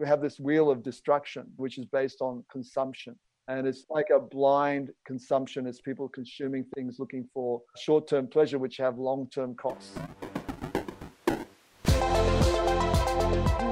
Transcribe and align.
we 0.00 0.06
have 0.06 0.22
this 0.22 0.40
wheel 0.40 0.70
of 0.70 0.82
destruction, 0.82 1.44
which 1.56 1.76
is 1.76 1.84
based 1.84 2.22
on 2.22 2.42
consumption. 2.50 3.14
And 3.48 3.66
it's 3.66 3.84
like 3.90 4.06
a 4.14 4.18
blind 4.18 4.92
consumption 5.04 5.66
as 5.66 5.78
people 5.82 6.08
consuming 6.08 6.64
things 6.74 6.96
looking 6.98 7.28
for 7.34 7.60
short 7.76 8.08
term 8.08 8.26
pleasure, 8.26 8.58
which 8.58 8.78
have 8.78 8.98
long 8.98 9.28
term 9.28 9.54
costs. 9.54 9.98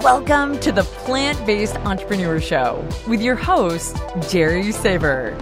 Welcome 0.03 0.61
to 0.61 0.71
the 0.71 0.83
Plant 1.06 1.46
Based 1.46 1.77
Entrepreneur 1.77 2.39
Show 2.43 2.87
with 3.09 3.23
your 3.23 3.35
host, 3.35 3.97
Jerry 4.29 4.71
Saver. 4.71 5.35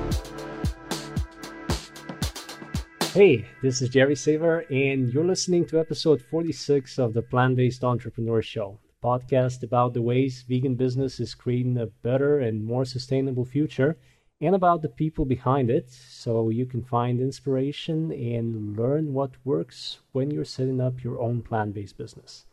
Hey, 3.12 3.45
this 3.61 3.82
is 3.82 3.89
Jerry 3.89 4.14
Saver, 4.14 4.61
and 4.71 5.12
you're 5.12 5.25
listening 5.25 5.66
to 5.66 5.80
episode 5.80 6.23
46 6.23 6.98
of 7.00 7.12
the 7.12 7.23
Plant 7.23 7.57
Based 7.57 7.82
Entrepreneur 7.82 8.41
Show, 8.41 8.79
the 8.84 8.86
podcast 9.07 9.62
about 9.62 9.95
the 9.95 10.02
ways 10.02 10.45
vegan 10.48 10.75
business 10.75 11.20
is 11.20 11.41
creating 11.43 11.79
a 11.79 11.93
better 12.09 12.41
and 12.41 12.64
more 12.64 12.85
sustainable 12.85 13.44
future, 13.44 13.96
and 14.40 14.54
about 14.54 14.82
the 14.82 14.89
people 15.03 15.25
behind 15.25 15.71
it, 15.71 15.90
so 15.90 16.50
you 16.50 16.67
can 16.67 16.82
find 16.82 17.21
inspiration 17.21 18.11
and 18.11 18.77
learn 18.77 19.14
what 19.14 19.44
works 19.44 20.00
when 20.13 20.30
you're 20.30 20.54
setting 20.57 20.80
up 20.80 21.04
your 21.04 21.21
own 21.21 21.40
plant 21.40 21.72
based 21.72 21.96
business. 21.96 22.46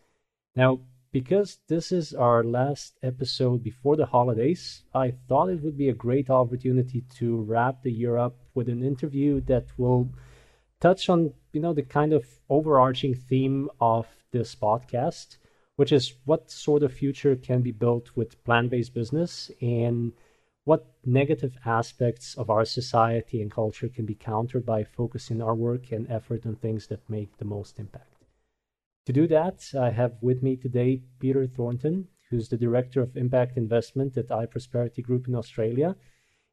Now, 0.55 0.81
because 1.11 1.59
this 1.67 1.91
is 1.91 2.13
our 2.13 2.43
last 2.43 2.97
episode 3.03 3.63
before 3.63 3.95
the 3.95 4.07
holidays, 4.07 4.83
I 4.93 5.11
thought 5.27 5.49
it 5.49 5.61
would 5.63 5.77
be 5.77 5.89
a 5.89 6.03
great 6.05 6.29
opportunity 6.29 7.03
to 7.17 7.41
wrap 7.41 7.83
the 7.83 7.91
year 7.91 8.17
up 8.17 8.35
with 8.53 8.67
an 8.69 8.83
interview 8.83 9.41
that 9.41 9.67
will 9.77 10.09
touch 10.79 11.09
on 11.09 11.33
you 11.53 11.61
know 11.61 11.73
the 11.73 11.83
kind 11.83 12.13
of 12.13 12.25
overarching 12.49 13.15
theme 13.15 13.69
of 13.79 14.07
this 14.31 14.55
podcast, 14.55 15.37
which 15.75 15.91
is 15.91 16.13
what 16.25 16.51
sort 16.51 16.83
of 16.83 16.93
future 16.93 17.35
can 17.35 17.61
be 17.61 17.71
built 17.71 18.11
with 18.15 18.43
plant-based 18.43 18.93
business 18.93 19.49
and 19.61 20.13
what 20.65 20.85
negative 21.05 21.57
aspects 21.65 22.35
of 22.35 22.49
our 22.49 22.63
society 22.63 23.41
and 23.41 23.51
culture 23.51 23.89
can 23.89 24.05
be 24.05 24.15
countered 24.15 24.65
by 24.65 24.83
focusing 24.83 25.41
our 25.41 25.55
work 25.55 25.91
and 25.91 26.09
effort 26.09 26.45
on 26.45 26.55
things 26.55 26.87
that 26.87 27.09
make 27.09 27.37
the 27.37 27.45
most 27.45 27.79
impact. 27.79 28.23
To 29.07 29.13
do 29.13 29.27
that, 29.27 29.69
I 29.77 29.89
have 29.89 30.13
with 30.21 30.41
me 30.41 30.55
today 30.55 31.01
Peter 31.19 31.45
Thornton, 31.45 32.07
who's 32.29 32.47
the 32.47 32.57
Director 32.57 33.01
of 33.01 33.17
Impact 33.17 33.57
Investment 33.57 34.15
at 34.15 34.29
iProsperity 34.29 35.03
Group 35.03 35.27
in 35.27 35.35
Australia, 35.35 35.95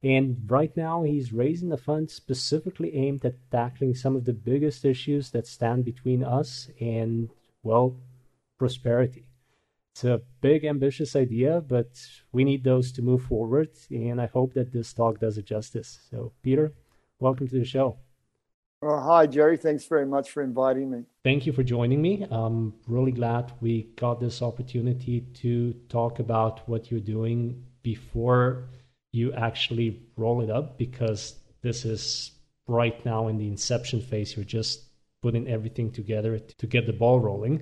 and 0.02 0.50
right 0.50 0.74
now, 0.76 1.02
he's 1.02 1.32
raising 1.32 1.72
a 1.72 1.76
fund 1.76 2.10
specifically 2.10 2.94
aimed 2.96 3.24
at 3.24 3.50
tackling 3.50 3.94
some 3.94 4.16
of 4.16 4.24
the 4.24 4.32
biggest 4.32 4.84
issues 4.84 5.30
that 5.32 5.46
stand 5.46 5.84
between 5.84 6.24
us 6.24 6.70
and, 6.80 7.28
well, 7.62 7.96
prosperity. 8.60 9.24
It's 9.92 10.04
a 10.04 10.20
big, 10.42 10.66
ambitious 10.66 11.16
idea, 11.16 11.62
but 11.76 11.88
we 12.30 12.44
need 12.44 12.62
those 12.62 12.92
to 12.92 13.02
move 13.02 13.22
forward, 13.22 13.70
and 13.90 14.20
I 14.20 14.26
hope 14.26 14.52
that 14.52 14.70
this 14.70 14.92
talk 14.92 15.18
does 15.18 15.38
it 15.38 15.46
justice. 15.46 15.90
So, 16.10 16.32
Peter, 16.42 16.74
welcome 17.18 17.48
to 17.48 17.58
the 17.58 17.64
show. 17.64 17.96
Well, 18.82 19.00
hi, 19.00 19.26
Jerry. 19.26 19.56
Thanks 19.56 19.86
very 19.86 20.06
much 20.06 20.30
for 20.30 20.42
inviting 20.42 20.90
me. 20.90 21.00
Thank 21.24 21.46
you 21.46 21.52
for 21.54 21.62
joining 21.62 22.02
me. 22.02 22.26
I'm 22.30 22.74
really 22.86 23.12
glad 23.12 23.52
we 23.60 23.74
got 23.96 24.20
this 24.20 24.42
opportunity 24.42 25.22
to 25.42 25.74
talk 25.88 26.18
about 26.18 26.68
what 26.68 26.90
you're 26.90 27.08
doing 27.16 27.64
before 27.82 28.68
you 29.12 29.32
actually 29.32 30.02
roll 30.16 30.42
it 30.42 30.50
up 30.50 30.76
because 30.76 31.34
this 31.62 31.84
is 31.86 32.32
right 32.66 33.04
now 33.06 33.28
in 33.28 33.38
the 33.38 33.48
inception 33.48 34.00
phase. 34.02 34.36
You're 34.36 34.44
just 34.60 34.84
putting 35.22 35.48
everything 35.48 35.90
together 35.90 36.38
to 36.38 36.66
get 36.66 36.86
the 36.86 36.92
ball 36.92 37.20
rolling. 37.20 37.56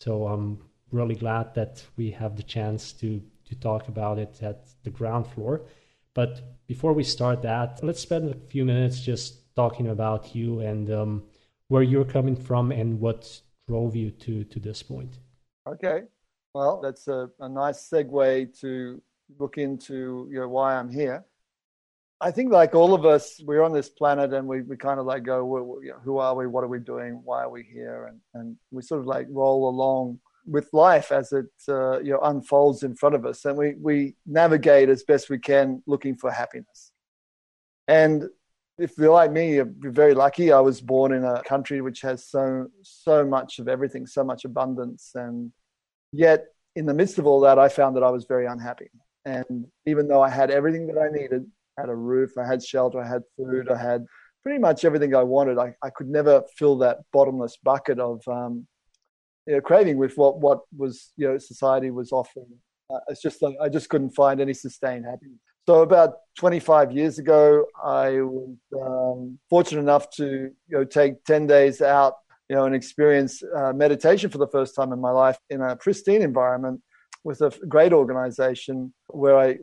So 0.00 0.26
I'm 0.26 0.58
really 0.90 1.14
glad 1.14 1.54
that 1.54 1.84
we 1.96 2.10
have 2.12 2.36
the 2.36 2.42
chance 2.42 2.92
to 2.94 3.22
to 3.46 3.54
talk 3.56 3.88
about 3.88 4.18
it 4.18 4.42
at 4.42 4.68
the 4.84 4.90
ground 4.90 5.26
floor. 5.26 5.62
But 6.14 6.40
before 6.68 6.92
we 6.92 7.02
start 7.04 7.42
that, 7.42 7.80
let's 7.82 8.00
spend 8.00 8.30
a 8.30 8.38
few 8.48 8.64
minutes 8.64 9.00
just 9.00 9.54
talking 9.56 9.88
about 9.88 10.34
you 10.34 10.60
and 10.60 10.90
um, 10.90 11.22
where 11.68 11.82
you're 11.82 12.04
coming 12.04 12.36
from 12.36 12.70
and 12.70 13.00
what 13.00 13.40
drove 13.66 13.94
you 13.94 14.10
to 14.10 14.44
to 14.44 14.58
this 14.58 14.82
point. 14.82 15.18
Okay, 15.66 16.04
well, 16.54 16.80
that's 16.80 17.06
a, 17.08 17.30
a 17.38 17.48
nice 17.48 17.88
segue 17.88 18.58
to 18.60 19.02
look 19.38 19.58
into 19.58 20.28
you 20.30 20.40
know 20.40 20.48
why 20.48 20.76
I'm 20.76 20.90
here. 20.90 21.24
I 22.20 22.30
think 22.30 22.52
like 22.52 22.74
all 22.74 22.92
of 22.92 23.06
us, 23.06 23.40
we're 23.44 23.62
on 23.62 23.72
this 23.72 23.88
planet 23.88 24.34
and 24.34 24.46
we, 24.46 24.60
we 24.60 24.76
kind 24.76 25.00
of 25.00 25.06
like 25.06 25.22
go, 25.22 25.40
who 26.02 26.18
are 26.18 26.34
we? 26.34 26.46
What 26.46 26.64
are 26.64 26.68
we 26.68 26.78
doing? 26.78 27.22
Why 27.24 27.44
are 27.44 27.50
we 27.50 27.62
here? 27.62 28.06
And, 28.08 28.20
and 28.34 28.56
we 28.70 28.82
sort 28.82 29.00
of 29.00 29.06
like 29.06 29.26
roll 29.30 29.68
along 29.68 30.20
with 30.46 30.68
life 30.72 31.12
as 31.12 31.32
it 31.32 31.46
uh, 31.68 32.00
you 32.00 32.12
know 32.12 32.20
unfolds 32.20 32.82
in 32.82 32.94
front 32.94 33.14
of 33.14 33.24
us, 33.24 33.44
and 33.44 33.56
we 33.56 33.74
we 33.74 34.14
navigate 34.26 34.88
as 34.88 35.04
best 35.04 35.30
we 35.30 35.38
can, 35.38 35.82
looking 35.86 36.16
for 36.16 36.30
happiness. 36.30 36.92
And 37.88 38.24
if 38.78 38.96
you're 38.98 39.12
like 39.12 39.32
me, 39.32 39.54
you're 39.54 39.72
very 39.82 40.14
lucky. 40.14 40.52
I 40.52 40.60
was 40.60 40.80
born 40.80 41.12
in 41.12 41.24
a 41.24 41.42
country 41.42 41.80
which 41.80 42.00
has 42.02 42.26
so 42.26 42.68
so 42.82 43.24
much 43.24 43.58
of 43.58 43.68
everything, 43.68 44.06
so 44.06 44.24
much 44.24 44.44
abundance, 44.44 45.12
and 45.14 45.52
yet 46.12 46.46
in 46.76 46.86
the 46.86 46.94
midst 46.94 47.18
of 47.18 47.26
all 47.26 47.40
that, 47.40 47.58
I 47.58 47.68
found 47.68 47.96
that 47.96 48.02
I 48.02 48.10
was 48.10 48.24
very 48.24 48.46
unhappy. 48.46 48.90
And 49.24 49.66
even 49.86 50.08
though 50.08 50.22
I 50.22 50.30
had 50.30 50.50
everything 50.50 50.86
that 50.86 50.98
I 50.98 51.08
needed, 51.10 51.44
had 51.80 51.88
a 51.88 51.94
roof, 51.94 52.30
I 52.38 52.46
had 52.46 52.62
shelter, 52.62 53.00
I 53.00 53.08
had 53.08 53.22
food, 53.36 53.70
I 53.70 53.76
had 53.76 54.04
pretty 54.42 54.58
much 54.58 54.84
everything 54.84 55.14
I 55.14 55.22
wanted, 55.22 55.58
I, 55.58 55.74
I 55.82 55.90
could 55.90 56.08
never 56.08 56.42
fill 56.56 56.78
that 56.78 56.98
bottomless 57.12 57.56
bucket 57.62 57.98
of 57.98 58.22
um, 58.28 58.66
you 59.46 59.54
know, 59.54 59.60
craving 59.60 59.96
with 59.96 60.16
what, 60.16 60.38
what 60.38 60.60
was, 60.76 61.12
you 61.16 61.28
know, 61.28 61.38
society 61.38 61.90
was 61.90 62.12
offering. 62.12 62.46
Uh, 62.92 62.98
it's 63.08 63.22
just 63.22 63.42
like 63.42 63.54
I 63.62 63.68
just 63.68 63.88
couldn't 63.88 64.10
find 64.10 64.40
any 64.40 64.54
sustained 64.54 65.04
happiness. 65.04 65.38
So 65.68 65.82
about 65.82 66.14
25 66.38 66.92
years 66.92 67.18
ago, 67.18 67.64
I 67.82 68.20
was 68.22 68.56
um, 68.80 69.38
fortunate 69.48 69.80
enough 69.80 70.10
to 70.16 70.24
you 70.26 70.52
know 70.68 70.84
take 70.84 71.22
10 71.24 71.46
days 71.46 71.80
out, 71.80 72.14
you 72.48 72.56
know, 72.56 72.64
and 72.64 72.74
experience 72.74 73.42
uh, 73.56 73.72
meditation 73.72 74.30
for 74.30 74.38
the 74.38 74.48
first 74.48 74.74
time 74.74 74.92
in 74.92 75.00
my 75.00 75.10
life 75.10 75.38
in 75.50 75.60
a 75.60 75.76
pristine 75.76 76.22
environment 76.22 76.80
with 77.24 77.40
a 77.42 77.50
great 77.68 77.92
organization 77.92 78.92
where 79.08 79.38
I 79.38 79.58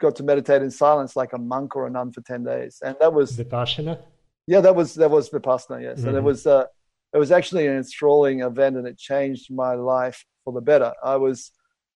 got 0.00 0.16
to 0.16 0.22
meditate 0.22 0.62
in 0.62 0.70
silence 0.70 1.16
like 1.16 1.32
a 1.32 1.38
monk 1.38 1.76
or 1.76 1.86
a 1.86 1.90
nun 1.90 2.12
for 2.12 2.20
10 2.20 2.44
days. 2.44 2.78
And 2.84 2.96
that 3.00 3.12
was 3.12 3.36
Vipassana? 3.36 4.00
Yeah, 4.46 4.60
that 4.60 4.74
was, 4.74 4.94
that 4.94 5.10
was 5.10 5.28
Vipassana, 5.28 5.82
yes. 5.82 5.98
Mm-hmm. 5.98 6.08
And 6.08 6.16
it 6.16 6.20
mm-hmm. 6.20 6.26
was, 6.26 6.46
uh, 6.46 6.66
it 7.12 7.18
was 7.18 7.32
actually 7.32 7.66
an 7.66 7.76
enthralling 7.76 8.40
event 8.40 8.76
and 8.76 8.86
it 8.86 8.96
changed 8.96 9.52
my 9.52 9.74
life 9.74 10.24
for 10.44 10.52
the 10.52 10.60
better. 10.60 10.92
I 11.02 11.16
was 11.16 11.50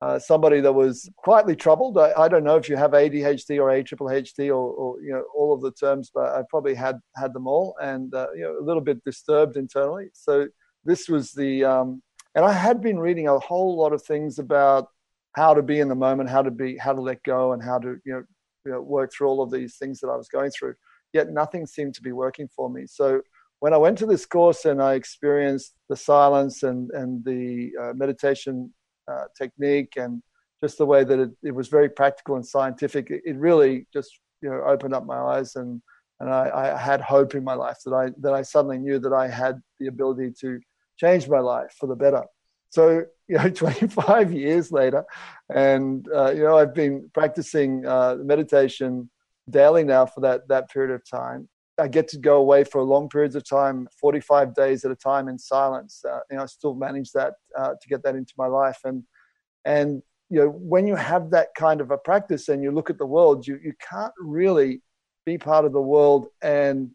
uh, 0.05 0.19
somebody 0.19 0.61
that 0.61 0.73
was 0.73 1.09
quietly 1.17 1.57
troubled. 1.57 1.97
I, 1.97 2.13
I, 2.17 2.29
don't 2.29 2.45
know 2.45 2.57
if 2.57 2.69
you 2.69 2.77
have 2.77 2.91
ADHD 2.91 3.59
or 3.59 3.71
AHHD 3.71 4.49
or, 4.49 4.53
or, 4.53 5.01
you 5.01 5.13
know 5.13 5.25
all 5.35 5.55
of 5.55 5.63
the 5.63 5.73
terms, 5.73 6.11
but 6.13 6.27
I 6.27 6.43
probably 6.51 6.75
had 6.75 6.99
had 7.17 7.33
them 7.33 7.47
all, 7.47 7.75
and 7.81 8.13
uh, 8.15 8.27
you 8.35 8.43
know 8.43 8.59
a 8.59 8.65
little 8.65 8.83
bit 8.83 9.03
disturbed 9.05 9.57
internally. 9.57 10.09
So 10.13 10.49
this 10.85 11.09
was 11.09 11.33
the, 11.33 11.65
um, 11.65 12.03
and 12.35 12.45
I 12.45 12.53
had 12.53 12.83
been 12.83 12.99
reading 12.99 13.29
a 13.29 13.39
whole 13.39 13.79
lot 13.79 13.95
of 13.95 14.03
things 14.03 14.39
about 14.39 14.89
how 15.35 15.55
to 15.55 15.63
be 15.63 15.81
in 15.81 15.89
the 15.89 15.95
moment, 15.95 16.31
how 16.31 16.43
to 16.43 16.51
be, 16.51 16.77
how 16.77 16.93
to 16.93 17.01
let 17.01 17.23
go, 17.25 17.53
and 17.53 17.63
how 17.63 17.79
to 17.79 17.97
you 18.05 18.13
know, 18.13 18.23
you 18.65 18.73
know 18.73 18.81
work 18.81 19.13
through 19.13 19.29
all 19.29 19.43
of 19.43 19.51
these 19.51 19.77
things 19.77 20.01
that 20.01 20.09
I 20.09 20.17
was 20.17 20.29
going 20.29 20.51
through. 20.51 20.75
Yet 21.13 21.31
nothing 21.31 21.67
seemed 21.67 21.95
to 21.95 22.03
be 22.03 22.13
working 22.13 22.49
for 22.55 22.71
me. 22.71 22.87
So 22.87 23.21
when 23.61 23.73
I 23.73 23.77
went 23.77 23.99
to 23.99 24.07
this 24.07 24.27
course 24.27 24.65
and 24.65 24.83
I 24.83 24.95
experienced 24.95 25.75
the 25.89 25.97
silence 25.97 26.63
and 26.63 26.91
and 26.93 27.25
the 27.25 27.73
uh, 27.81 27.93
meditation 27.95 28.73
uh, 29.11 29.25
technique 29.37 29.95
and 29.97 30.23
just 30.63 30.79
the 30.79 30.87
way 30.87 31.05
that 31.05 31.19
it, 31.19 31.31
it 31.43 31.55
was 31.55 31.69
very 31.69 31.91
practical 31.91 32.37
and 32.37 32.47
scientific, 32.47 33.09
it, 33.11 33.37
really 33.37 33.87
just 33.93 34.19
you 34.41 34.51
know 34.51 34.63
opened 34.67 34.95
up 34.95 35.05
my 35.05 35.19
eyes 35.19 35.57
and 35.57 35.83
and 36.21 36.31
I, 36.31 36.75
I 36.75 36.79
had 36.79 37.01
hope 37.01 37.35
in 37.35 37.45
my 37.45 37.55
life 37.55 37.79
that 37.85 37.93
I 37.93 38.11
that 38.21 38.33
I 38.33 38.43
suddenly 38.43 38.79
knew 38.79 38.99
that 39.01 39.13
I 39.13 39.29
had 39.29 39.61
the 39.81 39.89
ability 39.89 40.33
to 40.41 40.61
change 40.97 41.29
my 41.29 41.41
life 41.41 41.75
for 41.79 41.87
the 41.87 41.97
better. 41.97 42.23
So, 42.71 43.05
you 43.29 43.37
know, 43.37 43.49
25 43.51 44.33
years 44.33 44.73
later, 44.73 45.05
and, 45.53 46.07
uh, 46.15 46.33
you 46.33 46.43
know, 46.43 46.57
I've 46.57 46.75
been 46.75 47.11
practicing 47.13 47.87
uh, 47.87 48.17
meditation 48.21 49.11
daily 49.51 49.85
now 49.85 50.07
for 50.07 50.21
that, 50.21 50.49
that 50.49 50.71
period 50.71 50.95
of 50.95 51.09
time. 51.09 51.49
I 51.79 51.89
get 51.89 52.07
to 52.09 52.19
go 52.19 52.37
away 52.37 52.63
for 52.63 52.83
long 52.83 53.09
periods 53.09 53.35
of 53.35 53.49
time, 53.49 53.89
45 54.01 54.55
days 54.55 54.85
at 54.85 54.93
a 54.93 54.97
time 54.97 55.29
in 55.29 55.39
silence. 55.39 56.05
Uh, 56.09 56.21
you 56.31 56.37
know, 56.37 56.45
I 56.45 56.47
still 56.47 56.75
manage 56.75 57.11
that 57.13 57.35
uh, 57.59 57.71
to 57.71 57.89
get 57.89 58.03
that 58.05 58.15
into 58.15 58.33
my 58.39 58.47
life. 58.47 58.79
And, 58.85 59.03
and, 59.65 60.03
you 60.31 60.41
know, 60.41 60.51
when 60.51 60.87
you 60.87 60.95
have 60.95 61.31
that 61.31 61.49
kind 61.59 61.81
of 61.81 61.91
a 61.91 61.99
practice 61.99 62.49
and 62.49 62.63
you 62.63 62.71
look 62.71 62.91
at 62.91 62.99
the 62.99 63.07
world, 63.07 63.47
you, 63.47 63.59
you 63.63 63.73
can't 63.91 64.13
really 64.21 64.83
be 65.27 65.37
part 65.37 65.65
of 65.65 65.73
the 65.73 65.83
world 65.83 66.29
and 66.43 66.91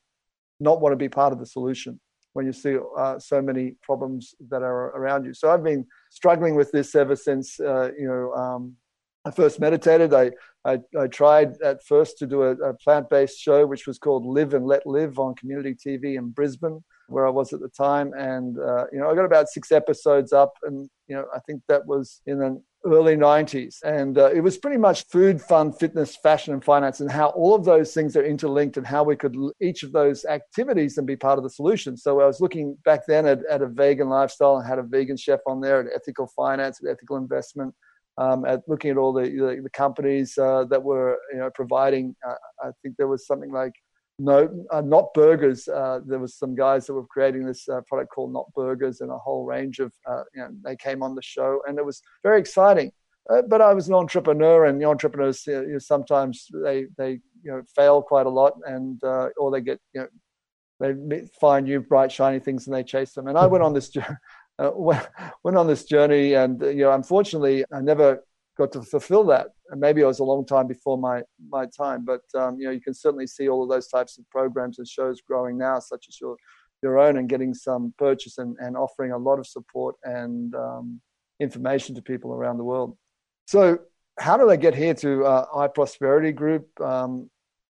not 0.62 0.82
want 0.82 0.94
to 0.94 0.98
be 0.98 1.10
part 1.10 1.34
of 1.34 1.40
the 1.40 1.46
solution 1.46 2.00
when 2.40 2.46
you 2.46 2.54
see 2.54 2.78
uh, 2.98 3.20
so 3.20 3.42
many 3.42 3.76
problems 3.82 4.34
that 4.50 4.62
are 4.62 4.96
around 5.00 5.26
you. 5.26 5.34
So 5.34 5.52
I've 5.52 5.62
been 5.62 5.86
struggling 6.10 6.56
with 6.56 6.72
this 6.72 6.96
ever 6.96 7.18
since 7.18 7.60
uh, 7.60 7.90
you 8.00 8.08
know 8.08 8.32
um, 8.34 8.78
I 9.26 9.32
first 9.32 9.60
meditated. 9.60 10.14
I, 10.14 10.32
I, 10.64 10.80
I 10.98 11.08
tried 11.08 11.62
at 11.62 11.84
first 11.84 12.18
to 12.20 12.26
do 12.26 12.44
a, 12.44 12.52
a 12.70 12.74
plant-based 12.76 13.38
show 13.38 13.68
which 13.68 13.88
was 13.88 14.00
called 14.00 14.26
Live 14.26 14.54
and 14.54 14.66
Let 14.66 14.88
Live 14.88 15.20
on 15.20 15.36
community 15.36 15.76
TV 15.76 16.18
in 16.18 16.30
Brisbane, 16.30 16.82
where 17.10 17.28
I 17.28 17.30
was 17.30 17.52
at 17.52 17.60
the 17.60 17.68
time, 17.90 18.14
and 18.14 18.58
uh, 18.58 18.86
you 18.94 19.00
know 19.00 19.10
I 19.12 19.16
got 19.16 19.26
about 19.26 19.50
six 19.50 19.70
episodes 19.74 20.32
up, 20.32 20.54
and 20.64 20.90
you 21.10 21.16
know 21.18 21.26
I 21.36 21.40
think 21.40 21.62
that 21.68 21.86
was 21.86 22.22
in 22.26 22.42
an 22.42 22.64
early 22.86 23.16
90s. 23.16 23.78
And 23.84 24.18
uh, 24.18 24.32
it 24.32 24.42
was 24.42 24.58
pretty 24.58 24.78
much 24.78 25.06
food, 25.08 25.42
fun, 25.42 25.74
fitness, 25.74 26.16
fashion, 26.16 26.54
and 26.54 26.64
finance, 26.64 27.00
and 27.00 27.12
how 27.12 27.28
all 27.30 27.54
of 27.54 27.66
those 27.66 27.94
things 27.94 28.16
are 28.16 28.24
interlinked 28.24 28.78
and 28.78 28.86
how 28.86 29.04
we 29.04 29.16
could 29.16 29.36
each 29.62 29.84
of 29.84 29.92
those 29.92 30.26
activities 30.26 30.98
and 30.98 31.06
be 31.06 31.16
part 31.16 31.38
of 31.38 31.44
the 31.44 31.50
solution. 31.50 31.98
So 31.98 32.22
I 32.22 32.26
was 32.26 32.42
looking 32.42 32.78
back 32.86 33.02
then 33.08 33.26
at, 33.26 33.40
at 33.50 33.62
a 33.62 33.68
vegan 33.68 34.10
lifestyle 34.10 34.58
and 34.58 34.68
had 34.68 34.80
a 34.80 34.84
vegan 34.84 35.18
chef 35.18 35.40
on 35.46 35.62
there, 35.62 35.80
at 35.82 35.88
ethical 35.94 36.28
finance, 36.36 36.80
at 36.84 36.90
ethical 36.90 37.18
investment. 37.18 37.74
Um, 38.18 38.44
at 38.44 38.62
looking 38.68 38.92
at 38.92 38.98
all 38.98 39.14
the 39.14 39.30
the, 39.30 39.62
the 39.64 39.70
companies 39.70 40.38
uh, 40.38 40.66
that 40.66 40.84
were 40.84 41.18
you 41.32 41.40
know 41.40 41.50
providing, 41.56 42.16
uh, 42.28 42.34
I 42.62 42.72
think 42.82 42.98
there 42.98 43.08
was 43.08 43.26
something 43.26 43.50
like 43.50 43.72
no, 44.20 44.66
uh, 44.70 44.82
not 44.82 45.14
burgers. 45.14 45.68
Uh, 45.68 46.02
there 46.06 46.20
was 46.20 46.36
some 46.36 46.54
guys 46.54 46.86
that 46.86 46.94
were 46.94 47.06
creating 47.06 47.46
this 47.46 47.68
uh, 47.70 47.82
product 47.88 48.12
called 48.12 48.34
Not 48.34 48.52
Burgers, 48.54 49.02
and 49.02 49.10
a 49.12 49.18
whole 49.18 49.46
range 49.46 49.80
of. 49.80 49.94
Uh, 50.06 50.24
you 50.36 50.42
know, 50.42 50.50
they 50.64 50.76
came 50.76 51.02
on 51.02 51.16
the 51.16 51.22
show, 51.22 51.62
and 51.68 51.78
it 51.80 51.86
was 51.86 52.02
very 52.22 52.40
exciting. 52.40 52.92
Uh, 53.30 53.42
but 53.44 53.62
I 53.62 53.74
was 53.74 53.88
an 53.88 53.94
entrepreneur, 53.94 54.66
and 54.66 54.80
the 54.80 54.86
entrepreneurs 54.86 55.48
you 55.48 55.66
know, 55.66 55.80
sometimes 55.80 56.48
they 56.64 56.86
they 56.98 57.20
you 57.44 57.52
know 57.52 57.64
fail 57.76 58.02
quite 58.02 58.26
a 58.26 58.30
lot, 58.30 58.54
and 58.66 59.02
uh, 59.04 59.30
or 59.38 59.52
they 59.52 59.62
get 59.62 59.80
you 59.94 60.02
know 60.02 60.94
they 61.08 61.26
find 61.40 61.66
new 61.66 61.80
bright 61.80 62.12
shiny 62.12 62.40
things 62.40 62.68
and 62.68 62.76
they 62.76 62.84
chase 62.84 63.14
them. 63.14 63.28
And 63.28 63.38
I 63.38 63.48
went 63.48 63.64
on 63.64 63.74
this 63.74 63.90
journey. 63.96 64.16
went 64.60 65.56
on 65.58 65.68
this 65.68 65.86
journey, 65.86 66.34
and 66.34 66.62
you 66.62 66.84
know, 66.84 66.92
unfortunately, 66.92 67.64
I 67.72 67.80
never 67.80 68.26
got 68.60 68.74
to 68.74 68.84
fulfill 68.84 69.24
that. 69.24 69.48
And 69.70 69.80
maybe 69.80 70.02
it 70.02 70.06
was 70.06 70.20
a 70.20 70.24
long 70.24 70.46
time 70.46 70.68
before 70.68 70.98
my 70.98 71.24
my 71.50 71.66
time, 71.66 72.06
but 72.06 72.22
um, 72.40 72.60
you 72.60 72.66
know 72.66 72.72
you 72.72 72.82
can 72.82 72.94
certainly 72.94 73.26
see 73.26 73.48
all 73.50 73.64
of 73.64 73.70
those 73.70 73.88
types 73.88 74.20
of 74.20 74.30
programs 74.30 74.78
and 74.78 74.88
shows 74.88 75.22
growing 75.22 75.58
now, 75.58 75.80
such 75.80 76.06
as 76.10 76.20
your 76.22 76.36
your 76.84 77.00
own, 77.00 77.18
and 77.18 77.30
getting 77.30 77.54
some 77.54 77.94
purchase 77.98 78.38
and, 78.38 78.56
and 78.60 78.78
offering 78.78 79.12
a 79.12 79.18
lot 79.18 79.40
of 79.40 79.48
support 79.48 79.96
and 80.04 80.54
um, 80.56 81.02
information 81.40 81.96
to 81.96 82.02
people 82.02 82.34
around 82.34 82.58
the 82.58 82.64
world. 82.64 82.98
So 83.46 83.80
how 84.20 84.36
did 84.38 84.50
I 84.50 84.58
get 84.58 84.76
here 84.76 84.94
to 84.96 85.26
uh, 85.26 85.46
iProsperity 85.68 86.36
Group? 86.36 86.68
Um, 86.82 87.30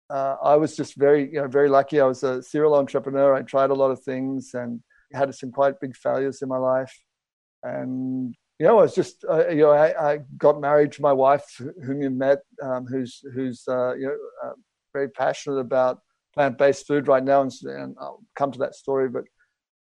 uh, 0.09 0.37
I 0.41 0.55
was 0.57 0.77
just 0.77 0.95
very 0.95 1.23
you 1.33 1.41
know 1.41 1.49
very 1.49 1.69
lucky. 1.69 2.01
I 2.01 2.07
was 2.07 2.23
a 2.23 2.43
serial 2.43 2.75
entrepreneur. 2.75 3.35
I 3.35 3.43
tried 3.43 3.71
a 3.71 3.81
lot 3.83 3.91
of 3.91 4.01
things 4.01 4.51
and 4.55 4.81
had 5.13 5.35
some 5.35 5.51
quite 5.51 5.81
big 5.81 5.97
failures 5.97 6.43
in 6.43 6.49
my 6.49 6.59
life 6.59 6.95
and 7.63 8.35
you 8.59 8.67
know, 8.67 8.79
I 8.79 8.83
was 8.83 8.95
just, 8.95 9.25
uh, 9.29 9.49
you 9.49 9.63
know, 9.63 9.71
I, 9.71 10.13
I, 10.13 10.19
got 10.39 10.61
married 10.61 10.93
to 10.93 11.03
my 11.03 11.13
wife, 11.13 11.45
whom 11.85 12.01
you 12.01 12.11
met, 12.11 12.39
um, 12.63 12.87
who's 12.87 13.21
who's 13.35 13.65
uh, 13.69 13.95
you 13.95 14.07
know 14.07 14.17
uh, 14.45 14.55
very 14.95 15.11
passionate 15.11 15.59
about 15.59 15.99
plant-based 16.35 16.87
food 16.87 17.09
right 17.09 17.25
now, 17.25 17.43
and, 17.43 17.53
and, 17.65 17.97
I'll 18.01 18.23
come 18.35 18.53
to 18.53 18.59
that 18.61 18.75
story. 18.75 19.09
But 19.09 19.25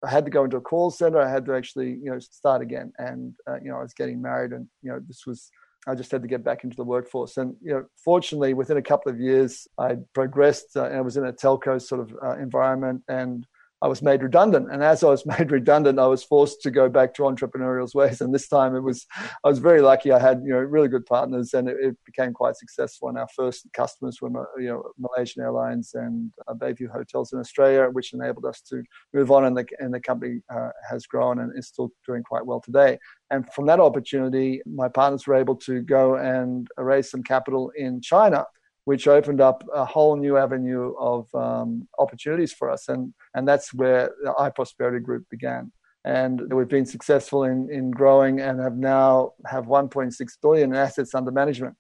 I 0.04 0.10
had 0.10 0.26
to 0.26 0.30
go 0.30 0.44
into 0.44 0.58
a 0.58 0.60
call 0.60 0.90
center. 0.90 1.20
I 1.20 1.30
had 1.30 1.46
to 1.46 1.54
actually, 1.54 1.90
you 1.90 2.10
know, 2.10 2.18
start 2.18 2.60
again, 2.60 2.92
and 2.98 3.34
uh, 3.48 3.56
you 3.62 3.70
know, 3.70 3.78
I 3.78 3.82
was 3.82 3.94
getting 3.94 4.20
married, 4.20 4.52
and 4.52 4.66
you 4.82 4.92
know, 4.92 5.00
this 5.06 5.26
was. 5.26 5.50
I 5.88 5.94
just 5.94 6.10
had 6.10 6.22
to 6.22 6.28
get 6.28 6.42
back 6.42 6.64
into 6.64 6.76
the 6.76 6.84
workforce, 6.84 7.36
and 7.36 7.54
you 7.62 7.72
know, 7.72 7.84
fortunately, 8.04 8.54
within 8.54 8.76
a 8.76 8.82
couple 8.82 9.10
of 9.10 9.20
years, 9.20 9.68
I 9.78 9.96
progressed, 10.14 10.76
uh, 10.76 10.86
and 10.86 10.96
I 10.96 11.00
was 11.00 11.16
in 11.16 11.24
a 11.24 11.32
telco 11.32 11.80
sort 11.80 12.00
of 12.00 12.14
uh, 12.22 12.36
environment, 12.38 13.02
and 13.08 13.46
I 13.82 13.88
was 13.88 14.02
made 14.02 14.22
redundant. 14.22 14.72
And 14.72 14.82
as 14.82 15.04
I 15.04 15.08
was 15.08 15.26
made 15.38 15.52
redundant, 15.52 15.98
I 15.98 16.06
was 16.06 16.24
forced 16.24 16.62
to 16.62 16.70
go 16.70 16.88
back 16.88 17.14
to 17.14 17.22
entrepreneurial 17.22 17.92
ways. 17.94 18.20
And 18.20 18.34
this 18.34 18.48
time 18.48 18.74
it 18.74 18.80
was, 18.80 19.06
I 19.44 19.48
was 19.48 19.58
very 19.58 19.80
lucky. 19.80 20.12
I 20.12 20.18
had, 20.18 20.42
you 20.44 20.52
know, 20.52 20.58
really 20.58 20.88
good 20.88 21.06
partners 21.06 21.54
and 21.54 21.68
it, 21.68 21.76
it 21.80 21.96
became 22.04 22.32
quite 22.32 22.56
successful. 22.56 23.08
And 23.08 23.18
our 23.18 23.28
first 23.34 23.66
customers 23.74 24.20
were, 24.20 24.48
you 24.58 24.68
know, 24.68 24.82
Malaysian 24.98 25.42
Airlines 25.42 25.90
and 25.94 26.32
uh, 26.48 26.54
Bayview 26.54 26.90
Hotels 26.90 27.32
in 27.32 27.38
Australia, 27.38 27.88
which 27.90 28.12
enabled 28.12 28.46
us 28.46 28.60
to 28.62 28.82
move 29.12 29.30
on. 29.30 29.44
And 29.44 29.56
the, 29.56 29.66
and 29.78 29.92
the 29.92 30.00
company 30.00 30.40
uh, 30.52 30.70
has 30.88 31.06
grown 31.06 31.40
and 31.40 31.56
is 31.56 31.68
still 31.68 31.90
doing 32.06 32.22
quite 32.22 32.46
well 32.46 32.60
today. 32.60 32.98
And 33.30 33.46
from 33.52 33.66
that 33.66 33.80
opportunity, 33.80 34.62
my 34.66 34.88
partners 34.88 35.26
were 35.26 35.34
able 35.34 35.56
to 35.56 35.82
go 35.82 36.16
and 36.16 36.68
raise 36.78 37.10
some 37.10 37.22
capital 37.22 37.72
in 37.76 38.00
China 38.00 38.44
which 38.86 39.08
opened 39.08 39.40
up 39.40 39.64
a 39.74 39.84
whole 39.84 40.16
new 40.16 40.36
avenue 40.36 40.94
of 40.96 41.26
um, 41.34 41.88
opportunities 41.98 42.52
for 42.52 42.70
us. 42.70 42.88
And, 42.88 43.12
and 43.34 43.46
that's 43.46 43.74
where 43.74 44.12
the 44.22 44.32
iProsperity 44.38 45.02
Group 45.02 45.28
began. 45.28 45.72
And 46.04 46.52
we've 46.52 46.68
been 46.68 46.86
successful 46.86 47.42
in, 47.42 47.68
in 47.68 47.90
growing 47.90 48.40
and 48.40 48.60
have 48.60 48.76
now 48.76 49.32
have 49.44 49.66
1.6 49.66 50.14
billion 50.40 50.70
in 50.70 50.76
assets 50.76 51.16
under 51.16 51.32
management. 51.32 51.74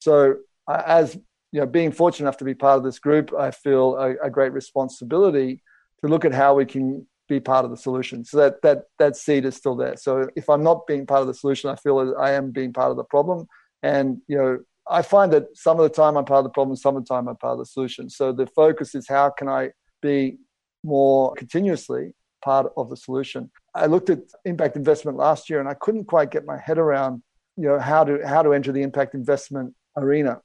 So 0.00 0.38
uh, 0.66 0.82
as 0.84 1.16
you 1.52 1.60
know, 1.60 1.66
being 1.66 1.92
fortunate 1.92 2.24
enough 2.26 2.38
to 2.38 2.44
be 2.44 2.54
part 2.54 2.76
of 2.76 2.82
this 2.82 2.98
group, 2.98 3.32
I 3.38 3.52
feel 3.52 3.94
a, 3.94 4.16
a 4.26 4.28
great 4.28 4.52
responsibility 4.52 5.62
to 6.02 6.10
look 6.10 6.24
at 6.24 6.34
how 6.34 6.54
we 6.54 6.66
can 6.66 7.06
be 7.28 7.38
part 7.38 7.64
of 7.64 7.70
the 7.70 7.76
solution. 7.76 8.24
So 8.24 8.36
that 8.38 8.62
that 8.62 8.82
that 8.98 9.16
seed 9.16 9.44
is 9.44 9.54
still 9.54 9.76
there. 9.76 9.96
So 9.96 10.28
if 10.34 10.50
I'm 10.50 10.64
not 10.64 10.88
being 10.88 11.06
part 11.06 11.20
of 11.20 11.28
the 11.28 11.34
solution, 11.34 11.70
I 11.70 11.76
feel 11.76 12.16
I 12.18 12.32
am 12.32 12.50
being 12.50 12.72
part 12.72 12.90
of 12.90 12.96
the 12.96 13.04
problem. 13.04 13.46
And 13.84 14.20
you 14.26 14.36
know, 14.36 14.58
I 14.90 15.02
find 15.02 15.32
that 15.32 15.56
some 15.56 15.78
of 15.78 15.82
the 15.82 15.94
time 15.94 16.16
I'm 16.16 16.24
part 16.24 16.38
of 16.38 16.44
the 16.44 16.50
problem, 16.50 16.76
some 16.76 16.96
of 16.96 17.04
the 17.04 17.14
time 17.14 17.28
I'm 17.28 17.36
part 17.36 17.52
of 17.52 17.58
the 17.58 17.66
solution. 17.66 18.08
So 18.08 18.32
the 18.32 18.46
focus 18.46 18.94
is 18.94 19.06
how 19.08 19.30
can 19.30 19.48
I 19.48 19.70
be 20.00 20.38
more 20.84 21.34
continuously 21.34 22.14
part 22.42 22.72
of 22.76 22.88
the 22.88 22.96
solution. 22.96 23.50
I 23.74 23.86
looked 23.86 24.10
at 24.10 24.20
impact 24.44 24.76
investment 24.76 25.16
last 25.16 25.50
year 25.50 25.60
and 25.60 25.68
I 25.68 25.74
couldn't 25.74 26.04
quite 26.04 26.30
get 26.30 26.46
my 26.46 26.58
head 26.58 26.78
around, 26.78 27.22
you 27.56 27.68
know, 27.68 27.78
how 27.78 28.04
to 28.04 28.26
how 28.26 28.42
to 28.42 28.52
enter 28.52 28.72
the 28.72 28.82
impact 28.82 29.14
investment 29.14 29.74
arena. 29.96 30.40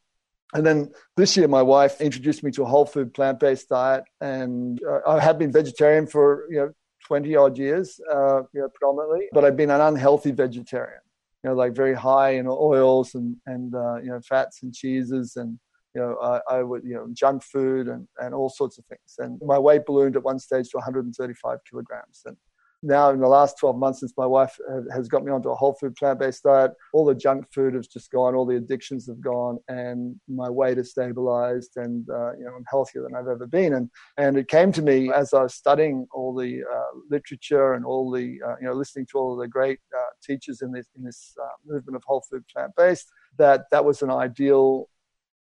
And 0.53 0.65
then 0.65 0.91
this 1.17 1.35
year, 1.35 1.47
my 1.47 1.61
wife 1.61 1.99
introduced 1.99 2.43
me 2.43 2.51
to 2.51 2.63
a 2.63 2.65
whole 2.65 2.85
food 2.85 3.13
plant 3.13 3.39
based 3.39 3.69
diet, 3.69 4.03
and 4.21 4.79
uh, 4.83 4.99
I 5.07 5.19
have 5.19 5.39
been 5.39 5.51
vegetarian 5.51 6.05
for 6.05 6.45
you 6.49 6.57
know 6.57 6.71
20 7.07 7.35
odd 7.35 7.57
years, 7.57 7.99
uh, 8.11 8.41
you 8.53 8.61
know, 8.61 8.69
predominantly, 8.69 9.27
but 9.33 9.43
I've 9.43 9.57
been 9.57 9.71
an 9.71 9.81
unhealthy 9.81 10.31
vegetarian 10.31 11.01
you 11.43 11.49
know, 11.49 11.55
like 11.55 11.75
very 11.75 11.93
high 11.93 12.31
in 12.31 12.47
oils 12.47 13.15
and 13.15 13.35
and 13.45 13.75
uh, 13.75 13.97
you 13.97 14.09
know 14.09 14.21
fats 14.21 14.63
and 14.63 14.73
cheeses 14.73 15.35
and 15.35 15.59
you 15.93 16.01
know 16.01 16.17
I, 16.21 16.55
I, 16.57 16.63
would 16.63 16.83
you 16.83 16.95
know 16.95 17.07
junk 17.13 17.43
food 17.43 17.87
and 17.87 18.07
and 18.19 18.33
all 18.33 18.49
sorts 18.49 18.77
of 18.77 18.85
things. 18.85 19.15
And 19.19 19.39
my 19.43 19.59
weight 19.59 19.85
ballooned 19.85 20.15
at 20.15 20.23
one 20.23 20.39
stage 20.39 20.69
to 20.69 20.77
135 20.77 21.59
kilograms. 21.69 22.21
And 22.25 22.37
now 22.83 23.09
in 23.09 23.19
the 23.19 23.27
last 23.27 23.57
12 23.59 23.77
months 23.77 24.01
since 24.01 24.13
my 24.17 24.25
wife 24.25 24.59
has 24.93 25.07
got 25.07 25.23
me 25.23 25.31
onto 25.31 25.49
a 25.49 25.55
whole 25.55 25.73
food 25.73 25.95
plant-based 25.95 26.43
diet 26.43 26.71
all 26.93 27.05
the 27.05 27.15
junk 27.15 27.45
food 27.51 27.73
has 27.73 27.87
just 27.87 28.11
gone 28.11 28.35
all 28.35 28.45
the 28.45 28.57
addictions 28.57 29.07
have 29.07 29.21
gone 29.21 29.57
and 29.69 30.19
my 30.27 30.49
weight 30.49 30.77
has 30.77 30.91
stabilized 30.91 31.77
and 31.77 32.09
uh, 32.09 32.33
you 32.33 32.43
know 32.43 32.51
i'm 32.55 32.65
healthier 32.69 33.01
than 33.01 33.15
i've 33.15 33.27
ever 33.27 33.47
been. 33.47 33.73
And 33.73 33.89
and 34.17 34.37
it 34.37 34.47
came 34.47 34.71
to 34.73 34.81
me 34.81 35.11
as 35.11 35.33
i 35.33 35.43
was 35.43 35.53
studying 35.53 36.07
all 36.13 36.35
the 36.35 36.61
uh, 36.63 36.97
literature 37.09 37.73
and 37.73 37.85
all 37.85 38.11
the 38.11 38.39
uh, 38.45 38.55
you 38.59 38.67
know 38.67 38.73
listening 38.73 39.07
to 39.11 39.17
all 39.17 39.35
the 39.35 39.47
great 39.47 39.79
uh, 39.97 40.11
teachers 40.21 40.61
in 40.61 40.71
this 40.71 40.87
in 40.95 41.03
this 41.03 41.35
uh, 41.41 41.55
movement 41.65 41.95
of 41.95 42.03
whole 42.05 42.23
food 42.29 42.43
plant-based 42.47 43.07
that 43.37 43.65
that 43.71 43.85
was 43.85 44.01
an 44.01 44.11
ideal 44.11 44.89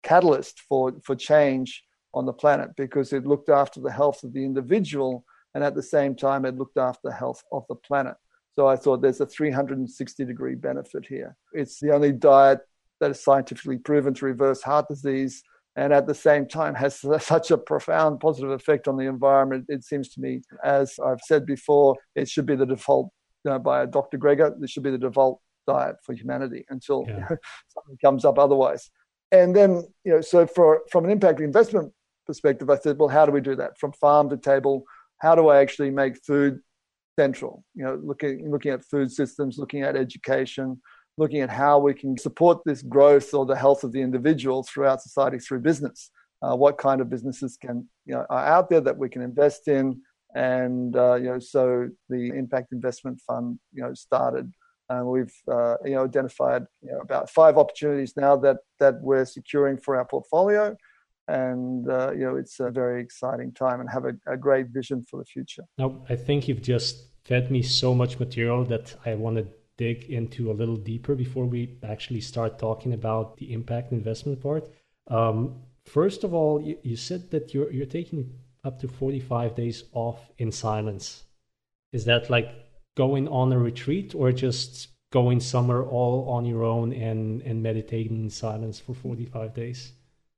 catalyst 0.04 0.62
for 0.62 0.94
for 1.04 1.16
change 1.16 1.84
on 2.14 2.26
the 2.26 2.34
planet 2.34 2.70
because 2.78 3.14
it 3.14 3.28
looked 3.28 3.50
after 3.50 3.80
the 3.80 3.92
health 3.92 4.24
of 4.24 4.34
the 4.34 4.44
individual 4.44 5.26
and 5.58 5.64
at 5.64 5.74
the 5.74 5.82
same 5.82 6.14
time 6.14 6.46
it 6.46 6.56
looked 6.56 6.78
after 6.78 7.00
the 7.06 7.12
health 7.12 7.44
of 7.52 7.66
the 7.68 7.74
planet. 7.74 8.14
So 8.52 8.68
I 8.68 8.76
thought 8.76 9.02
there's 9.02 9.22
a 9.22 9.26
360 9.26 10.24
degree 10.24 10.54
benefit 10.54 11.04
here. 11.04 11.36
It's 11.52 11.80
the 11.80 11.96
only 11.96 12.12
diet 12.12 12.60
that 13.00 13.10
is 13.10 13.24
scientifically 13.24 13.80
proven 13.80 14.14
to 14.14 14.26
reverse 14.28 14.62
heart 14.62 14.88
disease 14.88 15.42
and 15.76 15.92
at 15.92 16.06
the 16.06 16.14
same 16.14 16.48
time 16.48 16.76
has 16.76 17.04
such 17.22 17.50
a 17.50 17.58
profound 17.58 18.20
positive 18.20 18.52
effect 18.52 18.88
on 18.88 18.98
the 18.98 19.08
environment. 19.08 19.66
It 19.68 19.84
seems 19.84 20.10
to 20.10 20.22
me, 20.22 20.42
as 20.64 21.00
I've 21.04 21.22
said 21.26 21.48
before, 21.48 21.96
it 22.16 22.30
should 22.30 22.46
be 22.46 22.56
the 22.56 22.68
default 22.68 23.10
you 23.44 23.50
know, 23.50 23.58
by 23.58 23.88
Dr. 23.88 24.20
Greger. 24.20 24.54
This 24.60 24.70
should 24.70 24.84
be 24.84 24.92
the 24.92 25.00
default 25.00 25.42
diet 25.66 25.96
for 26.04 26.14
humanity 26.14 26.66
until 26.70 27.04
yeah. 27.08 27.28
something 27.70 27.98
comes 28.00 28.26
up 28.26 28.38
otherwise. 28.38 28.92
And 29.32 29.56
then, 29.56 29.88
you 30.04 30.12
know, 30.14 30.22
so 30.22 30.46
for 30.46 30.84
from 30.92 31.06
an 31.06 31.10
impact 31.10 31.40
investment 31.40 31.92
perspective, 32.28 32.70
I 32.70 32.78
said, 32.78 33.00
well, 33.00 33.10
how 33.10 33.26
do 33.26 33.32
we 33.32 33.42
do 33.42 33.56
that 33.56 33.80
from 33.80 33.92
farm 33.94 34.30
to 34.30 34.38
table? 34.38 34.84
How 35.20 35.36
do 35.36 35.48
I 35.48 35.60
actually 35.60 35.92
make 35.92 36.18
food 36.24 36.60
central? 37.18 37.64
You 37.76 37.86
know, 37.86 38.02
looking 38.04 38.50
looking 38.52 38.72
at 38.72 38.86
food 38.86 39.12
systems, 39.12 39.58
looking 39.58 39.82
at 39.82 39.96
education, 39.96 40.82
looking 41.18 41.42
at 41.42 41.50
how 41.50 41.80
we 41.80 41.94
can 41.94 42.18
support 42.18 42.62
this 42.66 42.82
growth 42.82 43.34
or 43.34 43.46
the 43.46 43.56
health 43.56 43.84
of 43.84 43.92
the 43.92 44.02
individual 44.02 44.64
throughout 44.64 45.02
society 45.02 45.40
through 45.40 45.60
business. 45.60 46.12
Uh, 46.42 46.56
what 46.56 46.78
kind 46.78 47.02
of 47.02 47.10
businesses 47.10 47.58
can 47.60 47.88
you 48.06 48.14
know 48.14 48.26
are 48.30 48.46
out 48.46 48.70
there 48.70 48.82
that 48.82 48.98
we 48.98 49.10
can 49.10 49.22
invest 49.22 49.68
in, 49.68 50.00
and 50.36 50.96
uh, 50.96 51.16
you 51.16 51.26
know, 51.26 51.40
so 51.40 51.90
the 52.10 52.30
impact 52.30 52.72
investment 52.72 53.20
fund 53.28 53.60
you 53.74 53.82
know 53.82 53.94
started. 53.94 54.52
And 54.90 55.06
we've 55.06 55.34
uh, 55.52 55.76
you 55.84 55.96
know 55.96 56.06
identified 56.06 56.66
you 56.82 56.92
know, 56.92 57.00
about 57.00 57.30
five 57.30 57.58
opportunities 57.58 58.14
now 58.16 58.38
that 58.38 58.58
that 58.80 59.02
we're 59.02 59.26
securing 59.26 59.78
for 59.78 59.98
our 59.98 60.06
portfolio 60.06 60.78
and 61.28 61.90
uh, 61.90 62.12
you 62.12 62.26
know 62.26 62.36
it's 62.36 62.60
a 62.60 62.70
very 62.70 63.02
exciting 63.02 63.52
time 63.52 63.80
and 63.82 63.90
have 63.90 64.06
a, 64.06 64.14
a 64.26 64.38
great 64.38 64.68
vision 64.68 65.06
for 65.10 65.18
the 65.20 65.26
future. 65.26 65.64
Now, 65.78 66.04
I 66.10 66.16
think 66.16 66.48
you've 66.48 66.62
just 66.62 67.08
fed 67.26 67.52
me 67.52 67.62
so 67.62 67.94
much 67.94 68.20
material 68.20 68.64
that 68.66 68.96
I 69.06 69.16
want 69.16 69.38
to 69.38 69.48
dig 69.78 70.06
into 70.06 70.52
a 70.52 70.54
little 70.54 70.78
deeper 70.78 71.16
before 71.16 71.46
we 71.46 71.78
actually 71.84 72.22
start 72.22 72.58
talking 72.58 72.94
about 72.94 73.38
the 73.38 73.54
impact 73.54 73.92
investment 73.92 74.42
part. 74.42 74.68
Um, 75.08 75.62
first 75.86 76.24
of 76.24 76.34
all, 76.34 76.62
you, 76.62 76.78
you 76.84 76.96
said 76.96 77.32
that 77.32 77.54
you're 77.54 77.72
you're 77.72 77.86
taking 77.86 78.34
up 78.64 78.80
to 78.82 78.88
45 78.88 79.56
days 79.56 79.84
off 79.94 80.20
in 80.38 80.52
silence. 80.52 81.24
Is 81.94 82.06
that 82.06 82.30
like 82.30 82.50
going 82.96 83.28
on 83.28 83.54
a 83.54 83.60
retreat 83.60 84.14
or 84.16 84.32
just 84.32 84.90
going 85.12 85.40
somewhere 85.40 85.84
all 85.84 86.30
on 86.30 86.46
your 86.46 86.64
own 86.64 86.92
and, 86.92 87.42
and 87.44 87.64
meditating 87.64 88.24
in 88.24 88.30
silence 88.30 88.80
for 88.80 88.94
45 88.94 89.54
days? 89.54 89.94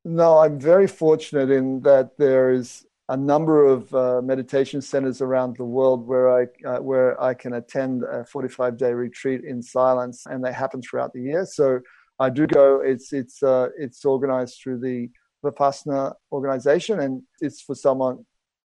No, 0.05 0.37
I'm 0.37 0.59
very 0.59 0.87
fortunate 0.87 1.51
in 1.51 1.81
that 1.81 2.17
there 2.17 2.51
is 2.51 2.85
a 3.09 3.17
number 3.17 3.65
of 3.65 3.93
uh, 3.93 4.21
meditation 4.21 4.81
centers 4.81 5.19
around 5.21 5.57
the 5.57 5.65
world 5.65 6.07
where 6.07 6.41
I 6.41 6.47
uh, 6.65 6.79
where 6.79 7.21
I 7.21 7.33
can 7.33 7.53
attend 7.53 8.03
a 8.03 8.23
45 8.23 8.77
day 8.77 8.93
retreat 8.93 9.43
in 9.43 9.61
silence, 9.61 10.25
and 10.25 10.43
they 10.43 10.53
happen 10.53 10.81
throughout 10.81 11.11
the 11.13 11.21
year. 11.21 11.45
So 11.45 11.79
I 12.19 12.29
do 12.29 12.47
go. 12.47 12.81
It's 12.81 13.11
it's 13.11 13.41
uh, 13.41 13.69
it's 13.77 14.05
organized 14.05 14.59
through 14.61 14.79
the 14.79 15.09
Vipassana 15.43 16.13
organization, 16.31 16.99
and 16.99 17.23
it's 17.41 17.61
for 17.61 17.75
someone. 17.75 18.25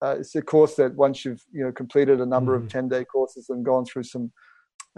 Uh, 0.01 0.17
it's 0.20 0.36
a 0.36 0.41
course 0.41 0.75
that 0.75 0.94
once 0.96 1.24
you've 1.24 1.44
you 1.51 1.63
know 1.63 1.72
completed 1.72 2.20
a 2.20 2.25
number 2.25 2.55
mm-hmm. 2.55 2.65
of 2.65 2.72
10 2.72 2.89
day 2.89 3.05
courses 3.05 3.50
and 3.50 3.63
gone 3.65 3.86
through 3.86 4.03
some 4.03 4.32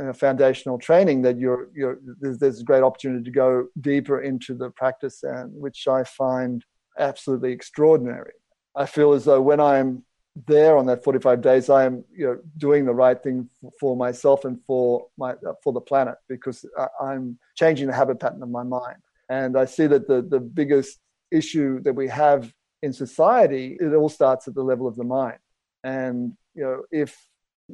uh, 0.02 0.14
foundational 0.14 0.78
training 0.78 1.22
that 1.24 1.38
you're, 1.38 1.70
you're 1.74 2.00
there's, 2.20 2.38
there's, 2.38 2.62
a 2.62 2.64
great 2.64 2.84
opportunity 2.84 3.24
to 3.24 3.32
go 3.32 3.68
deeper 3.82 4.22
into 4.22 4.54
the 4.54 4.70
practice 4.70 5.24
and 5.24 5.52
which 5.54 5.88
I 5.88 6.04
find 6.04 6.64
absolutely 7.00 7.52
extraordinary. 7.52 8.34
I 8.76 8.86
feel 8.86 9.14
as 9.14 9.26
though 9.26 9.42
when 9.42 9.60
I'm 9.60 10.04
there 10.46 10.78
on 10.78 10.86
that 10.86 11.04
45 11.04 11.42
days, 11.42 11.70
I 11.70 11.86
am 11.86 12.04
you 12.16 12.28
know 12.28 12.40
doing 12.58 12.86
the 12.86 12.94
right 12.94 13.22
thing 13.22 13.50
for 13.80 13.96
myself 13.96 14.46
and 14.46 14.60
for 14.68 15.08
my 15.18 15.34
for 15.64 15.74
the 15.74 15.82
planet 15.82 16.16
because 16.30 16.66
I'm 17.02 17.40
changing 17.56 17.88
the 17.88 17.94
habit 17.94 18.20
pattern 18.20 18.44
of 18.44 18.50
my 18.50 18.64
mind. 18.64 18.98
And 19.30 19.58
I 19.58 19.66
see 19.66 19.88
that 19.88 20.08
the 20.08 20.22
the 20.22 20.40
biggest 20.40 21.00
issue 21.32 21.82
that 21.82 21.94
we 21.94 22.08
have 22.08 22.54
in 22.84 22.94
society 22.94 23.78
it 23.80 23.94
all 23.94 24.10
starts 24.10 24.48
at 24.48 24.54
the 24.54 24.64
level 24.64 24.88
of 24.88 24.96
the 24.96 25.04
mind. 25.04 25.40
And 25.84 26.34
you 26.54 26.64
know 26.64 26.84
if 26.92 27.18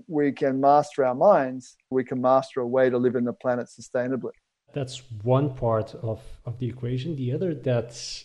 we 0.08 0.32
can 0.32 0.60
master 0.60 1.06
our 1.06 1.16
minds, 1.16 1.78
we 1.90 2.04
can 2.04 2.22
master 2.22 2.62
a 2.62 2.68
way 2.68 2.90
to 2.90 2.98
live 2.98 3.16
in 3.16 3.26
the 3.26 3.34
planet 3.34 3.68
sustainably. 3.68 4.32
That's 4.74 5.04
one 5.22 5.54
part 5.54 5.94
of, 5.96 6.22
of 6.46 6.58
the 6.60 6.68
equation. 6.68 7.16
The 7.16 7.32
other 7.34 7.54
that 7.54 8.24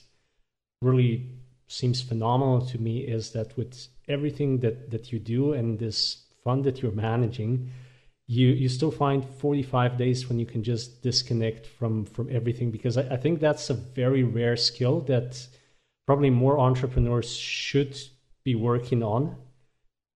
really 0.80 1.30
seems 1.66 2.00
phenomenal 2.00 2.64
to 2.66 2.78
me 2.78 3.00
is 3.00 3.32
that 3.32 3.56
with 3.56 3.88
everything 4.08 4.60
that, 4.60 4.90
that 4.90 5.12
you 5.12 5.18
do 5.18 5.52
and 5.52 5.78
this 5.78 6.24
fund 6.42 6.64
that 6.64 6.80
you're 6.80 6.92
managing, 6.92 7.70
you, 8.26 8.48
you 8.48 8.68
still 8.68 8.90
find 8.90 9.24
45 9.24 9.98
days 9.98 10.28
when 10.28 10.38
you 10.38 10.46
can 10.46 10.62
just 10.62 11.02
disconnect 11.02 11.66
from, 11.66 12.06
from 12.06 12.28
everything 12.30 12.70
because 12.70 12.96
I, 12.96 13.02
I 13.14 13.16
think 13.16 13.40
that's 13.40 13.68
a 13.68 13.74
very 13.74 14.22
rare 14.22 14.56
skill 14.56 15.00
that 15.02 15.46
probably 16.06 16.30
more 16.30 16.58
entrepreneurs 16.58 17.34
should 17.34 17.98
be 18.44 18.54
working 18.54 19.02
on 19.02 19.36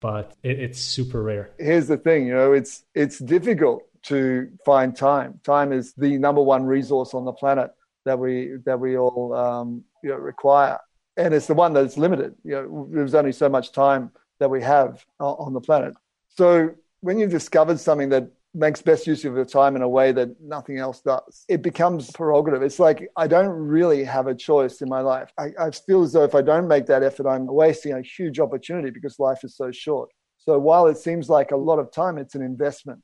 but 0.01 0.35
it, 0.43 0.59
it's 0.59 0.81
super 0.81 1.23
rare. 1.23 1.51
Here's 1.57 1.87
the 1.87 1.97
thing, 1.97 2.27
you 2.27 2.33
know, 2.33 2.51
it's 2.51 2.83
it's 2.93 3.19
difficult 3.19 3.83
to 4.03 4.49
find 4.65 4.95
time. 4.95 5.39
Time 5.43 5.71
is 5.71 5.93
the 5.93 6.17
number 6.17 6.41
one 6.41 6.65
resource 6.65 7.13
on 7.13 7.23
the 7.23 7.31
planet 7.31 7.71
that 8.03 8.19
we 8.19 8.57
that 8.65 8.79
we 8.79 8.97
all 8.97 9.33
um, 9.33 9.83
you 10.03 10.09
know, 10.09 10.17
require, 10.17 10.79
and 11.15 11.33
it's 11.33 11.47
the 11.47 11.53
one 11.53 11.71
that's 11.73 11.97
limited. 11.97 12.35
You 12.43 12.51
know, 12.51 12.87
there's 12.91 13.15
only 13.15 13.31
so 13.31 13.47
much 13.47 13.71
time 13.71 14.11
that 14.39 14.49
we 14.49 14.61
have 14.61 15.05
on 15.19 15.53
the 15.53 15.61
planet. 15.61 15.93
So 16.29 16.71
when 17.01 17.19
you've 17.19 17.31
discovered 17.31 17.79
something 17.79 18.09
that 18.09 18.31
makes 18.53 18.81
best 18.81 19.07
use 19.07 19.23
of 19.23 19.35
your 19.35 19.45
time 19.45 19.75
in 19.75 19.81
a 19.81 19.87
way 19.87 20.11
that 20.11 20.29
nothing 20.41 20.77
else 20.77 21.01
does. 21.01 21.45
It 21.47 21.61
becomes 21.61 22.11
prerogative. 22.11 22.61
It's 22.61 22.79
like 22.79 23.07
I 23.15 23.27
don't 23.27 23.49
really 23.49 24.03
have 24.03 24.27
a 24.27 24.35
choice 24.35 24.81
in 24.81 24.89
my 24.89 25.01
life. 25.01 25.31
I, 25.37 25.49
I, 25.59 25.71
feel 25.71 26.03
as 26.03 26.13
though 26.13 26.23
if 26.23 26.35
I 26.35 26.41
don't 26.41 26.67
make 26.67 26.85
that 26.87 27.03
effort, 27.03 27.27
I'm 27.27 27.45
wasting 27.45 27.93
a 27.93 28.01
huge 28.01 28.39
opportunity 28.39 28.89
because 28.89 29.19
life 29.19 29.43
is 29.43 29.55
so 29.55 29.71
short. 29.71 30.09
So 30.37 30.57
while 30.59 30.87
it 30.87 30.97
seems 30.97 31.29
like 31.29 31.51
a 31.51 31.55
lot 31.55 31.79
of 31.79 31.91
time, 31.91 32.17
it's 32.17 32.35
an 32.35 32.41
investment. 32.41 32.99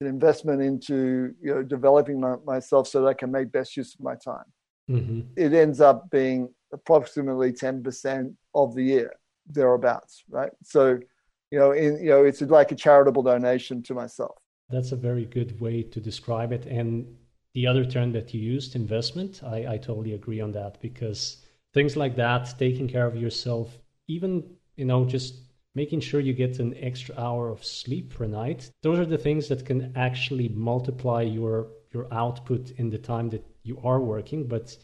An 0.00 0.06
investment 0.06 0.60
into 0.60 1.34
you 1.42 1.54
know 1.54 1.62
developing 1.62 2.20
my, 2.20 2.34
myself 2.44 2.86
so 2.86 3.00
that 3.00 3.08
I 3.08 3.14
can 3.14 3.32
make 3.32 3.50
best 3.50 3.76
use 3.76 3.94
of 3.94 4.00
my 4.00 4.14
time. 4.14 4.44
Mm-hmm. 4.90 5.20
It 5.36 5.52
ends 5.52 5.80
up 5.80 6.10
being 6.10 6.48
approximately 6.72 7.52
10% 7.52 8.34
of 8.54 8.74
the 8.74 8.82
year, 8.82 9.12
thereabouts, 9.46 10.24
right? 10.28 10.50
So, 10.62 10.98
you 11.50 11.58
know, 11.58 11.72
in, 11.72 11.98
you 11.98 12.10
know, 12.10 12.24
it's 12.24 12.40
like 12.40 12.72
a 12.72 12.74
charitable 12.76 13.22
donation 13.22 13.82
to 13.84 13.94
myself. 13.94 14.36
That's 14.68 14.92
a 14.92 14.96
very 14.96 15.24
good 15.24 15.60
way 15.60 15.82
to 15.82 16.00
describe 16.00 16.52
it. 16.52 16.66
And 16.66 17.16
the 17.54 17.66
other 17.66 17.84
term 17.84 18.12
that 18.12 18.34
you 18.34 18.40
used, 18.40 18.76
investment, 18.76 19.42
I, 19.42 19.74
I 19.74 19.76
totally 19.78 20.14
agree 20.14 20.40
on 20.40 20.52
that 20.52 20.80
because 20.80 21.38
things 21.72 21.96
like 21.96 22.16
that, 22.16 22.54
taking 22.58 22.88
care 22.88 23.06
of 23.06 23.16
yourself, 23.16 23.78
even, 24.08 24.44
you 24.76 24.84
know, 24.84 25.04
just 25.04 25.40
making 25.74 26.00
sure 26.00 26.20
you 26.20 26.32
get 26.32 26.58
an 26.58 26.74
extra 26.80 27.14
hour 27.18 27.50
of 27.50 27.64
sleep 27.64 28.14
per 28.14 28.26
night, 28.26 28.70
those 28.82 28.98
are 28.98 29.06
the 29.06 29.18
things 29.18 29.46
that 29.48 29.64
can 29.64 29.92
actually 29.94 30.48
multiply 30.48 31.22
your 31.22 31.68
your 31.92 32.12
output 32.12 32.72
in 32.72 32.90
the 32.90 32.98
time 32.98 33.30
that 33.30 33.44
you 33.62 33.78
are 33.84 34.00
working. 34.00 34.48
But 34.48 34.76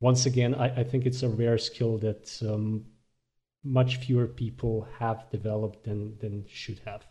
once 0.00 0.26
again, 0.26 0.54
I, 0.54 0.80
I 0.80 0.84
think 0.84 1.06
it's 1.06 1.22
a 1.22 1.28
rare 1.28 1.58
skill 1.58 1.98
that 1.98 2.38
um, 2.42 2.84
much 3.62 3.96
fewer 3.96 4.26
people 4.26 4.88
have 4.98 5.30
developed 5.30 5.84
than 5.84 6.18
than 6.18 6.44
should 6.48 6.80
have. 6.84 7.06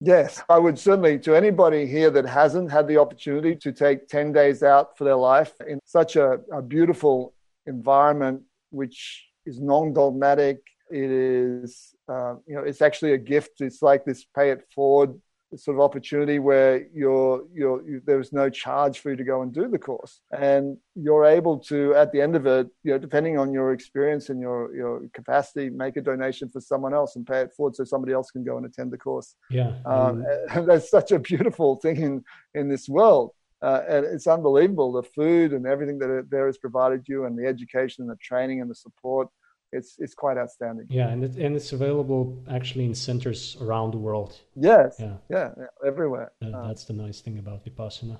Yes, 0.00 0.42
I 0.48 0.58
would 0.58 0.78
certainly, 0.78 1.18
to 1.20 1.34
anybody 1.34 1.86
here 1.86 2.10
that 2.10 2.26
hasn't 2.26 2.70
had 2.70 2.86
the 2.86 2.98
opportunity 2.98 3.56
to 3.56 3.72
take 3.72 4.08
10 4.08 4.30
days 4.32 4.62
out 4.62 4.98
for 4.98 5.04
their 5.04 5.16
life 5.16 5.52
in 5.66 5.80
such 5.84 6.16
a, 6.16 6.38
a 6.52 6.60
beautiful 6.60 7.32
environment, 7.66 8.42
which 8.70 9.26
is 9.46 9.58
non 9.58 9.94
dogmatic, 9.94 10.58
it 10.90 11.10
is, 11.10 11.94
uh, 12.08 12.34
you 12.46 12.54
know, 12.54 12.62
it's 12.62 12.82
actually 12.82 13.12
a 13.12 13.18
gift. 13.18 13.60
It's 13.60 13.82
like 13.82 14.04
this 14.04 14.24
pay 14.24 14.50
it 14.50 14.64
forward 14.74 15.18
sort 15.54 15.76
of 15.76 15.80
opportunity 15.80 16.38
where 16.38 16.86
you're 16.92 17.44
you're 17.54 17.82
you, 17.88 18.02
there's 18.04 18.32
no 18.32 18.50
charge 18.50 18.98
for 18.98 19.10
you 19.10 19.16
to 19.16 19.24
go 19.24 19.42
and 19.42 19.52
do 19.52 19.68
the 19.68 19.78
course. 19.78 20.20
And 20.32 20.76
you're 20.94 21.24
able 21.24 21.58
to 21.70 21.94
at 21.94 22.12
the 22.12 22.20
end 22.20 22.34
of 22.34 22.46
it 22.46 22.68
you 22.82 22.92
know 22.92 22.98
depending 22.98 23.38
on 23.38 23.52
your 23.52 23.72
experience 23.72 24.28
and 24.28 24.40
your 24.40 24.74
your 24.74 25.02
capacity 25.12 25.70
make 25.70 25.96
a 25.96 26.00
donation 26.00 26.48
for 26.48 26.60
someone 26.60 26.94
else 26.94 27.16
and 27.16 27.26
pay 27.26 27.40
it 27.40 27.52
forward 27.56 27.76
so 27.76 27.84
somebody 27.84 28.12
else 28.12 28.30
can 28.30 28.44
go 28.44 28.56
and 28.56 28.66
attend 28.66 28.92
the 28.92 28.98
course. 28.98 29.36
Yeah. 29.50 29.72
Um, 29.84 30.24
and 30.50 30.66
that's 30.68 30.90
such 30.90 31.12
a 31.12 31.18
beautiful 31.18 31.76
thing 31.76 31.96
in 31.96 32.24
in 32.54 32.68
this 32.68 32.88
world. 32.88 33.30
Uh, 33.62 33.82
and 33.88 34.04
it's 34.04 34.26
unbelievable 34.26 34.92
the 34.92 35.02
food 35.02 35.52
and 35.52 35.66
everything 35.66 35.98
that 35.98 36.26
there 36.30 36.46
is 36.46 36.58
provided 36.58 37.02
you 37.08 37.24
and 37.24 37.38
the 37.38 37.46
education 37.46 38.02
and 38.02 38.10
the 38.10 38.16
training 38.16 38.60
and 38.60 38.70
the 38.70 38.74
support 38.74 39.28
it's 39.76 39.96
it's 39.98 40.14
quite 40.14 40.36
outstanding. 40.42 40.86
Yeah, 40.88 41.08
and 41.08 41.24
it, 41.24 41.36
and 41.36 41.54
it's 41.56 41.72
available 41.72 42.22
actually 42.50 42.84
in 42.84 42.94
centers 42.94 43.56
around 43.60 43.92
the 43.92 43.98
world. 43.98 44.32
Yes. 44.54 44.96
Yeah. 44.98 45.16
Yeah. 45.30 45.50
yeah 45.58 45.66
everywhere. 45.90 46.32
That, 46.40 46.54
uh, 46.54 46.66
that's 46.68 46.84
the 46.84 46.94
nice 46.94 47.20
thing 47.20 47.38
about 47.38 47.64
vipassana. 47.64 48.18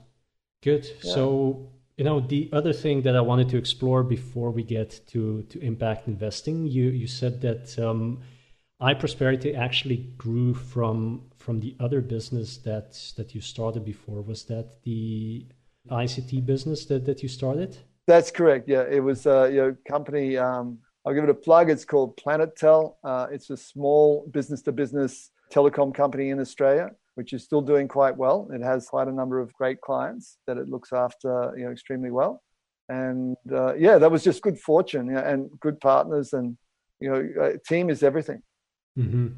Good. 0.63 0.85
Yeah. 1.03 1.15
So 1.15 1.71
you 1.97 2.05
know 2.05 2.21
the 2.21 2.49
other 2.53 2.73
thing 2.73 3.03
that 3.03 3.17
I 3.17 3.21
wanted 3.21 3.49
to 3.51 3.57
explore 3.57 4.03
before 4.03 4.51
we 4.51 4.63
get 4.63 5.01
to 5.13 5.43
to 5.51 5.59
impact 5.61 6.09
investing, 6.09 6.67
you 6.67 6.87
you 7.03 7.07
said 7.07 7.41
that 7.41 7.79
um, 7.79 8.21
iProsperity 8.81 9.57
actually 9.57 9.99
grew 10.19 10.53
from 10.55 11.23
from 11.39 11.61
the 11.61 11.75
other 11.81 12.01
business 12.01 12.59
that 12.59 12.91
that 13.17 13.35
you 13.35 13.41
started 13.41 13.85
before. 13.85 14.21
Was 14.23 14.45
that 14.45 14.83
the 14.83 15.47
ICT 15.91 16.45
business 16.45 16.85
that 16.87 17.07
that 17.07 17.23
you 17.23 17.29
started? 17.29 17.79
That's 18.07 18.31
correct. 18.31 18.69
Yeah, 18.69 18.85
it 18.89 19.01
was 19.01 19.27
a 19.27 19.49
you 19.51 19.57
know, 19.57 19.77
company. 19.89 20.37
Um, 20.37 20.79
I'll 21.07 21.15
give 21.15 21.23
it 21.23 21.31
a 21.31 21.35
plug. 21.35 21.71
It's 21.71 21.85
called 21.85 22.17
PlanetTel. 22.17 22.97
Uh, 23.05 23.29
it's 23.31 23.51
a 23.51 23.57
small 23.57 24.27
business 24.33 24.61
to 24.63 24.73
business 24.73 25.31
telecom 25.53 25.95
company 25.95 26.31
in 26.31 26.41
Australia, 26.41 26.91
which 27.15 27.33
is 27.33 27.45
still 27.45 27.61
doing 27.63 27.87
quite 27.87 28.17
well. 28.17 28.49
It 28.53 28.61
has 28.61 28.89
quite 28.89 29.07
a 29.07 29.13
number 29.13 29.39
of 29.39 29.53
great 29.55 29.81
clients 29.81 30.39
that 30.49 30.57
it 30.57 30.69
looks 30.69 30.93
after, 30.93 31.55
you 31.57 31.65
know, 31.65 31.71
extremely 31.71 32.11
well. 32.11 32.43
And 32.89 33.37
uh, 33.53 33.75
yeah, 33.75 33.99
that 33.99 34.11
was 34.11 34.25
just 34.25 34.43
good 34.43 34.59
fortune 34.59 35.07
you 35.07 35.13
know, 35.13 35.21
and 35.21 35.49
good 35.61 35.81
partners, 35.81 36.33
and 36.33 36.57
you 37.01 37.11
know, 37.11 37.57
team 37.69 37.91
is 37.91 38.03
everything. 38.03 38.43
Mm-hmm. 38.99 39.29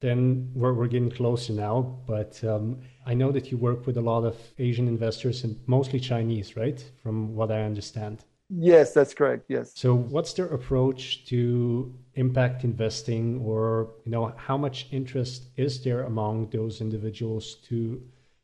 Then 0.00 0.50
we're 0.54 0.72
we're 0.72 0.88
getting 0.88 1.10
closer 1.10 1.52
now, 1.52 1.98
but 2.06 2.42
um, 2.44 2.80
I 3.06 3.14
know 3.14 3.32
that 3.32 3.50
you 3.50 3.58
work 3.58 3.86
with 3.86 3.96
a 3.96 4.00
lot 4.00 4.24
of 4.24 4.36
Asian 4.58 4.86
investors 4.88 5.44
and 5.44 5.56
mostly 5.66 5.98
Chinese, 6.00 6.56
right? 6.56 6.82
From 7.02 7.34
what 7.34 7.50
I 7.50 7.62
understand. 7.62 8.24
Yes, 8.54 8.92
that's 8.92 9.14
correct. 9.14 9.46
Yes. 9.48 9.72
So, 9.74 9.94
what's 9.94 10.34
their 10.34 10.46
approach 10.46 11.24
to 11.26 11.94
impact 12.14 12.64
investing, 12.64 13.40
or 13.40 13.88
you 14.04 14.12
know, 14.12 14.34
how 14.36 14.58
much 14.58 14.88
interest 14.90 15.44
is 15.56 15.82
there 15.82 16.02
among 16.02 16.50
those 16.50 16.80
individuals 16.80 17.54
to 17.68 18.02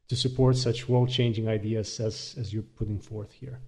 to 0.09 0.17
support 0.17 0.57
such 0.57 0.89
world-changing 0.89 1.47
ideas 1.49 2.01
as 2.01 2.35
as 2.41 2.55
you're 2.55 2.63
putting 2.63 2.99
forth 2.99 3.33
here? 3.33 3.61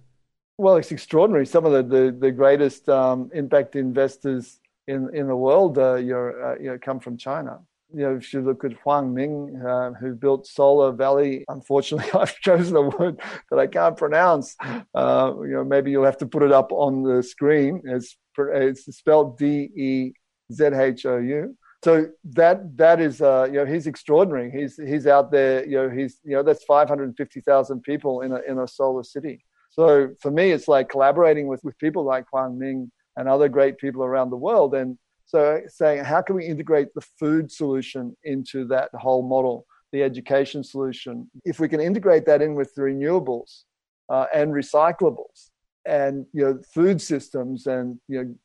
Well, 0.57 0.77
it's 0.77 0.91
extraordinary. 0.91 1.45
Some 1.45 1.65
of 1.65 1.73
the 1.73 1.83
the, 1.83 2.11
the 2.11 2.31
greatest 2.31 2.89
um, 2.89 3.29
impact 3.33 3.75
investors 3.75 4.59
in 4.87 5.13
in 5.13 5.27
the 5.27 5.35
world, 5.35 5.77
uh, 5.77 5.93
uh, 5.93 5.97
you 5.99 6.69
know, 6.69 6.79
come 6.81 6.99
from 6.99 7.17
China 7.17 7.59
you 7.93 8.01
know, 8.01 8.15
if 8.15 8.33
you 8.33 8.41
look 8.41 8.63
at 8.63 8.73
Huang 8.83 9.13
Ming, 9.13 9.61
uh, 9.65 9.91
who 9.93 10.13
built 10.15 10.47
Solar 10.47 10.91
Valley, 10.91 11.45
unfortunately, 11.47 12.09
I've 12.19 12.39
chosen 12.39 12.75
a 12.75 12.81
word 12.81 13.19
that 13.49 13.59
I 13.59 13.67
can't 13.67 13.97
pronounce. 13.97 14.55
Uh, 14.93 15.33
you 15.41 15.53
know, 15.53 15.63
maybe 15.63 15.91
you'll 15.91 16.05
have 16.05 16.17
to 16.19 16.25
put 16.25 16.43
it 16.43 16.51
up 16.51 16.71
on 16.71 17.03
the 17.03 17.21
screen. 17.23 17.81
It's, 17.85 18.17
it's 18.37 18.85
spelled 18.95 19.37
D 19.37 19.69
E 19.75 20.13
Z 20.51 20.65
H 20.65 21.05
O 21.05 21.17
U. 21.17 21.57
So 21.83 22.07
that 22.25 22.77
that 22.77 23.01
is 23.01 23.21
uh, 23.21 23.47
you 23.47 23.57
know 23.57 23.65
he's 23.65 23.87
extraordinary. 23.87 24.51
He's 24.51 24.77
he's 24.77 25.07
out 25.07 25.31
there. 25.31 25.65
You 25.65 25.77
know 25.77 25.89
he's 25.89 26.19
you 26.23 26.35
know 26.35 26.43
that's 26.43 26.63
550,000 26.63 27.81
people 27.81 28.21
in 28.21 28.31
a 28.31 28.39
in 28.47 28.59
a 28.59 28.67
solar 28.67 29.03
city. 29.03 29.43
So 29.71 30.09
for 30.21 30.29
me, 30.29 30.51
it's 30.51 30.67
like 30.67 30.89
collaborating 30.89 31.47
with 31.47 31.63
with 31.63 31.77
people 31.79 32.03
like 32.03 32.25
Huang 32.31 32.59
Ming 32.59 32.91
and 33.17 33.27
other 33.27 33.49
great 33.49 33.77
people 33.77 34.03
around 34.03 34.29
the 34.29 34.37
world, 34.37 34.75
and 34.75 34.97
so 35.25 35.61
saying 35.67 36.03
how 36.03 36.21
can 36.21 36.35
we 36.35 36.45
integrate 36.45 36.93
the 36.93 37.01
food 37.19 37.51
solution 37.51 38.15
into 38.23 38.65
that 38.67 38.89
whole 38.93 39.27
model, 39.27 39.65
the 39.91 40.03
education 40.03 40.63
solution. 40.63 41.29
If 41.45 41.59
we 41.59 41.67
can 41.67 41.79
integrate 41.79 42.25
that 42.25 42.41
in 42.41 42.55
with 42.55 42.73
the 42.75 42.81
renewables 42.81 43.63
uh, 44.09 44.25
and 44.33 44.51
recyclables, 44.51 45.49
and 45.85 46.25
you 46.33 46.43
know 46.43 46.59
food 46.73 47.01
systems 47.01 47.65
and 47.65 47.99
you 48.07 48.23
know 48.23 48.35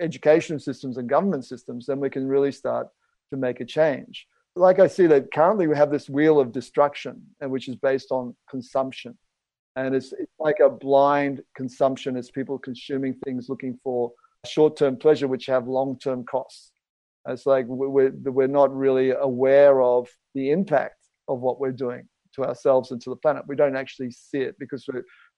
education 0.00 0.58
systems 0.58 0.96
and 0.96 1.08
government 1.08 1.44
systems, 1.44 1.86
then 1.86 2.00
we 2.00 2.10
can 2.10 2.26
really 2.26 2.52
start 2.52 2.88
to 3.30 3.36
make 3.36 3.60
a 3.60 3.64
change. 3.64 4.26
Like 4.54 4.78
I 4.78 4.86
see 4.86 5.06
that 5.06 5.32
currently 5.32 5.66
we 5.66 5.76
have 5.76 5.90
this 5.90 6.10
wheel 6.10 6.38
of 6.38 6.52
destruction, 6.52 7.22
and 7.40 7.50
which 7.50 7.68
is 7.68 7.76
based 7.76 8.10
on 8.10 8.34
consumption. 8.50 9.16
And 9.74 9.94
it's, 9.94 10.12
it's 10.12 10.38
like 10.38 10.60
a 10.60 10.68
blind 10.68 11.40
consumption 11.56 12.14
as 12.18 12.30
people 12.30 12.58
consuming 12.58 13.14
things 13.24 13.48
looking 13.48 13.78
for 13.82 14.12
short 14.46 14.76
term 14.76 14.96
pleasure, 14.96 15.28
which 15.28 15.46
have 15.46 15.68
long 15.68 15.98
term 15.98 16.24
costs. 16.24 16.72
It's 17.28 17.46
like 17.46 17.66
we're, 17.68 18.10
we're 18.10 18.48
not 18.48 18.74
really 18.74 19.10
aware 19.10 19.80
of 19.80 20.08
the 20.34 20.50
impact 20.50 20.96
of 21.28 21.40
what 21.40 21.60
we're 21.60 21.72
doing 21.72 22.08
to 22.34 22.44
ourselves 22.44 22.90
and 22.90 23.00
to 23.02 23.10
the 23.10 23.16
planet. 23.16 23.44
We 23.46 23.54
don't 23.54 23.76
actually 23.76 24.10
see 24.10 24.38
it 24.38 24.56
because 24.58 24.88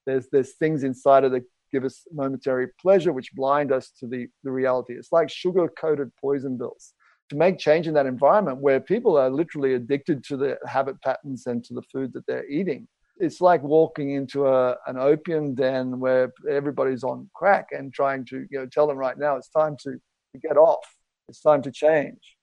there's, 0.07 0.29
there's 0.33 0.55
things 0.55 0.85
inside 0.85 1.25
of 1.25 1.33
the 1.33 1.45
give 1.73 1.85
us 1.85 2.03
momentary 2.13 2.69
pleasure, 2.81 3.13
which 3.13 3.35
blind 3.35 3.73
us 3.73 3.91
to 3.99 4.07
the, 4.07 4.29
the 4.45 4.51
reality. 4.51 4.95
It's 4.95 5.13
like 5.13 5.29
sugar 5.29 5.69
coated 5.69 6.11
poison 6.21 6.57
pills. 6.57 6.95
To 7.31 7.37
make 7.37 7.59
change 7.59 7.89
in 7.89 7.95
that 7.95 8.07
environment 8.07 8.59
where 8.59 8.81
people 8.81 9.17
are 9.17 9.31
literally 9.31 9.75
addicted 9.75 10.23
to 10.25 10.37
the 10.37 10.57
habit 10.67 11.01
patterns 11.03 11.47
and 11.47 11.65
to 11.65 11.75
the 11.75 11.83
food 11.83 12.13
that 12.13 12.27
they're 12.27 12.47
eating, 12.47 12.87
it's 13.19 13.41
like 13.41 13.63
walking 13.63 14.13
into 14.13 14.47
a, 14.47 14.77
an 14.87 14.99
opium 14.99 15.55
den 15.55 16.01
where 16.01 16.33
everybody's 16.51 17.05
on 17.05 17.29
crack 17.35 17.69
and 17.71 17.93
trying 17.93 18.25
to 18.27 18.47
you 18.51 18.59
know 18.59 18.67
tell 18.67 18.87
them 18.87 18.97
right 18.97 19.19
now 19.19 19.37
it's 19.37 19.49
time 19.49 19.77
to, 19.81 19.93
to 20.33 20.39
get 20.41 20.57
off 20.57 20.85
it's 21.29 21.41
time 21.41 21.63
to 21.63 21.71
change 21.71 22.37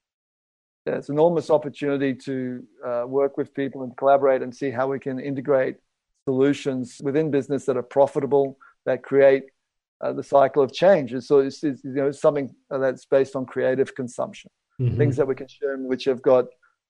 there's 0.85 1.09
an 1.09 1.15
enormous 1.15 1.49
opportunity 1.49 2.13
to 2.13 2.63
uh, 2.85 3.03
work 3.05 3.37
with 3.37 3.53
people 3.53 3.83
and 3.83 3.95
collaborate 3.97 4.41
and 4.41 4.55
see 4.55 4.71
how 4.71 4.87
we 4.87 4.99
can 4.99 5.19
integrate 5.19 5.75
solutions 6.25 6.99
within 7.03 7.29
business 7.29 7.65
that 7.65 7.77
are 7.77 7.83
profitable 7.83 8.57
that 8.85 9.03
create 9.03 9.43
uh, 10.01 10.11
the 10.11 10.23
cycle 10.23 10.63
of 10.63 10.73
change. 10.73 11.13
And 11.13 11.23
so 11.23 11.39
it's, 11.39 11.63
it's, 11.63 11.83
you 11.83 11.91
know 11.91 12.11
something 12.11 12.53
that's 12.69 13.05
based 13.05 13.35
on 13.35 13.45
creative 13.45 13.93
consumption, 13.93 14.49
mm-hmm. 14.79 14.97
things 14.97 15.15
that 15.17 15.27
we 15.27 15.35
consume 15.35 15.87
which 15.87 16.05
have 16.05 16.21
got 16.21 16.45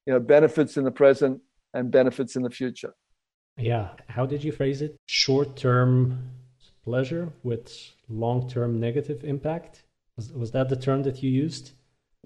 you 0.05 0.13
know 0.13 0.19
benefits 0.19 0.77
in 0.77 0.85
the 0.85 0.91
present 0.91 1.41
and 1.73 1.91
benefits 1.91 2.35
in 2.35 2.43
the 2.43 2.50
future. 2.50 2.93
Yeah, 3.58 3.89
how 4.08 4.25
did 4.25 4.43
you 4.43 4.51
phrase 4.51 4.81
it? 4.81 4.96
Short-term 5.08 6.29
pleasure 6.84 7.31
with 7.43 7.72
long-term 8.10 8.79
negative 8.79 9.24
impact. 9.24 9.84
Was, 10.17 10.31
was 10.31 10.51
that 10.51 10.70
the 10.70 10.75
term 10.75 11.03
that 11.03 11.22
you 11.22 11.29
used? 11.29 11.74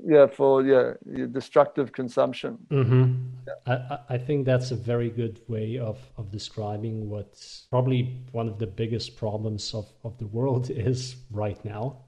yeah 0.04 0.28
for 0.28 0.62
yeah 0.64 0.94
destructive 1.32 1.94
consumption 1.94 2.58
mm-hmm. 2.70 3.14
yeah. 3.48 3.98
I, 4.10 4.16
I 4.16 4.18
think 4.18 4.46
that's 4.46 4.72
a 4.72 4.76
very 4.76 5.10
good 5.10 5.40
way 5.48 5.78
of 5.78 5.98
of 6.18 6.32
describing 6.32 7.10
what's 7.10 7.68
probably 7.70 8.22
one 8.32 8.48
of 8.50 8.60
the 8.60 8.68
biggest 8.68 9.16
problems 9.16 9.74
of 9.74 9.88
of 10.04 10.18
the 10.18 10.28
world 10.28 10.70
is 10.70 11.16
right 11.32 11.64
now 11.64 12.04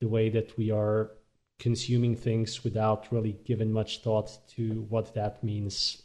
the 0.00 0.08
way 0.08 0.28
that 0.28 0.56
we 0.56 0.70
are 0.70 1.10
consuming 1.58 2.16
things 2.16 2.62
without 2.62 3.10
really 3.10 3.38
giving 3.44 3.72
much 3.72 4.02
thought 4.02 4.38
to 4.48 4.86
what 4.88 5.14
that 5.14 5.42
means 5.42 6.02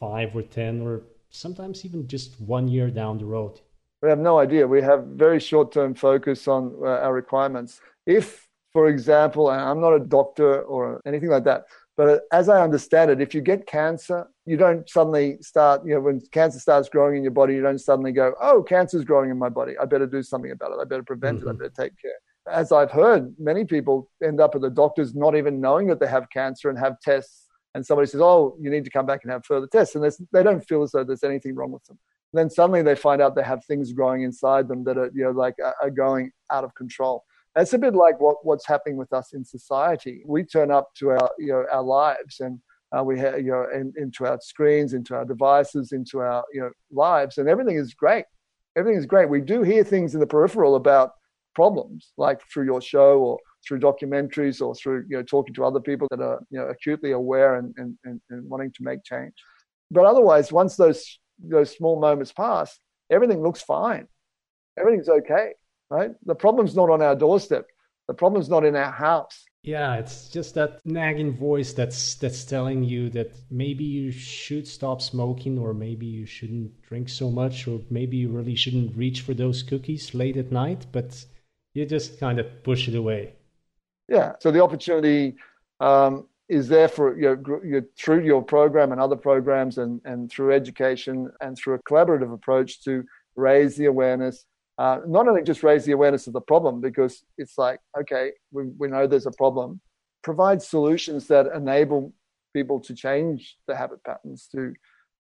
five 0.00 0.34
or 0.34 0.42
ten 0.42 0.82
or 0.82 1.02
sometimes 1.32 1.84
even 1.84 2.06
just 2.06 2.40
one 2.40 2.68
year 2.68 2.90
down 2.90 3.18
the 3.18 3.24
road 3.24 3.60
we 4.02 4.08
have 4.08 4.18
no 4.18 4.38
idea 4.38 4.66
we 4.66 4.80
have 4.80 5.04
very 5.06 5.40
short-term 5.40 5.94
focus 5.94 6.46
on 6.46 6.74
uh, 6.82 6.86
our 6.86 7.12
requirements 7.12 7.80
if 8.06 8.48
for 8.72 8.88
example, 8.88 9.48
I'm 9.48 9.80
not 9.80 9.92
a 9.92 10.00
doctor 10.00 10.62
or 10.62 11.00
anything 11.04 11.28
like 11.28 11.44
that, 11.44 11.64
but 11.96 12.22
as 12.32 12.48
I 12.48 12.62
understand 12.62 13.10
it, 13.10 13.20
if 13.20 13.34
you 13.34 13.42
get 13.42 13.66
cancer, 13.66 14.26
you 14.46 14.56
don't 14.56 14.88
suddenly 14.88 15.36
start, 15.42 15.84
you 15.84 15.94
know, 15.94 16.00
when 16.00 16.22
cancer 16.32 16.58
starts 16.58 16.88
growing 16.88 17.16
in 17.16 17.22
your 17.22 17.32
body, 17.32 17.54
you 17.54 17.62
don't 17.62 17.78
suddenly 17.78 18.12
go, 18.12 18.34
oh, 18.40 18.62
cancer's 18.62 19.04
growing 19.04 19.30
in 19.30 19.38
my 19.38 19.50
body. 19.50 19.74
I 19.78 19.84
better 19.84 20.06
do 20.06 20.22
something 20.22 20.50
about 20.50 20.72
it. 20.72 20.78
I 20.80 20.84
better 20.84 21.02
prevent 21.02 21.40
mm-hmm. 21.40 21.48
it. 21.48 21.50
I 21.50 21.52
mm-hmm. 21.52 21.62
better 21.64 21.74
take 21.76 22.00
care. 22.00 22.12
As 22.50 22.72
I've 22.72 22.90
heard, 22.90 23.34
many 23.38 23.64
people 23.64 24.10
end 24.24 24.40
up 24.40 24.54
at 24.54 24.62
the 24.62 24.70
doctors 24.70 25.14
not 25.14 25.36
even 25.36 25.60
knowing 25.60 25.86
that 25.88 26.00
they 26.00 26.08
have 26.08 26.28
cancer 26.30 26.70
and 26.70 26.78
have 26.78 26.98
tests. 27.00 27.41
And 27.74 27.84
somebody 27.84 28.06
says, 28.06 28.20
oh, 28.20 28.56
you 28.60 28.70
need 28.70 28.84
to 28.84 28.90
come 28.90 29.06
back 29.06 29.20
and 29.22 29.32
have 29.32 29.44
further 29.46 29.66
tests. 29.66 29.94
And 29.94 30.12
they 30.32 30.42
don't 30.42 30.66
feel 30.66 30.82
as 30.82 30.92
though 30.92 31.04
there's 31.04 31.24
anything 31.24 31.54
wrong 31.54 31.72
with 31.72 31.84
them. 31.84 31.98
And 32.32 32.38
then 32.38 32.50
suddenly 32.50 32.82
they 32.82 32.94
find 32.94 33.22
out 33.22 33.34
they 33.34 33.42
have 33.42 33.64
things 33.64 33.92
growing 33.92 34.22
inside 34.22 34.68
them 34.68 34.84
that 34.84 34.98
are, 34.98 35.10
you 35.14 35.24
know, 35.24 35.30
like 35.30 35.54
are 35.82 35.90
going 35.90 36.30
out 36.50 36.64
of 36.64 36.74
control. 36.74 37.24
It's 37.56 37.74
a 37.74 37.78
bit 37.78 37.94
like 37.94 38.20
what, 38.20 38.36
what's 38.42 38.66
happening 38.66 38.96
with 38.96 39.12
us 39.12 39.34
in 39.34 39.44
society. 39.44 40.22
We 40.26 40.44
turn 40.44 40.70
up 40.70 40.88
to 40.98 41.10
our, 41.10 41.30
you 41.38 41.48
know, 41.48 41.64
our 41.70 41.82
lives 41.82 42.40
and 42.40 42.58
uh, 42.96 43.02
we 43.02 43.18
have, 43.18 43.38
you 43.38 43.50
know, 43.50 43.66
in, 43.74 43.92
into 43.96 44.26
our 44.26 44.38
screens, 44.40 44.94
into 44.94 45.14
our 45.14 45.24
devices, 45.24 45.92
into 45.92 46.20
our, 46.20 46.44
you 46.52 46.60
know, 46.60 46.70
lives, 46.90 47.38
and 47.38 47.48
everything 47.48 47.76
is 47.76 47.94
great. 47.94 48.24
Everything 48.76 48.98
is 48.98 49.06
great. 49.06 49.28
We 49.28 49.40
do 49.40 49.62
hear 49.62 49.84
things 49.84 50.14
in 50.14 50.20
the 50.20 50.26
peripheral 50.26 50.76
about 50.76 51.12
problems, 51.54 52.12
like 52.16 52.40
through 52.50 52.64
your 52.64 52.80
show 52.80 53.18
or 53.18 53.38
through 53.66 53.80
documentaries 53.80 54.60
or 54.60 54.74
through, 54.74 55.04
you 55.08 55.16
know, 55.16 55.22
talking 55.22 55.54
to 55.54 55.64
other 55.64 55.80
people 55.80 56.08
that 56.10 56.20
are, 56.20 56.42
you 56.50 56.58
know, 56.58 56.66
acutely 56.66 57.12
aware 57.12 57.56
and, 57.56 57.74
and, 57.76 57.96
and, 58.04 58.20
and 58.30 58.48
wanting 58.48 58.72
to 58.72 58.82
make 58.82 59.04
change. 59.04 59.34
But 59.90 60.04
otherwise, 60.04 60.52
once 60.52 60.76
those 60.76 61.18
those 61.38 61.74
small 61.74 62.00
moments 62.00 62.32
pass, 62.32 62.78
everything 63.10 63.42
looks 63.42 63.62
fine. 63.62 64.06
Everything's 64.78 65.08
okay 65.08 65.52
right? 65.92 66.12
The 66.24 66.34
problem's 66.34 66.74
not 66.74 66.90
on 66.90 67.02
our 67.02 67.14
doorstep. 67.14 67.66
The 68.08 68.14
problem's 68.14 68.48
not 68.48 68.64
in 68.64 68.74
our 68.74 68.90
house. 68.90 69.44
Yeah, 69.62 69.94
it's 69.94 70.28
just 70.28 70.54
that 70.54 70.80
nagging 70.84 71.36
voice 71.36 71.72
that's 71.72 72.16
that's 72.16 72.44
telling 72.44 72.82
you 72.82 73.10
that 73.10 73.30
maybe 73.48 73.84
you 73.84 74.10
should 74.10 74.66
stop 74.66 75.00
smoking 75.00 75.56
or 75.58 75.72
maybe 75.72 76.06
you 76.06 76.26
shouldn't 76.26 76.82
drink 76.82 77.08
so 77.08 77.30
much 77.30 77.68
or 77.68 77.80
maybe 77.90 78.16
you 78.16 78.30
really 78.30 78.56
shouldn't 78.56 78.96
reach 78.96 79.20
for 79.20 79.34
those 79.34 79.62
cookies 79.62 80.14
late 80.14 80.36
at 80.36 80.50
night, 80.50 80.86
but 80.90 81.24
you 81.74 81.86
just 81.86 82.18
kind 82.18 82.40
of 82.40 82.64
push 82.64 82.88
it 82.88 82.96
away. 82.96 83.34
Yeah, 84.12 84.32
so 84.40 84.50
the 84.50 84.62
opportunity 84.62 85.34
um, 85.80 86.28
is 86.48 86.68
there 86.68 86.88
for 86.88 87.18
you 87.18 87.42
know, 87.64 87.82
through 87.98 88.24
your 88.24 88.42
program 88.42 88.92
and 88.92 89.00
other 89.00 89.16
programs 89.16 89.78
and, 89.78 90.00
and 90.04 90.30
through 90.30 90.52
education 90.52 91.30
and 91.40 91.56
through 91.56 91.74
a 91.74 91.78
collaborative 91.80 92.32
approach 92.32 92.84
to 92.84 93.04
raise 93.36 93.74
the 93.76 93.86
awareness 93.86 94.44
uh, 94.78 94.98
not 95.06 95.28
only 95.28 95.42
just 95.42 95.62
raise 95.62 95.84
the 95.84 95.92
awareness 95.92 96.26
of 96.26 96.32
the 96.34 96.40
problem 96.40 96.80
because 96.80 97.24
it's 97.38 97.56
like 97.56 97.80
okay 97.98 98.32
we, 98.50 98.64
we 98.78 98.88
know 98.88 99.06
there's 99.06 99.26
a 99.26 99.32
problem 99.32 99.80
provide 100.22 100.60
solutions 100.60 101.26
that 101.26 101.46
enable 101.54 102.12
people 102.52 102.80
to 102.80 102.94
change 102.94 103.56
the 103.66 103.74
habit 103.74 104.02
patterns 104.04 104.48
to 104.52 104.74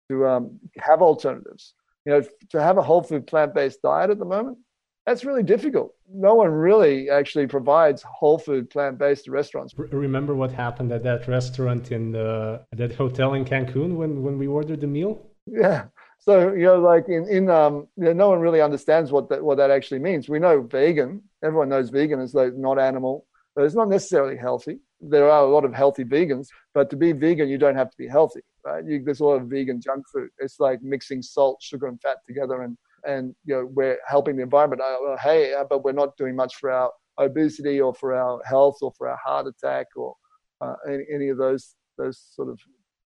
to 0.09 0.27
um, 0.27 0.59
have 0.77 1.01
alternatives. 1.01 1.73
You 2.05 2.13
know 2.13 2.23
to 2.51 2.61
have 2.61 2.77
a 2.77 2.83
whole 2.83 3.01
food 3.01 3.25
plant-based 3.25 3.81
diet 3.81 4.11
at 4.11 4.19
the 4.19 4.25
moment 4.25 4.59
that's 5.05 5.23
really 5.23 5.43
difficult 5.43 5.93
no 6.09 6.33
one 6.35 6.49
really 6.49 7.09
actually 7.09 7.47
provides 7.47 8.01
whole 8.03 8.37
food 8.37 8.69
plant-based 8.69 9.27
restaurants 9.27 9.73
remember 9.77 10.35
what 10.35 10.51
happened 10.51 10.91
at 10.91 11.03
that 11.03 11.27
restaurant 11.27 11.91
in 11.91 12.11
the 12.11 12.61
that 12.71 12.93
hotel 12.93 13.33
in 13.33 13.45
cancun 13.45 13.95
when 13.95 14.21
when 14.21 14.37
we 14.37 14.47
ordered 14.47 14.81
the 14.81 14.87
meal 14.87 15.25
yeah 15.45 15.85
so 16.25 16.53
you 16.53 16.63
know, 16.63 16.79
like 16.79 17.07
in 17.07 17.27
in 17.29 17.51
um, 17.51 17.87
you 17.97 18.05
know, 18.05 18.13
no 18.13 18.29
one 18.29 18.39
really 18.39 18.59
understands 18.59 19.11
what 19.11 19.29
that 19.29 19.43
what 19.43 19.57
that 19.57 19.69
actually 19.69 19.99
means. 19.99 20.27
We 20.27 20.39
know 20.39 20.61
vegan. 20.61 21.21
Everyone 21.43 21.69
knows 21.69 21.91
vegan 21.91 22.19
is 22.19 22.33
like 22.33 22.55
not 22.55 22.79
animal, 22.79 23.27
but 23.55 23.63
it's 23.63 23.75
not 23.75 23.89
necessarily 23.89 24.35
healthy. 24.35 24.79
There 25.01 25.29
are 25.29 25.43
a 25.43 25.47
lot 25.47 25.65
of 25.65 25.73
healthy 25.75 26.03
vegans, 26.03 26.47
but 26.73 26.89
to 26.89 26.95
be 26.95 27.11
vegan, 27.11 27.47
you 27.47 27.59
don't 27.59 27.75
have 27.75 27.91
to 27.91 27.97
be 27.97 28.07
healthy, 28.07 28.41
right? 28.65 28.83
You, 28.83 29.03
there's 29.03 29.19
a 29.19 29.25
lot 29.25 29.39
of 29.39 29.49
vegan 29.49 29.79
junk 29.79 30.05
food. 30.11 30.29
It's 30.39 30.59
like 30.59 30.81
mixing 30.81 31.21
salt, 31.21 31.61
sugar, 31.61 31.85
and 31.85 32.01
fat 32.01 32.17
together, 32.25 32.63
and 32.63 32.75
and 33.05 33.35
you 33.45 33.55
know 33.55 33.65
we're 33.65 33.97
helping 34.07 34.35
the 34.35 34.43
environment. 34.43 34.81
Uh, 34.81 35.17
hey, 35.21 35.53
uh, 35.53 35.63
but 35.69 35.83
we're 35.83 35.91
not 35.91 36.17
doing 36.17 36.35
much 36.35 36.55
for 36.55 36.71
our 36.71 36.91
obesity 37.17 37.79
or 37.79 37.93
for 37.93 38.13
our 38.13 38.41
health 38.45 38.77
or 38.81 38.91
for 38.97 39.07
our 39.07 39.19
heart 39.23 39.47
attack 39.47 39.87
or 39.95 40.15
uh, 40.61 40.75
any, 40.87 41.03
any 41.13 41.29
of 41.29 41.37
those 41.37 41.75
those 41.97 42.21
sort 42.31 42.49
of 42.49 42.59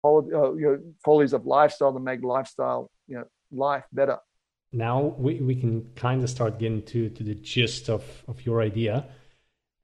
quality, 0.02 0.34
uh, 0.34 0.52
you 0.52 0.66
know, 0.66 0.78
qualities 1.04 1.32
of 1.32 1.46
lifestyle 1.46 1.92
that 1.92 2.00
make 2.00 2.22
lifestyle, 2.22 2.90
you 3.06 3.16
know, 3.16 3.24
life 3.52 3.84
better. 3.92 4.18
Now 4.72 5.14
we, 5.18 5.34
we 5.40 5.54
can 5.54 5.90
kind 5.94 6.22
of 6.22 6.30
start 6.30 6.58
getting 6.58 6.82
to, 6.86 7.10
to 7.10 7.22
the 7.22 7.34
gist 7.34 7.90
of, 7.90 8.04
of 8.26 8.44
your 8.46 8.62
idea. 8.62 9.06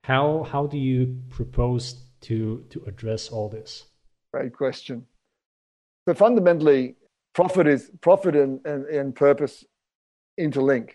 How 0.05 0.45
how 0.45 0.67
do 0.67 0.79
you 0.79 1.21
propose 1.29 2.03
to 2.23 2.65
to 2.71 2.83
address 2.87 3.29
all 3.29 3.49
this? 3.49 3.85
Great 4.33 4.55
question. 4.55 5.07
So 6.09 6.15
fundamentally, 6.15 6.97
profit 7.35 7.67
is 7.67 7.91
profit 8.01 8.35
and, 8.35 8.65
and, 8.65 8.87
and 8.87 9.15
purpose 9.15 9.65
interlink. 10.39 10.91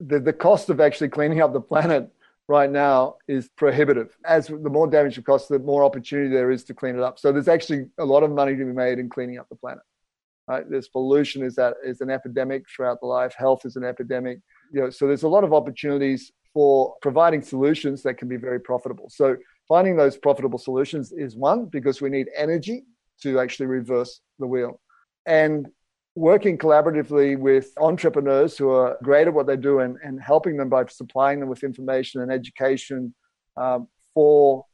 The 0.00 0.18
the 0.18 0.32
cost 0.32 0.70
of 0.70 0.80
actually 0.80 1.08
cleaning 1.08 1.40
up 1.40 1.52
the 1.52 1.60
planet 1.60 2.10
right 2.48 2.70
now 2.70 3.16
is 3.28 3.48
prohibitive. 3.56 4.16
As 4.24 4.48
the 4.48 4.56
more 4.56 4.88
damage 4.88 5.16
it 5.18 5.24
costs, 5.24 5.48
the 5.48 5.58
more 5.60 5.84
opportunity 5.84 6.28
there 6.28 6.50
is 6.50 6.64
to 6.64 6.74
clean 6.74 6.96
it 6.96 7.02
up. 7.02 7.18
So 7.18 7.32
there's 7.32 7.48
actually 7.48 7.86
a 7.98 8.04
lot 8.04 8.24
of 8.24 8.30
money 8.32 8.56
to 8.56 8.64
be 8.64 8.72
made 8.72 8.98
in 8.98 9.08
cleaning 9.08 9.38
up 9.38 9.48
the 9.48 9.56
planet. 9.56 9.84
Right? 10.48 10.68
There's 10.68 10.88
pollution 10.88 11.44
is 11.44 11.54
that 11.54 11.74
is 11.84 12.00
an 12.00 12.10
epidemic 12.10 12.64
throughout 12.68 13.00
the 13.00 13.06
life. 13.06 13.34
Health 13.34 13.64
is 13.64 13.76
an 13.76 13.84
epidemic. 13.84 14.40
You 14.72 14.80
know, 14.80 14.90
so 14.90 15.06
there's 15.06 15.22
a 15.22 15.28
lot 15.28 15.44
of 15.44 15.52
opportunities 15.52 16.32
for 16.52 16.96
providing 17.00 17.42
solutions 17.42 18.02
that 18.02 18.14
can 18.14 18.26
be 18.26 18.36
very 18.36 18.60
profitable. 18.60 19.08
So 19.10 19.36
finding 19.68 19.96
those 19.96 20.16
profitable 20.16 20.58
solutions 20.58 21.12
is 21.12 21.36
one 21.36 21.66
because 21.66 22.00
we 22.00 22.10
need 22.10 22.28
energy 22.36 22.82
to 23.22 23.38
actually 23.38 23.66
reverse 23.66 24.20
the 24.40 24.46
wheel. 24.46 24.80
And 25.24 25.68
working 26.14 26.58
collaboratively 26.58 27.38
with 27.38 27.72
entrepreneurs 27.78 28.58
who 28.58 28.70
are 28.70 28.96
great 29.02 29.28
at 29.28 29.34
what 29.34 29.46
they 29.46 29.56
do 29.56 29.80
and, 29.80 29.96
and 30.02 30.20
helping 30.20 30.56
them 30.56 30.68
by 30.68 30.84
supplying 30.86 31.40
them 31.40 31.48
with 31.48 31.62
information 31.62 32.20
and 32.20 32.32
education 32.32 33.14
um, 33.56 33.86
for 34.14 34.64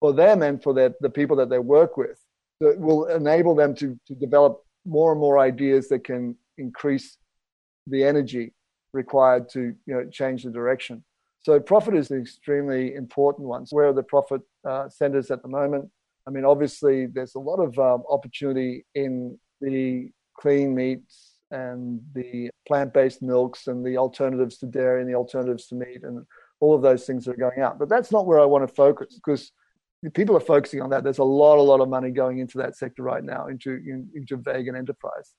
for 0.00 0.12
them 0.12 0.42
and 0.42 0.60
for 0.60 0.74
their, 0.74 0.92
the 1.00 1.08
people 1.08 1.36
that 1.36 1.48
they 1.48 1.60
work 1.60 1.96
with 1.96 2.18
that 2.60 2.76
will 2.78 3.06
enable 3.06 3.54
them 3.54 3.72
to, 3.72 3.96
to 4.04 4.14
develop 4.16 4.60
more 4.84 5.12
and 5.12 5.20
more 5.20 5.38
ideas 5.38 5.88
that 5.88 6.02
can 6.02 6.36
increase 6.58 7.18
the 7.86 8.02
energy 8.02 8.52
required 8.92 9.48
to 9.48 9.60
you 9.86 9.94
know, 9.94 10.04
change 10.10 10.42
the 10.42 10.50
direction. 10.50 11.04
So 11.42 11.58
profit 11.60 11.94
is 11.94 12.10
an 12.10 12.20
extremely 12.20 12.94
important 12.96 13.46
one. 13.46 13.64
So 13.64 13.76
where 13.76 13.88
are 13.88 13.92
the 13.92 14.02
profit 14.02 14.42
uh, 14.68 14.88
centers 14.88 15.30
at 15.30 15.42
the 15.42 15.48
moment? 15.48 15.88
I 16.26 16.30
mean, 16.30 16.44
obviously, 16.44 17.06
there's 17.06 17.34
a 17.36 17.40
lot 17.40 17.60
of 17.60 17.78
um, 17.78 18.02
opportunity 18.10 18.84
in 18.94 19.38
the 19.60 20.10
clean 20.42 20.74
meats 20.74 21.38
and 21.52 22.00
the 22.14 22.50
plant-based 22.66 23.22
milks 23.22 23.68
and 23.68 23.86
the 23.86 23.96
alternatives 23.96 24.58
to 24.58 24.66
dairy 24.66 25.00
and 25.00 25.08
the 25.08 25.14
alternatives 25.14 25.68
to 25.68 25.76
meat 25.76 26.02
and 26.02 26.26
all 26.60 26.74
of 26.74 26.82
those 26.82 27.04
things 27.04 27.28
are 27.28 27.36
going 27.36 27.60
out. 27.60 27.78
But 27.78 27.88
that's 27.88 28.10
not 28.10 28.26
where 28.26 28.40
I 28.40 28.44
want 28.44 28.66
to 28.68 28.74
focus 28.74 29.14
because 29.14 29.52
people 30.14 30.36
are 30.36 30.40
focusing 30.40 30.82
on 30.82 30.90
that. 30.90 31.04
There's 31.04 31.18
a 31.18 31.24
lot, 31.24 31.58
a 31.58 31.62
lot 31.62 31.80
of 31.80 31.88
money 31.88 32.10
going 32.10 32.38
into 32.38 32.58
that 32.58 32.76
sector 32.76 33.02
right 33.02 33.22
now, 33.22 33.46
into 33.46 33.70
into 34.14 34.36
vegan 34.36 34.76
enterprise. 34.76 35.34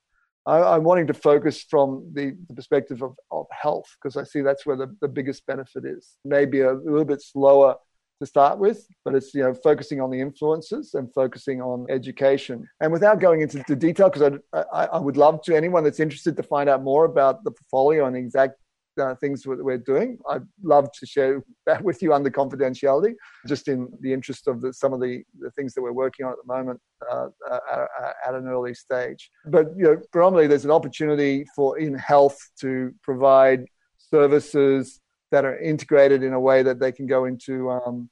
I, 0.45 0.75
am 0.75 0.83
wanting 0.83 1.07
to 1.07 1.13
focus 1.13 1.63
from 1.63 2.11
the, 2.13 2.35
the 2.47 2.53
perspective 2.53 3.01
of, 3.01 3.15
of 3.31 3.45
health 3.51 3.89
because 3.95 4.17
I 4.17 4.23
see 4.25 4.41
that's 4.41 4.65
where 4.65 4.75
the, 4.75 4.93
the 4.99 5.07
biggest 5.07 5.45
benefit 5.45 5.85
is. 5.85 6.17
Maybe 6.25 6.61
a 6.61 6.73
little 6.73 7.05
bit 7.05 7.21
slower 7.21 7.75
to 8.23 8.29
start 8.29 8.57
with, 8.57 8.87
but 9.05 9.15
it's 9.15 9.33
you 9.33 9.43
know 9.43 9.53
focusing 9.53 10.01
on 10.01 10.09
the 10.09 10.19
influences 10.19 10.93
and 10.93 11.13
focusing 11.13 11.61
on 11.61 11.85
education. 11.89 12.67
And 12.81 12.91
without 12.91 13.19
going 13.19 13.41
into 13.41 13.63
the 13.67 13.75
detail, 13.75 14.09
because 14.09 14.39
I, 14.53 14.85
I, 14.85 14.99
would 14.99 15.17
love 15.17 15.41
to 15.43 15.55
anyone 15.55 15.83
that's 15.83 15.99
interested 15.99 16.35
to 16.37 16.43
find 16.43 16.69
out 16.69 16.83
more 16.83 17.05
about 17.05 17.43
the 17.43 17.51
portfolio 17.51 18.05
and 18.05 18.15
the 18.15 18.19
exact 18.19 18.55
uh, 19.01 19.15
things 19.15 19.43
that 19.43 19.63
we're 19.63 19.77
doing, 19.77 20.17
I'd 20.29 20.43
love 20.63 20.91
to 20.99 21.05
share 21.05 21.43
that 21.65 21.83
with 21.83 22.01
you 22.01 22.13
under 22.13 22.29
confidentiality, 22.29 23.13
just 23.47 23.67
in 23.67 23.87
the 24.01 24.13
interest 24.13 24.47
of 24.47 24.61
the, 24.61 24.73
some 24.73 24.93
of 24.93 25.01
the, 25.01 25.23
the 25.39 25.51
things 25.51 25.73
that 25.73 25.81
we're 25.81 25.93
working 25.93 26.25
on 26.25 26.31
at 26.31 26.37
the 26.45 26.53
moment 26.53 26.79
uh, 27.11 27.27
uh, 27.49 27.59
at, 27.71 28.15
at 28.27 28.35
an 28.35 28.47
early 28.47 28.73
stage. 28.73 29.29
But 29.47 29.67
you 29.75 29.83
know, 29.83 29.97
predominantly 30.11 30.47
there's 30.47 30.65
an 30.65 30.71
opportunity 30.71 31.45
for 31.55 31.79
in 31.79 31.95
health 31.95 32.37
to 32.61 32.93
provide 33.01 33.65
services 33.97 34.99
that 35.31 35.45
are 35.45 35.57
integrated 35.57 36.21
in 36.21 36.33
a 36.33 36.39
way 36.39 36.61
that 36.61 36.79
they 36.79 36.91
can 36.91 37.07
go 37.07 37.25
into 37.25 37.71
um, 37.71 38.07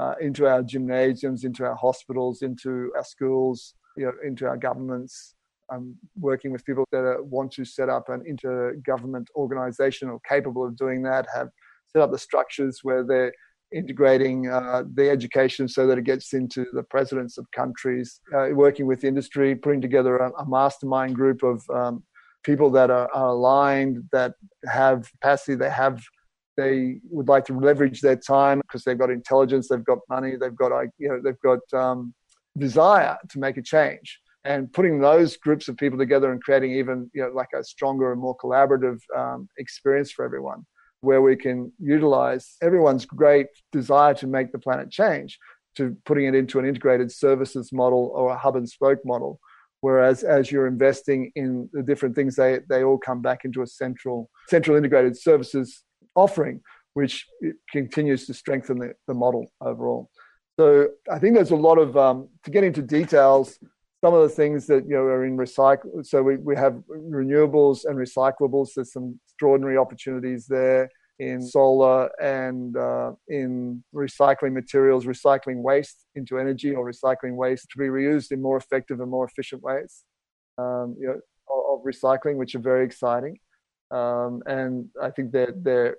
uh, 0.00 0.14
into 0.20 0.46
our 0.46 0.62
gymnasiums, 0.62 1.44
into 1.44 1.64
our 1.64 1.74
hospitals, 1.74 2.42
into 2.42 2.90
our 2.96 3.04
schools, 3.04 3.74
you 3.96 4.06
know, 4.06 4.12
into 4.24 4.46
our 4.46 4.56
governments. 4.56 5.34
I'm 5.70 5.96
working 6.18 6.50
with 6.52 6.64
people 6.64 6.84
that 6.90 7.04
are, 7.04 7.22
want 7.22 7.52
to 7.52 7.64
set 7.64 7.88
up 7.88 8.08
an 8.08 8.22
intergovernment 8.32 9.26
organization 9.36 10.08
or 10.08 10.18
capable 10.28 10.64
of 10.66 10.76
doing 10.76 11.02
that, 11.02 11.26
have 11.34 11.50
set 11.92 12.02
up 12.02 12.10
the 12.12 12.18
structures 12.18 12.80
where 12.82 13.04
they're 13.04 13.32
integrating 13.72 14.48
uh, 14.48 14.82
the 14.94 15.08
education 15.08 15.68
so 15.68 15.86
that 15.86 15.98
it 15.98 16.04
gets 16.04 16.32
into 16.32 16.66
the 16.72 16.82
presidents 16.82 17.38
of 17.38 17.48
countries, 17.52 18.20
uh, 18.34 18.48
working 18.52 18.86
with 18.86 19.04
industry, 19.04 19.54
putting 19.54 19.80
together 19.80 20.16
a, 20.16 20.30
a 20.42 20.48
mastermind 20.48 21.14
group 21.14 21.42
of 21.42 21.62
um, 21.70 22.02
people 22.42 22.70
that 22.70 22.90
are, 22.90 23.08
are, 23.14 23.28
aligned, 23.28 24.02
that 24.12 24.32
have 24.66 25.08
capacity, 25.12 25.54
they 25.54 25.70
have 25.70 26.02
they 26.56 27.00
would 27.10 27.28
like 27.28 27.44
to 27.46 27.58
leverage 27.58 28.00
their 28.00 28.16
time 28.16 28.60
because 28.60 28.84
they've 28.84 28.98
got 28.98 29.10
intelligence, 29.10 29.68
they've 29.68 29.84
got 29.84 29.98
money, 30.08 30.34
they've 30.36 30.54
got 30.54 30.72
you 30.98 31.08
know 31.08 31.20
they've 31.22 31.40
got 31.42 31.60
um, 31.78 32.14
desire 32.58 33.16
to 33.30 33.38
make 33.38 33.56
a 33.56 33.62
change. 33.62 34.20
And 34.44 34.72
putting 34.72 35.00
those 35.00 35.36
groups 35.36 35.68
of 35.68 35.76
people 35.76 35.98
together 35.98 36.32
and 36.32 36.42
creating 36.42 36.72
even 36.72 37.10
you 37.14 37.22
know 37.22 37.30
like 37.30 37.50
a 37.54 37.62
stronger 37.62 38.12
and 38.12 38.20
more 38.20 38.36
collaborative 38.36 38.98
um, 39.16 39.48
experience 39.58 40.10
for 40.10 40.24
everyone, 40.24 40.66
where 41.00 41.22
we 41.22 41.36
can 41.36 41.72
utilize 41.78 42.56
everyone's 42.62 43.06
great 43.06 43.46
desire 43.72 44.14
to 44.14 44.26
make 44.26 44.52
the 44.52 44.58
planet 44.58 44.90
change, 44.90 45.38
to 45.76 45.96
putting 46.04 46.26
it 46.26 46.34
into 46.34 46.58
an 46.58 46.66
integrated 46.66 47.12
services 47.12 47.72
model 47.72 48.12
or 48.14 48.30
a 48.30 48.38
hub 48.38 48.56
and 48.56 48.68
spoke 48.68 49.00
model 49.04 49.40
whereas 49.82 50.22
as 50.22 50.52
you're 50.52 50.66
investing 50.66 51.32
in 51.36 51.68
the 51.72 51.82
different 51.82 52.14
things 52.14 52.36
they, 52.36 52.60
they 52.68 52.84
all 52.84 52.98
come 52.98 53.22
back 53.22 53.44
into 53.44 53.62
a 53.62 53.66
central 53.66 54.28
central 54.48 54.76
integrated 54.76 55.18
services 55.18 55.84
offering, 56.14 56.60
which 56.94 57.26
continues 57.70 58.26
to 58.26 58.34
strengthen 58.34 58.78
the, 58.78 58.92
the 59.06 59.14
model 59.14 59.50
overall. 59.60 60.10
So 60.58 60.88
I 61.10 61.18
think 61.18 61.34
there's 61.34 61.52
a 61.52 61.56
lot 61.56 61.78
of, 61.78 61.96
um, 61.96 62.28
to 62.44 62.50
get 62.50 62.64
into 62.64 62.82
details, 62.82 63.58
some 64.02 64.14
of 64.14 64.22
the 64.22 64.28
things 64.28 64.66
that 64.66 64.84
you 64.86 64.94
know 64.94 65.02
are 65.02 65.24
in 65.24 65.36
recycle. 65.36 66.04
So 66.04 66.22
we, 66.22 66.36
we 66.36 66.56
have 66.56 66.74
renewables 66.90 67.84
and 67.84 67.96
recyclables. 67.96 68.68
There's 68.74 68.92
some 68.92 69.20
extraordinary 69.26 69.76
opportunities 69.76 70.46
there 70.46 70.90
in 71.18 71.42
solar 71.42 72.10
and 72.20 72.76
uh, 72.76 73.12
in 73.28 73.84
recycling 73.94 74.52
materials, 74.52 75.04
recycling 75.04 75.62
waste 75.62 76.06
into 76.14 76.38
energy 76.38 76.74
or 76.74 76.90
recycling 76.90 77.36
waste 77.36 77.68
to 77.70 77.78
be 77.78 77.84
reused 77.84 78.32
in 78.32 78.40
more 78.40 78.56
effective 78.56 79.00
and 79.00 79.10
more 79.10 79.26
efficient 79.26 79.62
ways. 79.62 80.04
Um, 80.56 80.96
you 80.98 81.06
know, 81.08 81.20
of 81.70 81.84
recycling, 81.84 82.36
which 82.36 82.54
are 82.54 82.60
very 82.60 82.84
exciting. 82.84 83.38
Um, 83.90 84.42
and 84.46 84.88
I 85.02 85.10
think 85.10 85.32
they're, 85.32 85.54
they're, 85.54 85.96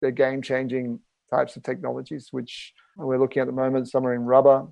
they're 0.00 0.10
game 0.10 0.42
changing 0.42 1.00
types 1.30 1.56
of 1.56 1.62
technologies, 1.62 2.28
which 2.30 2.72
we're 2.96 3.18
looking 3.18 3.40
at 3.40 3.46
the 3.46 3.52
moment. 3.52 3.88
Some 3.88 4.06
are 4.06 4.14
in 4.14 4.22
rubber, 4.22 4.66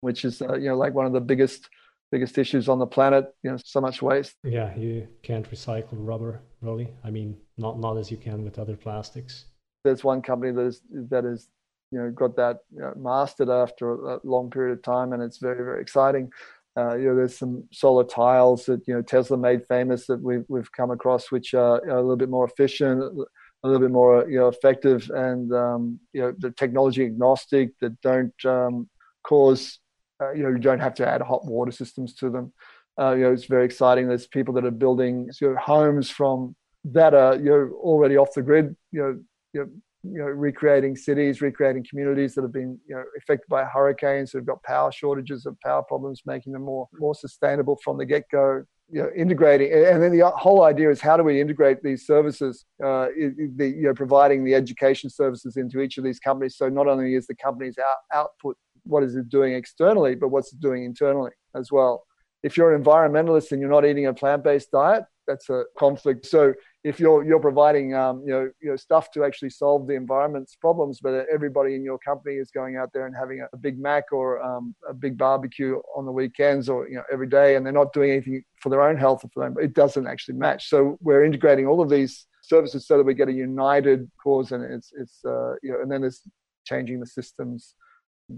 which 0.00 0.24
is, 0.24 0.42
uh, 0.42 0.54
you 0.54 0.68
know, 0.68 0.76
like 0.76 0.94
one 0.94 1.06
of 1.06 1.12
the 1.12 1.20
biggest 1.20 1.68
biggest 2.10 2.38
issues 2.38 2.68
on 2.68 2.78
the 2.78 2.86
planet 2.86 3.34
you 3.42 3.50
know 3.50 3.58
so 3.62 3.80
much 3.80 4.02
waste. 4.02 4.34
Yeah 4.44 4.74
you 4.76 5.08
can't 5.22 5.50
recycle 5.50 5.92
rubber 5.92 6.40
really. 6.60 6.88
I 7.04 7.10
mean 7.10 7.36
not 7.56 7.78
not 7.78 7.96
as 7.96 8.10
you 8.10 8.16
can 8.16 8.44
with 8.44 8.58
other 8.58 8.76
plastics. 8.76 9.46
There's 9.84 10.04
one 10.04 10.22
company 10.22 10.52
that 10.52 10.66
is 10.66 10.80
that 11.10 11.24
is 11.24 11.48
you 11.90 11.98
know 11.98 12.10
got 12.10 12.36
that 12.36 12.58
you 12.74 12.80
know, 12.80 12.92
mastered 12.96 13.48
after 13.48 13.92
a 13.92 14.20
long 14.24 14.50
period 14.50 14.72
of 14.78 14.82
time 14.82 15.12
and 15.12 15.22
it's 15.22 15.38
very 15.38 15.64
very 15.64 15.80
exciting 15.80 16.30
uh, 16.76 16.94
you 16.94 17.04
know, 17.06 17.16
there's 17.16 17.38
some 17.38 17.64
solar 17.72 18.04
tiles 18.04 18.66
that 18.66 18.86
you 18.86 18.94
know 18.94 19.02
Tesla 19.02 19.36
made 19.36 19.66
famous 19.66 20.06
that 20.06 20.20
we've 20.20 20.44
we've 20.48 20.70
come 20.72 20.90
across, 20.90 21.30
which 21.30 21.54
are 21.54 21.78
a 21.88 22.02
little 22.02 22.16
bit 22.16 22.28
more 22.28 22.44
efficient, 22.44 23.02
a 23.02 23.66
little 23.66 23.80
bit 23.80 23.90
more 23.90 24.28
you 24.28 24.38
know 24.38 24.48
effective, 24.48 25.10
and 25.14 25.52
um, 25.54 25.98
you 26.12 26.20
know 26.20 26.34
the 26.36 26.50
technology 26.50 27.04
agnostic 27.04 27.70
that 27.80 27.98
don't 28.02 28.44
um, 28.44 28.88
cause 29.22 29.78
uh, 30.20 30.32
you 30.32 30.42
know 30.42 30.50
you 30.50 30.58
don't 30.58 30.80
have 30.80 30.94
to 30.94 31.08
add 31.08 31.22
hot 31.22 31.46
water 31.46 31.72
systems 31.72 32.14
to 32.14 32.28
them. 32.28 32.52
Uh, 32.98 33.12
you 33.12 33.22
know, 33.24 33.32
it's 33.32 33.46
very 33.46 33.64
exciting. 33.64 34.08
There's 34.08 34.26
people 34.26 34.54
that 34.54 34.64
are 34.64 34.70
building 34.70 35.30
you 35.40 35.50
know, 35.50 35.56
homes 35.56 36.10
from 36.10 36.56
that 36.84 37.14
are 37.14 37.36
you 37.36 37.50
know 37.50 37.70
already 37.80 38.18
off 38.18 38.34
the 38.34 38.42
grid. 38.42 38.76
You 38.92 39.00
know, 39.00 39.20
you 39.54 39.60
know 39.60 39.70
you 40.12 40.18
know, 40.18 40.26
recreating 40.26 40.96
cities, 40.96 41.40
recreating 41.40 41.84
communities 41.88 42.34
that 42.34 42.42
have 42.42 42.52
been, 42.52 42.78
you 42.88 42.94
know, 42.94 43.04
affected 43.18 43.48
by 43.48 43.64
hurricanes, 43.64 44.32
who've 44.32 44.46
got 44.46 44.62
power 44.62 44.90
shortages 44.92 45.46
of 45.46 45.58
power 45.60 45.82
problems, 45.82 46.22
making 46.26 46.52
them 46.52 46.62
more 46.62 46.88
more 46.98 47.14
sustainable 47.14 47.76
from 47.84 47.98
the 47.98 48.06
get 48.06 48.24
go. 48.30 48.64
You 48.88 49.02
know, 49.02 49.10
integrating, 49.16 49.72
and 49.72 50.00
then 50.00 50.16
the 50.16 50.30
whole 50.30 50.62
idea 50.62 50.88
is 50.90 51.00
how 51.00 51.16
do 51.16 51.24
we 51.24 51.40
integrate 51.40 51.82
these 51.82 52.06
services, 52.06 52.64
uh, 52.84 53.08
the, 53.56 53.74
you 53.76 53.82
know, 53.82 53.94
providing 53.94 54.44
the 54.44 54.54
education 54.54 55.10
services 55.10 55.56
into 55.56 55.80
each 55.80 55.98
of 55.98 56.04
these 56.04 56.20
companies. 56.20 56.56
So 56.56 56.68
not 56.68 56.86
only 56.86 57.16
is 57.16 57.26
the 57.26 57.34
company's 57.34 57.78
out, 57.78 58.16
output 58.16 58.56
what 58.84 59.02
is 59.02 59.16
it 59.16 59.28
doing 59.28 59.54
externally, 59.54 60.14
but 60.14 60.28
what's 60.28 60.52
it 60.52 60.60
doing 60.60 60.84
internally 60.84 61.32
as 61.56 61.72
well. 61.72 62.04
If 62.44 62.56
you're 62.56 62.72
an 62.72 62.80
environmentalist 62.84 63.50
and 63.50 63.60
you're 63.60 63.70
not 63.70 63.84
eating 63.84 64.06
a 64.06 64.14
plant-based 64.14 64.70
diet, 64.70 65.02
that's 65.26 65.48
a 65.50 65.64
conflict. 65.78 66.26
So 66.26 66.54
if 66.84 67.00
you're 67.00 67.24
you're 67.24 67.40
providing 67.40 67.94
um, 67.94 68.22
you 68.24 68.32
know 68.32 68.50
you 68.60 68.70
know 68.70 68.76
stuff 68.76 69.10
to 69.12 69.24
actually 69.24 69.50
solve 69.50 69.86
the 69.86 69.94
environment's 69.94 70.54
problems, 70.56 71.00
but 71.02 71.26
everybody 71.32 71.74
in 71.74 71.82
your 71.82 71.98
company 71.98 72.36
is 72.36 72.50
going 72.50 72.76
out 72.76 72.90
there 72.92 73.06
and 73.06 73.14
having 73.14 73.46
a, 73.52 73.56
Big 73.56 73.78
Mac 73.78 74.04
or 74.12 74.42
um, 74.42 74.74
a 74.88 74.94
big 74.94 75.18
barbecue 75.18 75.80
on 75.96 76.04
the 76.04 76.12
weekends 76.12 76.68
or 76.68 76.88
you 76.88 76.96
know 76.96 77.02
every 77.12 77.28
day, 77.28 77.56
and 77.56 77.64
they're 77.64 77.72
not 77.72 77.92
doing 77.92 78.10
anything 78.10 78.42
for 78.60 78.68
their 78.68 78.82
own 78.82 78.96
health 78.96 79.24
or 79.24 79.30
for 79.34 79.44
them, 79.44 79.54
it 79.60 79.74
doesn't 79.74 80.06
actually 80.06 80.34
match. 80.34 80.68
So 80.68 80.98
we're 81.00 81.24
integrating 81.24 81.66
all 81.66 81.80
of 81.80 81.88
these 81.88 82.26
services 82.42 82.86
so 82.86 82.96
that 82.96 83.04
we 83.04 83.14
get 83.14 83.28
a 83.28 83.32
united 83.32 84.10
cause, 84.22 84.52
and 84.52 84.62
it's 84.62 84.92
it's 85.00 85.24
uh, 85.24 85.54
you 85.62 85.72
know, 85.72 85.80
and 85.82 85.90
then 85.90 86.02
there's 86.02 86.22
changing 86.64 87.00
the 87.00 87.06
systems, 87.06 87.74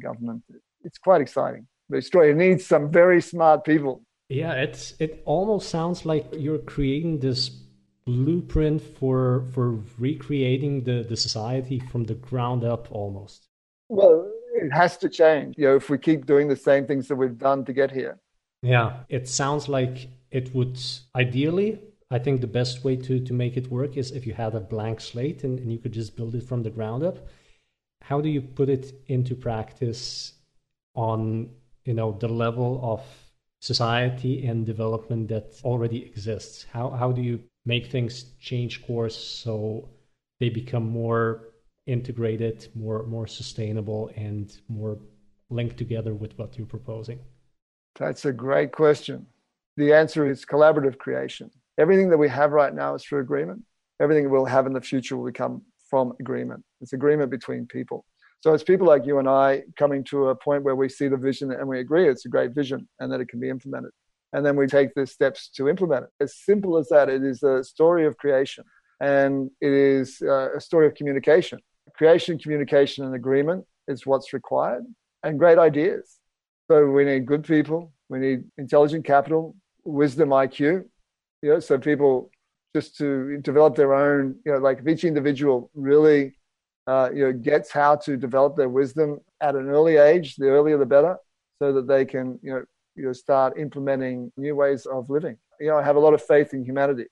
government. 0.03 0.42
It's 0.85 0.98
quite 0.98 1.20
exciting. 1.20 1.66
But 1.88 1.98
Australia 1.98 2.35
needs 2.35 2.66
some 2.66 2.90
very 2.90 3.22
smart 3.22 3.64
people 3.64 4.03
yeah, 4.29 4.53
it's 4.53 4.95
it 4.99 5.23
almost 5.25 5.71
sounds 5.71 6.05
like 6.05 6.27
you're 6.33 6.59
creating 6.59 7.21
this 7.21 7.51
blueprint 8.05 8.81
for 8.81 9.45
for 9.53 9.81
recreating 9.99 10.85
the, 10.85 11.05
the 11.09 11.17
society 11.17 11.79
from 11.79 12.05
the 12.05 12.14
ground 12.14 12.64
up 12.64 12.88
almost? 12.91 13.49
Well, 13.88 14.31
it 14.55 14.71
has 14.71 14.97
to 14.99 15.09
change. 15.09 15.57
You 15.59 15.69
know, 15.69 15.77
if 15.77 15.88
we 15.91 15.99
keep 15.99 16.27
doing 16.27 16.49
the 16.49 16.57
same 16.57 16.87
things 16.87 17.09
that 17.09 17.17
we've 17.17 17.38
done 17.38 17.64
to 17.67 17.73
get 17.73 17.91
here. 17.91 18.19
Yeah, 18.62 19.01
it 19.09 19.29
sounds 19.29 19.69
like 19.69 20.09
it 20.31 20.55
would 20.55 20.79
ideally. 21.14 21.81
I 22.11 22.19
think 22.19 22.41
the 22.41 22.47
best 22.47 22.85
way 22.85 22.97
to, 22.97 23.21
to 23.21 23.33
make 23.35 23.59
it 23.59 23.71
work 23.71 23.99
is 23.99 24.12
if 24.12 24.27
you 24.27 24.33
had 24.33 24.55
a 24.55 24.61
blank 24.61 25.01
slate 25.01 25.45
and, 25.45 25.59
and 25.59 25.71
you 25.71 25.79
could 25.79 25.93
just 25.93 26.17
build 26.17 26.35
it 26.35 26.43
from 26.43 26.62
the 26.62 26.71
ground 26.71 27.03
up. 27.05 27.29
How 28.03 28.23
do 28.23 28.31
you 28.31 28.41
put 28.41 28.71
it 28.71 28.93
into 29.07 29.35
practice 29.35 30.33
on 30.95 31.51
you 31.85 31.95
know 31.95 32.12
the 32.19 32.29
level 32.29 32.81
of 32.83 33.03
society 33.61 34.47
and 34.47 34.64
development 34.64 35.29
that 35.29 35.61
already 35.64 36.03
exists? 36.05 36.66
How 36.73 36.90
how 36.90 37.12
do 37.12 37.23
you 37.23 37.40
make 37.64 37.87
things 37.87 38.33
change 38.40 38.87
course 38.87 39.16
so 39.16 39.88
they 40.40 40.49
become 40.49 40.88
more 40.88 41.49
integrated, 41.87 42.68
more 42.75 43.03
more 43.05 43.27
sustainable, 43.27 44.11
and 44.16 44.57
more 44.68 44.99
linked 45.51 45.77
together 45.77 46.14
with 46.14 46.38
what 46.38 46.57
you're 46.57 46.66
proposing? 46.66 47.18
That's 47.97 48.25
a 48.25 48.33
great 48.33 48.73
question. 48.73 49.27
The 49.77 49.92
answer 49.92 50.31
is 50.31 50.44
collaborative 50.44 50.99
creation. 50.99 51.51
Everything 51.79 52.11
that 52.11 52.18
we 52.18 52.29
have 52.29 52.53
right 52.53 52.75
now 52.75 52.94
is 52.94 53.05
through 53.05 53.21
agreement. 53.21 53.62
Everything 54.01 54.31
we'll 54.31 54.44
have 54.44 54.66
in 54.66 54.73
the 54.73 54.81
future 54.81 55.16
will 55.16 55.33
come 55.33 55.62
from 55.88 56.12
agreement. 56.21 56.64
It's 56.81 56.92
agreement 56.92 57.31
between 57.31 57.66
people. 57.66 58.05
So 58.40 58.55
it's 58.55 58.62
people 58.62 58.87
like 58.87 59.05
you 59.05 59.18
and 59.18 59.29
I 59.29 59.64
coming 59.77 60.05
to 60.05 60.29
a 60.29 60.35
point 60.35 60.62
where 60.62 60.77
we 60.77 60.88
see 60.88 61.09
the 61.09 61.16
vision 61.16 61.51
and 61.51 61.66
we 61.68 61.81
agree 61.81 62.09
it's 62.09 62.24
a 62.24 62.29
great 62.29 62.53
vision 62.53 62.88
and 63.01 63.12
that 63.12 63.20
it 63.20 63.29
can 63.29 63.40
be 63.40 63.48
implemented. 63.48 63.90
And 64.33 64.44
then 64.44 64.57
we 64.57 64.66
take 64.66 64.94
the 64.94 65.07
steps 65.07 65.48
to 65.57 65.68
implement 65.68 66.05
it. 66.05 66.11
As 66.22 66.37
simple 66.37 66.77
as 66.77 66.88
that, 66.88 67.09
it 67.09 67.24
is 67.24 67.42
a 67.42 67.64
story 67.64 68.07
of 68.07 68.16
creation 68.16 68.64
and 69.01 69.51
it 69.61 69.72
is 69.72 70.22
uh, 70.22 70.57
a 70.57 70.61
story 70.61 70.87
of 70.87 70.94
communication. 70.94 71.59
Creation, 71.96 72.38
communication, 72.38 73.05
and 73.05 73.14
agreement 73.14 73.64
is 73.88 74.07
what's 74.07 74.33
required 74.33 74.85
and 75.24 75.38
great 75.38 75.59
ideas. 75.59 76.18
So 76.70 76.87
we 76.87 77.05
need 77.05 77.27
good 77.27 77.44
people, 77.44 77.92
we 78.09 78.18
need 78.18 78.44
intelligent 78.59 79.05
capital, 79.05 79.57
wisdom 79.85 80.29
IQ, 80.29 80.85
you 81.42 81.48
know, 81.48 81.61
so 81.61 81.79
people 81.79 82.31
just 82.77 82.96
to 82.98 83.38
develop 83.38 83.74
their 83.74 83.94
own, 83.94 84.37
you 84.44 84.53
know, 84.53 84.59
like 84.59 84.79
if 84.79 84.87
each 84.87 85.05
individual 85.05 85.70
really 85.74 86.38
uh, 86.88 87.11
you 87.14 87.24
know, 87.24 87.33
gets 87.33 87.70
how 87.70 87.94
to 87.94 88.16
develop 88.16 88.57
their 88.57 88.70
wisdom 88.70 89.18
at 89.42 89.55
an 89.55 89.68
early 89.68 89.98
age, 89.98 90.37
the 90.37 90.46
earlier 90.46 90.79
the 90.79 90.87
better, 90.87 91.16
so 91.59 91.72
that 91.72 91.87
they 91.87 92.05
can, 92.05 92.38
you 92.42 92.53
know, 92.53 92.64
you 92.96 93.05
know, 93.05 93.12
start 93.12 93.59
implementing 93.59 94.33
new 94.38 94.57
ways 94.57 94.87
of 94.87 95.11
living. 95.11 95.37
You 95.61 95.68
know, 95.68 95.77
I 95.77 95.83
have 95.83 95.96
a 95.96 96.01
lot 96.01 96.14
of 96.14 96.22
faith 96.22 96.55
in 96.55 96.64
humanity. 96.64 97.05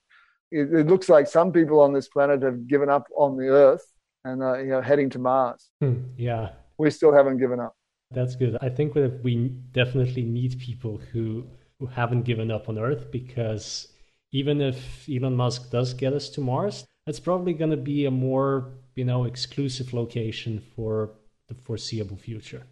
It, 0.51 0.73
it 0.73 0.87
looks 0.87 1.09
like 1.09 1.27
some 1.27 1.51
people 1.51 1.79
on 1.79 1.93
this 1.93 2.07
planet 2.07 2.41
have 2.41 2.67
given 2.67 2.89
up 2.89 3.07
on 3.15 3.37
the 3.37 3.49
Earth 3.49 3.85
and 4.25 4.41
uh, 4.41 4.57
you 4.57 4.69
know 4.69 4.81
heading 4.81 5.09
to 5.11 5.19
Mars. 5.19 5.69
Hmm, 5.79 5.95
yeah, 6.17 6.49
we 6.79 6.89
still 6.89 7.13
haven't 7.13 7.37
given 7.37 7.59
up. 7.59 7.75
That's 8.09 8.35
good. 8.35 8.57
I 8.61 8.69
think 8.69 8.93
that 8.95 9.21
we 9.23 9.49
definitely 9.73 10.23
need 10.23 10.59
people 10.59 10.99
who 11.11 11.45
who 11.79 11.85
haven't 11.85 12.23
given 12.23 12.49
up 12.49 12.67
on 12.67 12.79
Earth 12.79 13.11
because 13.11 13.89
even 14.31 14.59
if 14.59 15.07
Elon 15.07 15.35
Musk 15.35 15.69
does 15.69 15.93
get 15.93 16.13
us 16.13 16.29
to 16.29 16.41
Mars, 16.41 16.85
that's 17.05 17.19
probably 17.19 17.53
going 17.53 17.71
to 17.71 17.77
be 17.77 18.05
a 18.05 18.11
more 18.11 18.71
you 18.97 19.05
know 19.05 19.25
exclusive 19.25 19.93
location 19.93 20.61
for 20.75 21.11
the 21.47 21.53
foreseeable 21.53 22.17
future. 22.17 22.63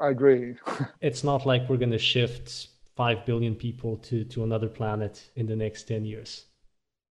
I 0.00 0.08
agree. 0.08 0.56
it's 1.00 1.24
not 1.24 1.46
like 1.46 1.68
we're 1.68 1.76
going 1.76 1.90
to 1.90 1.98
shift 1.98 2.68
5 2.96 3.26
billion 3.26 3.54
people 3.54 3.96
to, 3.98 4.24
to 4.24 4.44
another 4.44 4.68
planet 4.68 5.30
in 5.36 5.46
the 5.46 5.56
next 5.56 5.84
10 5.84 6.04
years. 6.04 6.46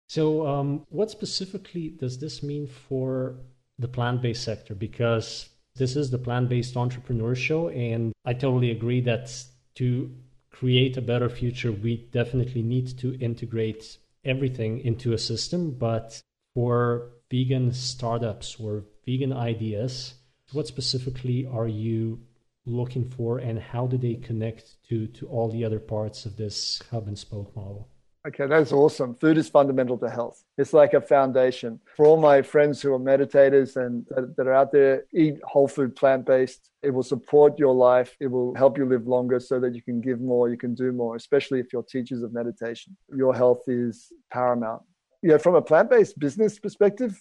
So, 0.08 0.46
um, 0.46 0.86
what 0.88 1.10
specifically 1.10 1.88
does 1.88 2.18
this 2.18 2.42
mean 2.42 2.66
for 2.66 3.34
the 3.78 3.88
plant 3.88 4.22
based 4.22 4.44
sector? 4.44 4.74
Because 4.74 5.48
this 5.74 5.96
is 5.96 6.10
the 6.10 6.18
plant 6.18 6.48
based 6.48 6.76
entrepreneur 6.76 7.34
show, 7.34 7.68
and 7.70 8.12
I 8.24 8.32
totally 8.32 8.70
agree 8.70 9.00
that 9.02 9.30
to 9.74 10.10
create 10.50 10.96
a 10.96 11.02
better 11.02 11.28
future, 11.28 11.72
we 11.72 12.08
definitely 12.12 12.62
need 12.62 12.98
to 12.98 13.18
integrate 13.18 13.98
everything 14.24 14.80
into 14.80 15.12
a 15.12 15.18
system. 15.18 15.72
But 15.72 16.20
for 16.54 17.10
vegan 17.30 17.72
startups 17.72 18.56
or 18.60 18.84
vegan 19.04 19.32
ideas, 19.32 20.14
what 20.52 20.66
specifically 20.66 21.46
are 21.46 21.68
you 21.68 22.20
looking 22.66 23.08
for 23.08 23.38
and 23.38 23.58
how 23.58 23.86
do 23.86 23.96
they 23.96 24.14
connect 24.14 24.76
to, 24.88 25.06
to 25.08 25.26
all 25.26 25.50
the 25.50 25.64
other 25.64 25.78
parts 25.78 26.26
of 26.26 26.36
this 26.36 26.82
hub 26.90 27.06
and 27.06 27.18
spoke 27.18 27.54
model? 27.54 27.88
Okay, 28.26 28.48
that's 28.48 28.72
awesome. 28.72 29.14
Food 29.14 29.38
is 29.38 29.48
fundamental 29.48 29.96
to 29.98 30.10
health. 30.10 30.42
It's 30.58 30.72
like 30.72 30.94
a 30.94 31.00
foundation. 31.00 31.78
For 31.96 32.06
all 32.06 32.16
my 32.16 32.42
friends 32.42 32.82
who 32.82 32.92
are 32.92 32.98
meditators 32.98 33.76
and 33.76 34.04
that 34.36 34.48
are 34.48 34.52
out 34.52 34.72
there, 34.72 35.04
eat 35.14 35.36
whole 35.44 35.68
food, 35.68 35.94
plant 35.94 36.26
based. 36.26 36.70
It 36.82 36.90
will 36.90 37.04
support 37.04 37.56
your 37.56 37.72
life. 37.72 38.16
It 38.18 38.26
will 38.26 38.52
help 38.56 38.78
you 38.78 38.84
live 38.84 39.06
longer 39.06 39.38
so 39.38 39.60
that 39.60 39.76
you 39.76 39.82
can 39.82 40.00
give 40.00 40.20
more, 40.20 40.48
you 40.48 40.58
can 40.58 40.74
do 40.74 40.90
more, 40.90 41.14
especially 41.14 41.60
if 41.60 41.72
you're 41.72 41.84
teachers 41.84 42.22
of 42.22 42.32
meditation. 42.32 42.96
Your 43.14 43.32
health 43.32 43.62
is 43.68 44.12
paramount. 44.32 44.82
Yeah, 45.26 45.38
from 45.38 45.56
a 45.56 45.60
plant 45.60 45.90
based 45.90 46.16
business 46.20 46.56
perspective, 46.60 47.20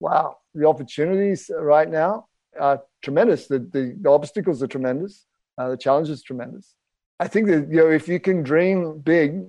wow, 0.00 0.38
the 0.54 0.66
opportunities 0.66 1.50
right 1.54 1.86
now 1.88 2.28
are 2.58 2.80
tremendous. 3.02 3.46
The, 3.46 3.58
the, 3.58 3.94
the 4.00 4.08
obstacles 4.08 4.62
are 4.62 4.66
tremendous. 4.66 5.26
Uh, 5.58 5.68
the 5.68 5.76
challenge 5.76 6.08
is 6.08 6.22
tremendous. 6.22 6.74
I 7.20 7.28
think 7.28 7.48
that 7.48 7.68
you 7.68 7.76
know 7.76 7.90
if 7.90 8.08
you 8.08 8.18
can 8.20 8.42
dream 8.42 9.00
big 9.00 9.42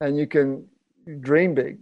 and 0.00 0.16
you 0.16 0.26
can 0.26 0.66
dream 1.20 1.54
big 1.54 1.76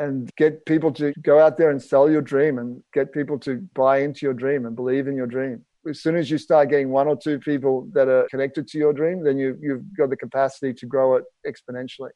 and 0.00 0.28
get 0.36 0.66
people 0.66 0.90
to 0.94 1.12
go 1.22 1.38
out 1.38 1.56
there 1.56 1.70
and 1.70 1.80
sell 1.80 2.10
your 2.10 2.22
dream 2.22 2.58
and 2.58 2.82
get 2.92 3.12
people 3.12 3.38
to 3.38 3.58
buy 3.72 3.98
into 3.98 4.26
your 4.26 4.34
dream 4.34 4.66
and 4.66 4.74
believe 4.74 5.06
in 5.06 5.14
your 5.14 5.28
dream. 5.28 5.64
As 5.88 6.02
soon 6.02 6.16
as 6.16 6.28
you 6.28 6.38
start 6.38 6.70
getting 6.70 6.90
one 6.90 7.06
or 7.06 7.16
two 7.16 7.38
people 7.38 7.88
that 7.92 8.08
are 8.08 8.26
connected 8.32 8.66
to 8.66 8.78
your 8.78 8.92
dream, 8.92 9.22
then 9.22 9.38
you, 9.38 9.56
you've 9.62 9.96
got 9.96 10.10
the 10.10 10.16
capacity 10.16 10.74
to 10.74 10.86
grow 10.86 11.14
it 11.14 11.24
exponentially. 11.46 12.10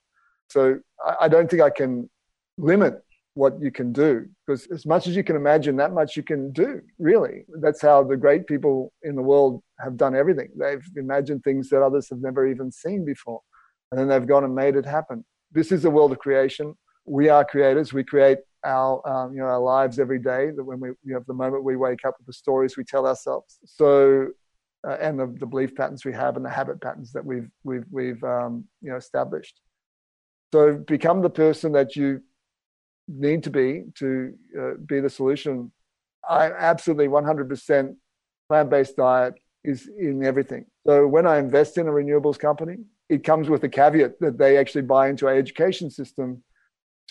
So 0.51 0.81
I, 1.07 1.15
I 1.23 1.29
don't 1.29 1.49
think 1.49 1.63
I 1.63 1.71
can 1.71 2.11
limit 2.59 3.03
what 3.35 3.61
you 3.61 3.71
can 3.71 3.93
do 3.93 4.27
because 4.47 4.67
as 4.69 4.87
much 4.87 5.09
as 5.09 5.17
you 5.17 5.25
can 5.25 5.35
imagine 5.35 5.75
that 5.77 5.93
much 5.93 6.17
you 6.17 6.23
can 6.23 6.53
do 6.53 6.81
really. 6.99 7.45
That's 7.61 7.83
how 7.83 8.05
the 8.05 8.17
great 8.17 8.47
people 8.47 8.93
in 9.03 9.17
the 9.17 9.23
world 9.23 9.61
have 9.81 9.97
done 9.97 10.15
everything. 10.15 10.51
They've 10.57 10.87
imagined 10.97 11.43
things 11.43 11.69
that 11.71 11.83
others 11.83 12.09
have 12.11 12.21
never 12.21 12.47
even 12.47 12.71
seen 12.71 13.05
before 13.05 13.41
and 13.91 13.99
then 13.99 14.09
they've 14.09 14.29
gone 14.29 14.45
and 14.45 14.55
made 14.55 14.77
it 14.77 14.87
happen. 14.87 15.25
This 15.53 15.73
is 15.73 15.85
a 15.85 15.91
world 15.91 16.13
of 16.13 16.19
creation. 16.19 16.75
We 17.05 17.29
are 17.29 17.45
creators. 17.45 17.93
We 17.93 18.05
create 18.05 18.39
our 18.65 19.07
um, 19.07 19.35
you 19.35 19.41
know 19.41 19.47
our 19.47 19.61
lives 19.61 19.99
every 19.99 20.19
day 20.19 20.51
that 20.57 20.65
when 20.65 20.81
we 20.81 20.89
you 20.89 21.15
know 21.15 21.23
the 21.27 21.35
moment 21.35 21.65
we 21.65 21.77
wake 21.77 22.05
up 22.05 22.15
with 22.19 22.27
the 22.27 22.33
stories 22.33 22.77
we 22.77 22.85
tell 22.85 23.07
ourselves. 23.07 23.59
So 23.65 24.29
uh, 24.87 24.97
and 25.01 25.19
the, 25.19 25.27
the 25.39 25.47
belief 25.47 25.75
patterns 25.75 26.05
we 26.05 26.13
have 26.13 26.37
and 26.37 26.45
the 26.45 26.51
habit 26.51 26.81
patterns 26.81 27.13
that 27.13 27.25
we've 27.25 27.49
we've 27.63 27.85
we've 27.91 28.23
um, 28.25 28.65
you 28.81 28.91
know 28.91 28.97
established. 28.97 29.61
So 30.53 30.79
become 30.79 31.21
the 31.21 31.31
person 31.31 31.73
that 31.73 31.95
you 31.97 32.23
need 33.09 33.43
to 33.45 33.51
be 33.51 33.85
to 33.97 34.35
uh, 34.59 34.71
be 34.87 35.01
the 35.01 35.11
solution. 35.11 35.73
I 36.29 36.51
absolutely 36.51 37.09
100% 37.09 37.97
plant 38.49 38.71
based 38.71 38.97
diet 38.97 39.35
is 39.63 39.89
in 39.99 40.25
everything. 40.25 40.67
So 40.87 41.07
when 41.07 41.27
I 41.27 41.39
invest 41.39 41.79
in 41.79 41.89
a 41.89 41.91
renewables 41.91 42.39
company, 42.39 42.77
it 43.09 43.25
comes 43.25 43.49
with 43.49 43.65
a 43.65 43.69
caveat 43.69 44.21
that 44.21 44.39
they 44.39 44.57
actually 44.57 44.83
buy 44.83 45.09
into 45.09 45.27
our 45.27 45.35
education 45.35 45.91
system 45.91 46.43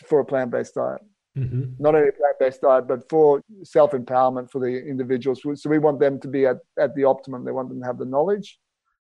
for 0.05 0.19
a 0.19 0.25
plant 0.25 0.51
based 0.51 0.75
diet. 0.75 1.01
Mm-hmm. 1.37 1.63
Not 1.79 1.95
only 1.95 2.09
a 2.09 2.11
plant 2.11 2.39
based 2.39 2.61
diet, 2.61 2.87
but 2.87 3.09
for 3.09 3.41
self 3.63 3.91
empowerment 3.91 4.51
for 4.51 4.59
the 4.59 4.67
individuals. 4.67 5.41
So 5.55 5.69
we 5.69 5.79
want 5.79 5.99
them 5.99 6.19
to 6.19 6.27
be 6.27 6.45
at, 6.45 6.57
at 6.79 6.95
the 6.95 7.05
optimum. 7.05 7.43
They 7.43 7.51
want 7.51 7.69
them 7.69 7.81
to 7.81 7.85
have 7.85 7.97
the 7.97 8.05
knowledge 8.05 8.59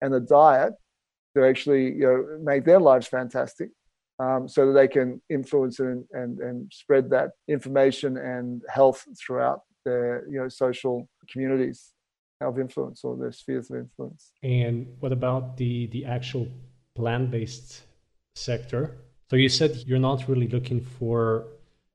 and 0.01 0.13
the 0.13 0.19
diet 0.19 0.73
to 1.35 1.45
actually 1.45 1.93
you 1.93 2.01
know, 2.01 2.39
make 2.41 2.65
their 2.65 2.79
lives 2.79 3.07
fantastic 3.07 3.69
um, 4.19 4.47
so 4.47 4.67
that 4.67 4.73
they 4.73 4.87
can 4.87 5.21
influence 5.29 5.79
and, 5.79 6.05
and, 6.11 6.39
and 6.39 6.71
spread 6.73 7.09
that 7.09 7.31
information 7.47 8.17
and 8.17 8.63
health 8.69 9.05
throughout 9.19 9.61
their 9.85 10.27
you 10.29 10.39
know 10.39 10.49
social 10.49 11.07
communities 11.29 11.93
of 12.41 12.59
influence 12.59 13.03
or 13.03 13.15
their 13.17 13.31
spheres 13.31 13.69
of 13.69 13.77
influence. 13.77 14.31
And 14.43 14.87
what 14.99 15.11
about 15.11 15.57
the 15.57 15.87
the 15.87 16.05
actual 16.05 16.47
plant 16.95 17.31
based 17.31 17.83
sector? 18.35 18.97
So 19.29 19.35
you 19.35 19.49
said 19.49 19.83
you're 19.85 19.99
not 19.99 20.27
really 20.27 20.47
looking 20.47 20.81
for 20.81 21.47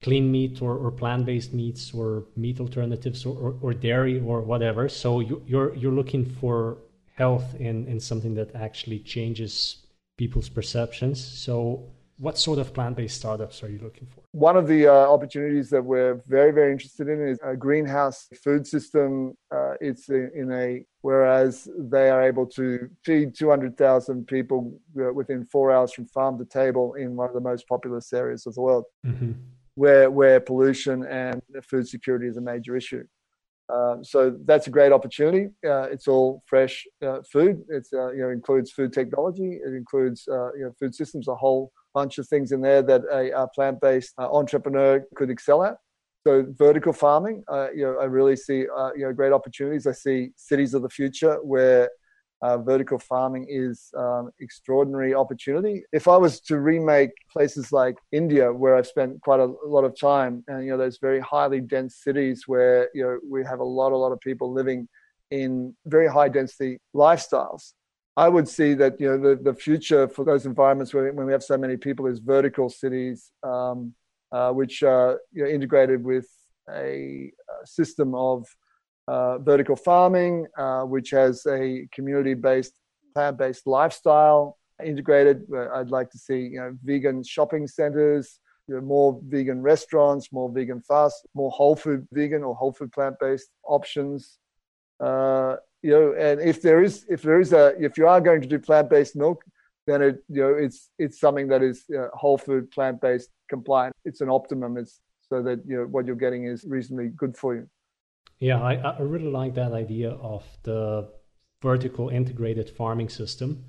clean 0.02 0.30
meat 0.30 0.60
or, 0.60 0.76
or 0.76 0.90
plant-based 0.90 1.54
meats 1.54 1.94
or 1.94 2.24
meat 2.36 2.60
alternatives 2.60 3.24
or, 3.24 3.36
or, 3.38 3.56
or 3.62 3.72
dairy 3.72 4.20
or 4.20 4.42
whatever. 4.42 4.88
So 4.88 5.20
you, 5.20 5.42
you're 5.46 5.74
you're 5.76 5.92
looking 5.92 6.24
for 6.24 6.78
health 7.14 7.54
and, 7.60 7.86
in 7.86 8.00
something 8.00 8.34
that 8.34 8.54
actually 8.54 8.98
changes 8.98 9.76
people's 10.18 10.48
perceptions. 10.48 11.22
So 11.24 11.84
what 12.22 12.38
sort 12.38 12.60
of 12.60 12.72
plant-based 12.72 13.16
startups 13.16 13.64
are 13.64 13.68
you 13.68 13.80
looking 13.82 14.06
for? 14.06 14.22
One 14.30 14.56
of 14.56 14.68
the 14.68 14.86
uh, 14.86 14.92
opportunities 14.92 15.68
that 15.70 15.84
we're 15.84 16.22
very, 16.28 16.52
very 16.52 16.70
interested 16.70 17.08
in 17.08 17.20
is 17.26 17.36
a 17.42 17.56
greenhouse 17.56 18.28
food 18.44 18.64
system. 18.64 19.36
Uh, 19.52 19.72
it's 19.80 20.08
in 20.08 20.48
a 20.52 20.84
whereas 21.00 21.68
they 21.76 22.10
are 22.10 22.22
able 22.22 22.46
to 22.46 22.88
feed 23.04 23.34
200,000 23.34 24.24
people 24.28 24.78
uh, 25.00 25.12
within 25.12 25.44
four 25.46 25.72
hours 25.72 25.92
from 25.92 26.06
farm 26.06 26.38
to 26.38 26.44
table 26.44 26.94
in 26.94 27.16
one 27.16 27.26
of 27.26 27.34
the 27.34 27.40
most 27.40 27.66
populous 27.66 28.12
areas 28.12 28.46
of 28.46 28.54
the 28.54 28.60
world. 28.60 28.84
Mm-hmm. 29.04 29.32
where 29.74 30.08
where 30.08 30.38
pollution 30.38 31.04
and 31.06 31.42
food 31.68 31.88
security 31.88 32.28
is 32.28 32.36
a 32.36 32.40
major 32.40 32.76
issue. 32.76 33.04
Um, 33.68 34.04
so 34.04 34.36
that's 34.44 34.66
a 34.68 34.70
great 34.70 34.92
opportunity. 34.92 35.46
Uh, 35.66 35.86
it's 35.94 36.06
all 36.06 36.42
fresh 36.46 36.84
uh, 37.04 37.20
food. 37.32 37.64
It 37.68 37.86
uh, 37.92 38.12
you 38.12 38.22
know 38.22 38.30
includes 38.30 38.70
food 38.70 38.92
technology. 38.92 39.58
It 39.66 39.74
includes 39.74 40.28
uh, 40.28 40.52
you 40.52 40.64
know 40.64 40.72
food 40.78 40.94
systems. 40.94 41.26
A 41.26 41.34
whole 41.34 41.72
bunch 41.94 42.18
of 42.18 42.28
things 42.28 42.52
in 42.52 42.60
there 42.60 42.82
that 42.82 43.02
a, 43.10 43.42
a 43.42 43.48
plant-based 43.48 44.12
uh, 44.18 44.30
entrepreneur 44.30 45.04
could 45.14 45.30
excel 45.30 45.64
at. 45.64 45.76
So 46.26 46.46
vertical 46.50 46.92
farming, 46.92 47.42
uh, 47.48 47.68
you 47.74 47.84
know, 47.84 47.98
I 47.98 48.04
really 48.04 48.36
see 48.36 48.58
you 48.58 48.92
know 48.96 49.12
great 49.12 49.32
opportunities. 49.32 49.86
I 49.86 49.92
see 49.92 50.30
cities 50.36 50.72
of 50.72 50.82
the 50.82 50.88
future 50.88 51.38
where 51.42 51.90
uh, 52.42 52.58
vertical 52.58 52.98
farming 52.98 53.46
is 53.48 53.90
um, 53.96 54.30
extraordinary 54.40 55.14
opportunity. 55.14 55.84
If 55.92 56.08
I 56.08 56.16
was 56.16 56.40
to 56.42 56.58
remake 56.58 57.10
places 57.32 57.70
like 57.70 57.96
India, 58.10 58.52
where 58.52 58.76
I've 58.76 58.86
spent 58.86 59.20
quite 59.22 59.40
a, 59.40 59.46
lot 59.64 59.84
of 59.84 59.98
time, 59.98 60.42
and 60.48 60.64
you 60.64 60.72
know 60.72 60.76
those 60.76 60.98
very 61.00 61.20
highly 61.20 61.60
dense 61.60 61.96
cities 62.02 62.44
where 62.46 62.88
you 62.94 63.04
know 63.04 63.18
we 63.28 63.44
have 63.44 63.60
a 63.60 63.64
lot, 63.64 63.92
a 63.92 63.96
lot 63.96 64.12
of 64.12 64.20
people 64.20 64.52
living 64.52 64.88
in 65.30 65.74
very 65.86 66.08
high 66.08 66.28
density 66.28 66.78
lifestyles. 66.94 67.72
I 68.16 68.28
would 68.28 68.46
see 68.46 68.74
that 68.74 69.00
you 69.00 69.08
know 69.08 69.18
the, 69.18 69.42
the 69.42 69.54
future 69.54 70.06
for 70.06 70.24
those 70.24 70.44
environments 70.44 70.92
where 70.92 71.10
when 71.12 71.26
we 71.26 71.32
have 71.32 71.42
so 71.42 71.56
many 71.56 71.76
people 71.76 72.06
is 72.06 72.18
vertical 72.18 72.68
cities, 72.68 73.32
um, 73.42 73.94
uh, 74.30 74.50
which 74.52 74.82
are 74.82 75.18
you 75.32 75.44
know, 75.44 75.48
integrated 75.48 76.04
with 76.04 76.28
a, 76.70 77.32
a 77.62 77.66
system 77.66 78.14
of 78.14 78.46
uh, 79.08 79.38
vertical 79.38 79.76
farming, 79.76 80.46
uh, 80.58 80.82
which 80.82 81.10
has 81.10 81.44
a 81.46 81.88
community-based, 81.92 82.72
plant-based 83.14 83.66
lifestyle 83.66 84.58
integrated. 84.84 85.46
I'd 85.74 85.90
like 85.90 86.10
to 86.10 86.18
see 86.18 86.40
you 86.40 86.60
know 86.60 86.76
vegan 86.84 87.22
shopping 87.24 87.66
centers, 87.66 88.40
you 88.68 88.74
know, 88.74 88.82
more 88.82 89.20
vegan 89.24 89.62
restaurants, 89.62 90.30
more 90.32 90.50
vegan 90.52 90.82
fast, 90.82 91.26
more 91.34 91.50
whole 91.50 91.76
food 91.76 92.06
vegan 92.12 92.42
or 92.42 92.54
whole 92.54 92.72
food 92.72 92.92
plant-based 92.92 93.48
options. 93.64 94.38
You 95.82 95.90
know, 95.90 96.14
and 96.18 96.40
if 96.40 96.62
there 96.62 96.82
is 96.82 97.04
if 97.08 97.22
there 97.22 97.40
is 97.40 97.52
a 97.52 97.74
if 97.78 97.98
you 97.98 98.06
are 98.06 98.20
going 98.20 98.40
to 98.40 98.48
do 98.48 98.58
plant-based 98.58 99.16
milk, 99.16 99.44
then 99.86 100.02
it 100.02 100.24
you 100.28 100.42
know 100.42 100.54
it's 100.54 100.90
it's 100.98 101.18
something 101.18 101.48
that 101.48 101.62
is 101.62 101.84
uh, 101.96 102.08
whole 102.14 102.38
food 102.38 102.70
plant-based 102.70 103.30
compliant. 103.48 103.94
It's 104.04 104.20
an 104.20 104.30
optimum. 104.30 104.76
It's 104.76 105.00
so 105.28 105.42
that 105.42 105.60
you 105.66 105.76
know 105.78 105.84
what 105.84 106.06
you're 106.06 106.22
getting 106.26 106.44
is 106.44 106.64
reasonably 106.64 107.08
good 107.08 107.36
for 107.36 107.54
you. 107.56 107.68
Yeah, 108.38 108.60
I, 108.60 108.74
I 108.74 109.00
really 109.00 109.30
like 109.30 109.54
that 109.54 109.72
idea 109.72 110.10
of 110.10 110.44
the 110.62 111.08
vertical 111.60 112.08
integrated 112.08 112.68
farming 112.70 113.08
system 113.08 113.64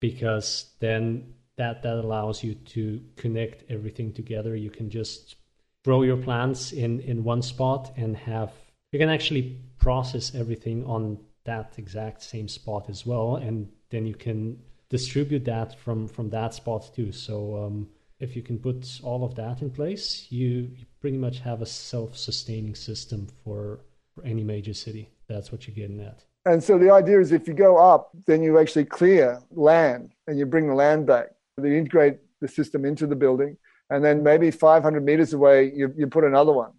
because 0.00 0.72
then 0.80 1.34
that 1.56 1.82
that 1.82 1.96
allows 1.96 2.42
you 2.42 2.54
to 2.54 3.02
connect 3.16 3.70
everything 3.70 4.12
together. 4.12 4.56
You 4.56 4.70
can 4.70 4.88
just 4.90 5.36
grow 5.84 6.02
your 6.02 6.16
plants 6.16 6.72
in 6.72 7.00
in 7.00 7.24
one 7.24 7.42
spot 7.42 7.92
and 7.96 8.16
have 8.16 8.52
you 8.92 8.98
can 8.98 9.10
actually 9.10 9.58
process 9.78 10.34
everything 10.34 10.84
on 10.84 11.18
that 11.44 11.74
exact 11.78 12.22
same 12.22 12.48
spot 12.48 12.88
as 12.88 13.06
well, 13.06 13.36
and 13.36 13.68
then 13.90 14.06
you 14.06 14.14
can 14.14 14.58
distribute 14.88 15.44
that 15.44 15.78
from 15.78 16.08
from 16.08 16.30
that 16.30 16.54
spot 16.54 16.90
too. 16.94 17.12
So 17.12 17.56
um, 17.64 17.88
if 18.18 18.36
you 18.36 18.42
can 18.42 18.58
put 18.58 19.00
all 19.02 19.24
of 19.24 19.34
that 19.36 19.62
in 19.62 19.70
place, 19.70 20.26
you, 20.30 20.70
you 20.76 20.86
pretty 21.00 21.16
much 21.16 21.38
have 21.40 21.62
a 21.62 21.66
self-sustaining 21.66 22.74
system 22.74 23.26
for 23.44 23.80
for 24.14 24.24
any 24.24 24.44
major 24.44 24.74
city. 24.74 25.08
That's 25.28 25.52
what 25.52 25.66
you're 25.66 25.76
getting 25.76 26.00
at. 26.00 26.24
And 26.46 26.62
so 26.62 26.78
the 26.78 26.90
idea 26.90 27.20
is 27.20 27.32
if 27.32 27.46
you 27.46 27.54
go 27.54 27.76
up, 27.76 28.10
then 28.26 28.42
you 28.42 28.58
actually 28.58 28.86
clear 28.86 29.40
land 29.50 30.12
and 30.26 30.38
you 30.38 30.46
bring 30.46 30.68
the 30.68 30.74
land 30.74 31.06
back. 31.06 31.26
You 31.58 31.66
integrate 31.66 32.18
the 32.40 32.48
system 32.48 32.84
into 32.84 33.06
the 33.06 33.16
building, 33.16 33.56
and 33.90 34.02
then 34.02 34.22
maybe 34.22 34.50
500 34.50 35.04
meters 35.04 35.34
away, 35.34 35.72
you, 35.74 35.92
you 35.96 36.06
put 36.06 36.24
another 36.24 36.52
one. 36.52 36.72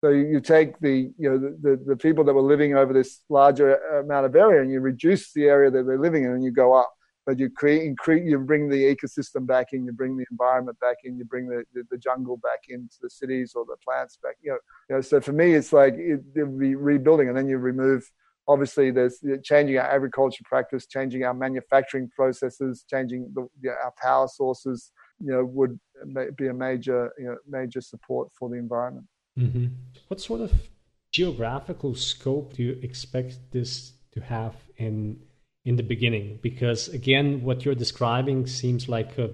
So 0.00 0.10
you, 0.10 0.40
take 0.40 0.78
the 0.78 1.10
you 1.18 1.30
know 1.30 1.38
the, 1.38 1.58
the, 1.60 1.84
the, 1.88 1.96
people 1.96 2.22
that 2.24 2.32
were 2.32 2.40
living 2.40 2.76
over 2.76 2.92
this 2.92 3.22
larger 3.28 3.80
uh, 3.92 4.04
amount 4.04 4.26
of 4.26 4.36
area, 4.36 4.62
and 4.62 4.70
you 4.70 4.78
reduce 4.78 5.32
the 5.32 5.46
area 5.46 5.72
that 5.72 5.86
they're 5.86 5.98
living 5.98 6.24
in, 6.24 6.30
and 6.30 6.44
you 6.44 6.52
go 6.52 6.72
up. 6.72 6.92
But 7.26 7.38
you 7.38 7.50
create, 7.50 7.82
increase, 7.82 8.22
you 8.24 8.38
bring 8.38 8.70
the 8.70 8.94
ecosystem 8.94 9.46
back 9.46 9.72
in, 9.72 9.84
you 9.84 9.92
bring 9.92 10.16
the 10.16 10.24
environment 10.30 10.78
back 10.80 10.96
in, 11.04 11.18
you 11.18 11.26
bring 11.26 11.46
the, 11.46 11.62
the, 11.74 11.82
the 11.90 11.98
jungle 11.98 12.38
back 12.38 12.60
into 12.70 12.94
the 13.02 13.10
cities 13.10 13.52
or 13.54 13.66
the 13.66 13.76
plants 13.84 14.18
back. 14.22 14.36
You 14.40 14.52
know, 14.52 14.58
you 14.88 14.96
know. 14.96 15.00
So 15.02 15.20
for 15.20 15.32
me, 15.32 15.54
it's 15.54 15.72
like 15.72 15.94
it, 15.94 16.20
it 16.34 16.58
be 16.58 16.76
rebuilding, 16.76 17.28
and 17.28 17.36
then 17.36 17.48
you 17.48 17.58
remove. 17.58 18.08
Obviously, 18.46 18.92
there's 18.92 19.22
changing 19.42 19.78
our 19.78 19.90
agriculture 19.90 20.44
practice, 20.44 20.86
changing 20.86 21.24
our 21.24 21.34
manufacturing 21.34 22.08
processes, 22.14 22.84
changing 22.88 23.30
the, 23.34 23.70
our 23.70 23.92
power 24.00 24.28
sources. 24.28 24.92
You 25.20 25.32
know, 25.32 25.44
would 25.44 25.80
be 26.36 26.46
a 26.46 26.54
major 26.54 27.12
you 27.18 27.26
know 27.26 27.36
major 27.48 27.80
support 27.80 28.28
for 28.38 28.48
the 28.48 28.56
environment. 28.56 29.06
Mm-hmm. 29.38 29.66
What 30.08 30.20
sort 30.20 30.40
of 30.40 30.52
geographical 31.12 31.94
scope 31.94 32.54
do 32.54 32.62
you 32.62 32.78
expect 32.82 33.38
this 33.52 33.92
to 34.12 34.20
have 34.20 34.54
in 34.76 35.20
in 35.64 35.76
the 35.76 35.82
beginning? 35.82 36.38
Because 36.42 36.88
again, 36.88 37.42
what 37.42 37.64
you're 37.64 37.74
describing 37.74 38.46
seems 38.46 38.88
like 38.88 39.16
a 39.18 39.30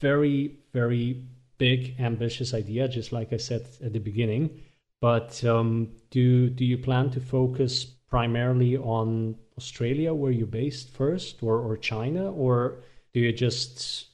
very 0.00 0.58
very 0.72 1.24
big 1.58 1.96
ambitious 1.98 2.54
idea, 2.54 2.88
just 2.88 3.12
like 3.12 3.32
I 3.32 3.36
said 3.36 3.66
at 3.84 3.92
the 3.92 3.98
beginning. 3.98 4.62
But 5.00 5.44
um, 5.44 5.90
do 6.10 6.50
do 6.50 6.64
you 6.64 6.78
plan 6.78 7.10
to 7.10 7.20
focus 7.20 7.84
primarily 7.84 8.76
on 8.76 9.36
Australia, 9.56 10.14
where 10.14 10.32
you're 10.32 10.46
based 10.46 10.90
first, 10.90 11.42
or 11.42 11.60
or 11.60 11.76
China, 11.76 12.32
or 12.32 12.80
do 13.12 13.20
you 13.20 13.32
just 13.32 14.06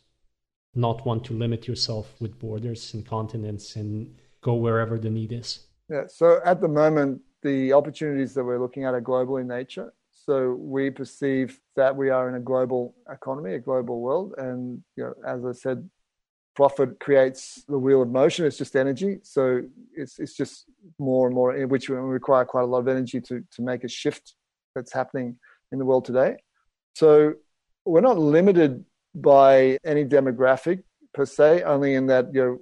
not 0.74 1.06
want 1.06 1.24
to 1.24 1.32
limit 1.32 1.68
yourself 1.68 2.20
with 2.20 2.38
borders 2.38 2.92
and 2.94 3.06
continents 3.06 3.76
and 3.76 4.12
go 4.44 4.54
wherever 4.54 4.98
the 4.98 5.10
need 5.10 5.32
is? 5.32 5.66
Yeah. 5.90 6.04
So 6.06 6.40
at 6.44 6.60
the 6.60 6.68
moment, 6.68 7.20
the 7.42 7.72
opportunities 7.72 8.34
that 8.34 8.44
we're 8.44 8.60
looking 8.60 8.84
at 8.84 8.94
are 8.94 9.00
global 9.00 9.38
in 9.38 9.48
nature. 9.48 9.92
So 10.12 10.54
we 10.58 10.90
perceive 10.90 11.58
that 11.76 11.94
we 11.94 12.10
are 12.10 12.28
in 12.28 12.36
a 12.36 12.40
global 12.40 12.94
economy, 13.10 13.54
a 13.54 13.58
global 13.58 14.00
world, 14.00 14.34
and 14.38 14.82
you 14.96 15.04
know, 15.04 15.14
as 15.26 15.44
I 15.44 15.52
said, 15.52 15.88
profit 16.54 17.00
creates 17.00 17.64
the 17.68 17.78
wheel 17.78 18.02
of 18.02 18.10
motion. 18.10 18.46
It's 18.46 18.56
just 18.56 18.76
energy. 18.76 19.18
So 19.22 19.62
it's 19.94 20.18
it's 20.18 20.36
just 20.36 20.66
more 20.98 21.26
and 21.26 21.34
more, 21.34 21.52
which 21.66 21.88
we 21.90 21.96
require 21.96 22.44
quite 22.44 22.62
a 22.62 22.66
lot 22.66 22.78
of 22.78 22.88
energy 22.88 23.20
to 23.22 23.42
to 23.54 23.62
make 23.62 23.82
a 23.84 23.88
shift 23.88 24.34
that's 24.74 24.92
happening 24.92 25.36
in 25.72 25.78
the 25.78 25.84
world 25.84 26.04
today. 26.04 26.36
So 26.94 27.34
we're 27.84 28.08
not 28.10 28.18
limited 28.18 28.84
by 29.14 29.78
any 29.84 30.04
demographic 30.04 30.84
per 31.12 31.26
se, 31.26 31.62
only 31.62 31.94
in 31.94 32.06
that 32.06 32.32
you 32.32 32.42
know 32.42 32.58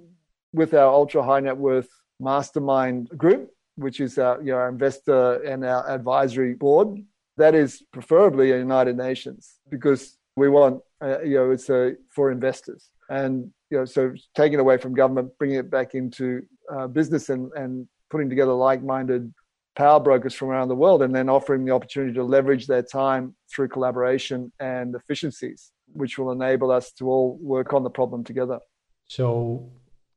with 0.53 0.73
our 0.73 0.91
ultra 0.93 1.23
high 1.23 1.39
net 1.39 1.57
worth 1.57 1.89
mastermind 2.19 3.09
group, 3.17 3.49
which 3.75 3.99
is 3.99 4.17
our, 4.17 4.39
you 4.41 4.51
know, 4.51 4.57
our 4.57 4.69
investor 4.69 5.43
and 5.43 5.65
our 5.65 5.89
advisory 5.89 6.53
board. 6.53 6.99
That 7.37 7.55
is 7.55 7.83
preferably 7.91 8.51
a 8.51 8.57
United 8.57 8.95
Nations 8.95 9.59
because 9.69 10.17
we 10.35 10.49
want, 10.49 10.81
uh, 11.01 11.21
you 11.21 11.35
know, 11.35 11.51
it's 11.51 11.69
a, 11.69 11.95
for 12.09 12.31
investors. 12.31 12.89
And, 13.09 13.51
you 13.69 13.79
know, 13.79 13.85
so 13.85 14.13
taking 14.35 14.59
away 14.59 14.77
from 14.77 14.93
government, 14.93 15.31
bringing 15.39 15.57
it 15.57 15.69
back 15.69 15.95
into 15.95 16.43
uh, 16.71 16.87
business 16.87 17.29
and, 17.29 17.51
and 17.55 17.87
putting 18.09 18.29
together 18.29 18.53
like 18.53 18.83
minded 18.83 19.33
power 19.75 19.99
brokers 19.99 20.35
from 20.35 20.49
around 20.49 20.67
the 20.67 20.75
world 20.75 21.01
and 21.01 21.15
then 21.15 21.29
offering 21.29 21.65
the 21.65 21.71
opportunity 21.71 22.13
to 22.13 22.23
leverage 22.23 22.67
their 22.67 22.83
time 22.83 23.35
through 23.51 23.67
collaboration 23.67 24.51
and 24.59 24.95
efficiencies, 24.95 25.71
which 25.93 26.19
will 26.19 26.31
enable 26.31 26.71
us 26.71 26.91
to 26.91 27.09
all 27.09 27.39
work 27.41 27.73
on 27.73 27.83
the 27.83 27.89
problem 27.89 28.23
together. 28.23 28.59
So 29.07 29.71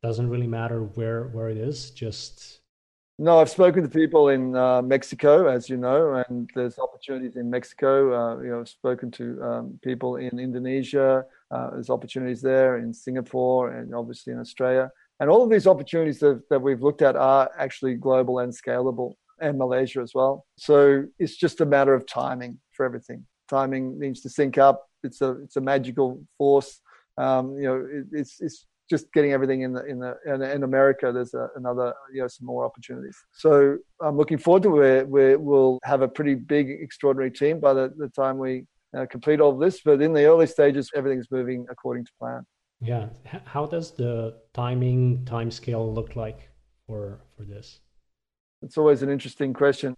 doesn't 0.06 0.28
really 0.28 0.46
matter 0.46 0.82
where 0.96 1.24
where 1.28 1.48
it 1.48 1.56
is 1.56 1.90
just 1.90 2.60
no 3.18 3.38
i've 3.40 3.50
spoken 3.50 3.82
to 3.82 3.88
people 3.88 4.28
in 4.28 4.54
uh, 4.56 4.80
mexico 4.80 5.48
as 5.48 5.68
you 5.68 5.76
know 5.76 6.22
and 6.28 6.48
there's 6.54 6.78
opportunities 6.78 7.36
in 7.36 7.50
mexico 7.50 7.92
uh, 8.14 8.40
you 8.40 8.50
know 8.50 8.60
i've 8.60 8.68
spoken 8.68 9.10
to 9.10 9.42
um, 9.42 9.78
people 9.82 10.16
in 10.16 10.38
indonesia 10.38 11.24
uh, 11.50 11.70
there's 11.70 11.90
opportunities 11.90 12.40
there 12.40 12.78
in 12.78 12.92
singapore 12.92 13.72
and 13.72 13.94
obviously 13.94 14.32
in 14.32 14.38
australia. 14.38 14.90
And 15.20 15.30
all 15.30 15.42
of 15.42 15.50
these 15.50 15.66
opportunities 15.66 16.18
that, 16.20 16.42
that 16.50 16.60
we've 16.60 16.82
looked 16.82 17.02
at 17.02 17.16
are 17.16 17.50
actually 17.58 17.94
global 17.94 18.40
and 18.40 18.52
scalable 18.52 19.14
and 19.40 19.56
malaysia 19.56 20.00
as 20.00 20.12
well. 20.14 20.46
So 20.58 21.04
it's 21.18 21.36
just 21.36 21.60
a 21.60 21.66
matter 21.66 21.94
of 21.94 22.06
timing 22.06 22.58
for 22.72 22.84
everything. 22.84 23.24
Timing 23.48 23.98
needs 23.98 24.20
to 24.22 24.28
sync 24.28 24.58
up. 24.58 24.86
It's 25.02 25.20
a 25.20 25.30
it's 25.42 25.56
a 25.56 25.60
magical 25.60 26.22
force. 26.36 26.80
Um, 27.16 27.56
you 27.56 27.64
know 27.64 27.86
it, 27.90 28.06
it's 28.12 28.40
it's 28.40 28.66
just 28.88 29.12
getting 29.12 29.32
everything 29.32 29.62
in 29.62 29.72
the 29.72 29.84
in 29.84 29.98
the 29.98 30.16
in, 30.26 30.42
in 30.42 30.62
America. 30.62 31.12
There's 31.12 31.34
a, 31.34 31.48
another 31.56 31.94
you 32.12 32.22
know 32.22 32.28
some 32.28 32.46
more 32.46 32.64
opportunities. 32.64 33.16
So 33.32 33.78
I'm 34.00 34.16
looking 34.16 34.38
forward 34.38 34.62
to 34.64 34.70
where 34.70 35.06
where 35.06 35.38
we'll 35.38 35.78
have 35.84 36.02
a 36.02 36.08
pretty 36.08 36.34
big 36.34 36.70
extraordinary 36.70 37.30
team 37.30 37.60
by 37.60 37.74
the, 37.74 37.92
the 37.96 38.08
time 38.08 38.38
we 38.38 38.64
uh, 38.96 39.06
complete 39.10 39.40
all 39.40 39.52
of 39.52 39.60
this. 39.60 39.80
But 39.84 40.00
in 40.02 40.12
the 40.12 40.24
early 40.24 40.46
stages, 40.46 40.90
everything's 40.94 41.30
moving 41.30 41.66
according 41.70 42.04
to 42.06 42.12
plan. 42.18 42.46
Yeah. 42.80 43.08
How 43.44 43.66
does 43.66 43.92
the 43.92 44.36
timing 44.52 45.24
time 45.24 45.50
scale 45.50 45.92
look 45.92 46.16
like 46.16 46.50
for 46.86 47.20
for 47.36 47.44
this? 47.44 47.80
It's 48.62 48.78
always 48.78 49.02
an 49.02 49.10
interesting 49.10 49.52
question. 49.52 49.94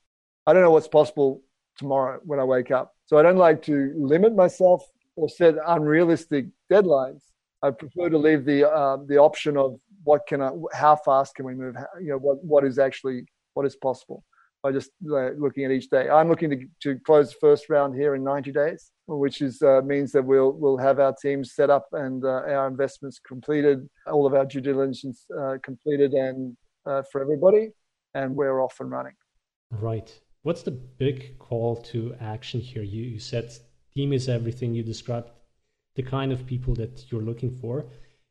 I 0.47 0.53
don't 0.53 0.62
know 0.62 0.70
what's 0.70 0.89
possible 0.89 1.43
tomorrow 1.76 2.20
when 2.24 2.41
I 2.41 2.45
wake 2.45 2.70
up. 2.70 2.95
So 3.07 3.18
I 3.18 3.22
don't 3.22 3.36
like 3.36 3.62
to 3.62 3.93
limit 3.97 4.34
myself 4.34 4.82
or 5.16 5.28
set 5.28 5.55
unrealistic 5.66 6.47
deadlines 6.70 7.22
I 7.62 7.70
prefer 7.70 8.09
to 8.09 8.18
leave 8.18 8.44
the 8.44 8.70
uh, 8.70 8.98
the 9.06 9.18
option 9.18 9.56
of 9.56 9.80
what 10.04 10.26
can 10.26 10.40
I, 10.40 10.50
how 10.72 10.96
fast 10.96 11.34
can 11.34 11.44
we 11.44 11.54
move? 11.54 11.76
How, 11.76 11.86
you 12.00 12.09
know, 12.09 12.18
what, 12.18 12.42
what 12.42 12.64
is 12.64 12.78
actually, 12.78 13.26
what 13.54 13.66
is 13.66 13.76
possible 13.76 14.24
by 14.62 14.72
just 14.72 14.90
uh, 15.09 15.30
looking 15.32 15.64
at 15.64 15.70
each 15.70 15.88
day. 15.90 16.09
I'm 16.09 16.28
looking 16.28 16.50
to, 16.50 16.66
to 16.84 16.98
close 17.00 17.30
the 17.30 17.36
first 17.40 17.68
round 17.68 17.94
here 17.94 18.14
in 18.14 18.24
90 18.24 18.50
days, 18.52 18.90
which 19.06 19.40
is, 19.40 19.62
uh, 19.62 19.82
means 19.84 20.11
that 20.12 20.22
we'll, 20.22 20.52
we'll 20.52 20.78
have 20.78 20.98
our 20.98 21.14
teams 21.20 21.54
set 21.54 21.70
up 21.70 21.86
and 21.92 22.24
uh, 22.24 22.28
our 22.28 22.66
investments 22.66 23.20
completed, 23.20 23.88
all 24.06 24.26
of 24.26 24.34
our 24.34 24.46
due 24.46 24.61
diligence 24.61 25.26
uh, 25.38 25.56
completed 25.62 26.12
and 26.12 26.56
uh, 26.86 27.02
for 27.12 27.20
everybody, 27.20 27.68
and 28.14 28.34
we're 28.34 28.64
off 28.64 28.80
and 28.80 28.90
running. 28.90 29.14
Right. 29.70 30.11
What's 30.42 30.62
the 30.62 30.70
big 30.70 31.38
call 31.38 31.76
to 31.92 32.16
action 32.18 32.61
here? 32.61 32.82
You, 32.82 33.02
you 33.02 33.18
said 33.18 33.52
team 33.94 34.12
is 34.12 34.28
everything. 34.28 34.74
You 34.74 34.82
described 34.82 35.28
the 35.99 36.03
kind 36.05 36.30
of 36.30 36.46
people 36.46 36.74
that 36.76 37.11
you're 37.11 37.26
looking 37.30 37.51
for. 37.51 37.84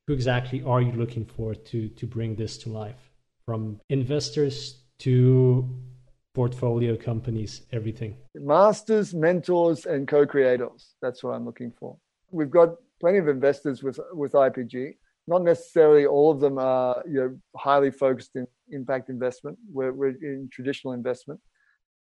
Who 0.07 0.13
exactly 0.13 0.63
are 0.63 0.81
you 0.81 0.93
looking 0.93 1.25
for 1.25 1.53
to, 1.53 1.89
to 1.89 2.07
bring 2.07 2.33
this 2.33 2.57
to 2.59 2.69
life? 2.69 3.11
From 3.45 3.81
investors 3.89 4.77
to 4.99 5.69
portfolio 6.33 6.95
companies, 6.95 7.63
everything. 7.73 8.15
Masters, 8.35 9.13
mentors, 9.13 9.85
and 9.85 10.07
co-creators. 10.07 10.95
That's 11.01 11.21
what 11.23 11.31
I'm 11.35 11.45
looking 11.45 11.73
for. 11.77 11.97
We've 12.31 12.49
got 12.49 12.69
plenty 13.01 13.17
of 13.17 13.27
investors 13.27 13.83
with 13.83 13.99
with 14.13 14.31
IPG. 14.31 14.95
Not 15.27 15.43
necessarily 15.43 16.05
all 16.05 16.31
of 16.31 16.39
them 16.39 16.57
are 16.57 17.03
you 17.05 17.19
know 17.19 17.37
highly 17.57 17.91
focused 17.91 18.35
in 18.35 18.47
impact 18.69 19.09
investment. 19.09 19.57
We're, 19.69 19.91
we're 19.91 20.15
in 20.31 20.49
traditional 20.53 20.93
investment. 20.93 21.41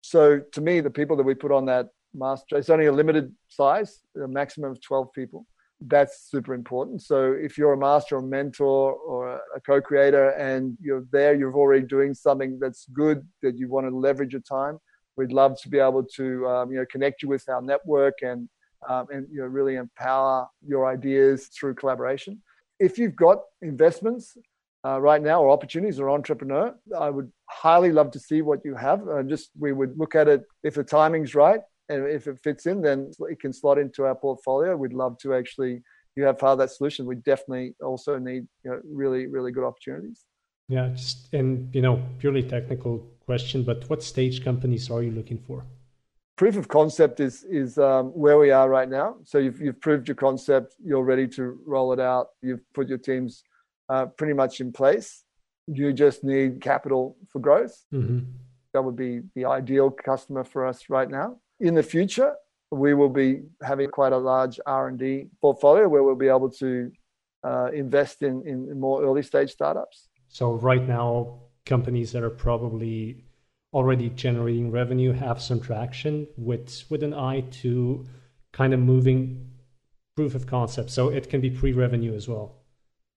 So 0.01 0.41
to 0.55 0.61
me, 0.61 0.81
the 0.81 0.91
people 0.91 1.17
that 1.19 1.29
we 1.31 1.35
put 1.35 1.53
on 1.53 1.67
that 1.67 1.87
master, 2.15 2.57
it's 2.57 2.71
only 2.71 2.87
a 2.87 2.93
limited 2.93 3.33
size, 3.49 4.01
a 4.23 4.29
maximum 4.29 4.73
of 4.73 4.81
12 4.81 5.13
people. 5.13 5.47
That's 5.81 6.29
super 6.31 6.55
important. 6.55 7.03
So 7.03 7.33
if 7.33 7.59
you're 7.59 7.73
a 7.73 7.79
master 7.79 8.17
or 8.17 8.23
mentor 8.23 8.93
or 8.93 9.41
a 9.55 9.61
co-creator 9.61 10.31
and 10.31 10.77
you're 10.81 11.05
there, 11.11 11.35
you're 11.35 11.55
already 11.55 11.85
doing 11.87 12.15
something 12.15 12.59
that's 12.61 12.87
good 12.93 13.27
that 13.43 13.59
you 13.59 13.69
want 13.69 13.89
to 13.89 13.97
leverage 13.97 14.33
your 14.33 14.43
time. 14.43 14.79
We'd 15.17 15.33
love 15.33 15.61
to 15.63 15.69
be 15.69 15.79
able 15.79 16.05
to, 16.17 16.47
um, 16.47 16.71
you 16.71 16.79
know, 16.79 16.87
connect 16.91 17.23
you 17.23 17.29
with 17.29 17.49
our 17.49 17.61
network 17.61 18.15
and, 18.23 18.49
um, 18.89 19.07
and 19.13 19.27
you 19.31 19.41
know, 19.41 19.47
really 19.47 19.75
empower 19.75 20.47
your 20.67 20.87
ideas 20.87 21.49
through 21.49 21.75
collaboration. 21.75 22.41
If 22.79 22.97
you've 22.97 23.17
got 23.17 23.39
investments 23.61 24.37
uh, 24.85 25.01
right 25.01 25.23
now 25.23 25.43
or 25.43 25.51
opportunities 25.51 26.01
or 26.01 26.11
entrepreneur, 26.11 26.75
I 26.99 27.11
would 27.11 27.31
highly 27.47 27.93
love 27.93 28.11
to 28.13 28.21
see 28.21 28.43
what 28.43 28.61
you 28.65 28.75
have. 28.75 29.07
Uh, 29.07 29.23
just 29.23 29.51
we 29.59 29.73
would 29.73 29.99
look 29.99 30.15
at 30.15 30.29
it 30.29 30.43
if 30.63 30.75
the 30.75 30.85
timing's 30.85 31.35
right 31.35 31.61
and 31.93 32.07
if 32.09 32.27
it 32.27 32.39
fits 32.43 32.67
in, 32.67 32.81
then 32.83 33.11
it 33.33 33.41
can 33.41 33.53
slot 33.53 33.79
into 33.79 34.05
our 34.05 34.15
portfolio. 34.15 34.77
We'd 34.77 34.93
love 34.93 35.19
to 35.19 35.35
actually 35.35 35.83
you 36.17 36.25
have 36.25 36.39
part 36.39 36.53
of 36.53 36.59
that 36.59 36.71
solution. 36.71 37.07
We 37.07 37.17
definitely 37.17 37.75
also 37.83 38.19
need 38.19 38.47
you 38.65 38.71
know, 38.71 38.81
really 38.85 39.27
really 39.27 39.53
good 39.53 39.65
opportunities. 39.65 40.25
Yeah, 40.69 40.89
just 40.89 41.33
and 41.33 41.75
you 41.75 41.83
know 41.83 42.03
purely 42.19 42.43
technical 42.43 42.99
question, 43.27 43.63
but 43.63 43.89
what 43.91 44.03
stage 44.03 44.45
companies 44.45 44.91
are 44.91 45.03
you 45.03 45.11
looking 45.11 45.39
for? 45.39 45.65
Proof 46.37 46.57
of 46.57 46.69
concept 46.69 47.21
is 47.21 47.45
is 47.45 47.79
um, 47.79 48.07
where 48.25 48.39
we 48.39 48.51
are 48.51 48.69
right 48.69 48.89
now. 48.89 49.17
So 49.25 49.39
you've 49.39 49.61
you've 49.61 49.81
proved 49.81 50.09
your 50.09 50.15
concept, 50.15 50.75
you're 50.85 51.05
ready 51.05 51.29
to 51.29 51.59
roll 51.67 51.93
it 51.93 52.01
out. 52.01 52.29
You've 52.43 52.65
put 52.73 52.89
your 52.89 52.99
teams 52.99 53.43
uh, 53.89 54.07
pretty 54.07 54.33
much 54.33 54.61
in 54.61 54.73
place. 54.73 55.25
You 55.67 55.93
just 55.93 56.25
need 56.25 56.61
capital 56.61 57.17
for 57.29 57.39
growth. 57.39 57.85
Mm-hmm. 57.93 58.21
That 58.73 58.83
would 58.83 58.97
be 58.97 59.21
the 59.35 59.45
ideal 59.45 59.91
customer 59.91 60.45
for 60.45 60.67
us 60.67 60.89
right 60.89 61.11
now. 61.11 61.39
In 61.63 61.75
the 61.75 61.83
future, 61.83 62.35
we 62.71 62.93
will 62.93 63.09
be 63.09 63.43
having 63.63 63.89
quite 63.89 64.13
a 64.13 64.19
large 64.19 64.61
R&D 64.67 65.29
portfolio 65.41 65.89
where 65.89 66.03
we'll 66.03 66.15
be 66.15 66.29
able 66.29 66.51
to 66.51 66.91
uh, 67.45 67.71
invest 67.73 68.23
in, 68.23 68.43
in 68.47 68.79
more 68.79 69.03
early 69.05 69.23
stage 69.23 69.51
startups. 69.51 70.09
So 70.29 70.55
right 70.55 70.87
now, 70.87 71.41
companies 71.65 72.13
that 72.13 72.23
are 72.23 72.37
probably 72.49 73.25
already 73.73 74.11
generating 74.11 74.71
revenue 74.71 75.13
have 75.13 75.41
some 75.41 75.61
traction 75.61 76.27
with 76.37 76.85
with 76.91 77.03
an 77.03 77.15
eye 77.15 77.45
to 77.63 78.05
kind 78.53 78.75
of 78.75 78.81
moving 78.81 79.49
proof 80.17 80.35
of 80.35 80.47
concept. 80.47 80.91
So 80.91 81.09
it 81.09 81.31
can 81.31 81.41
be 81.41 81.51
pre-revenue 81.51 82.15
as 82.15 82.29
well 82.29 82.63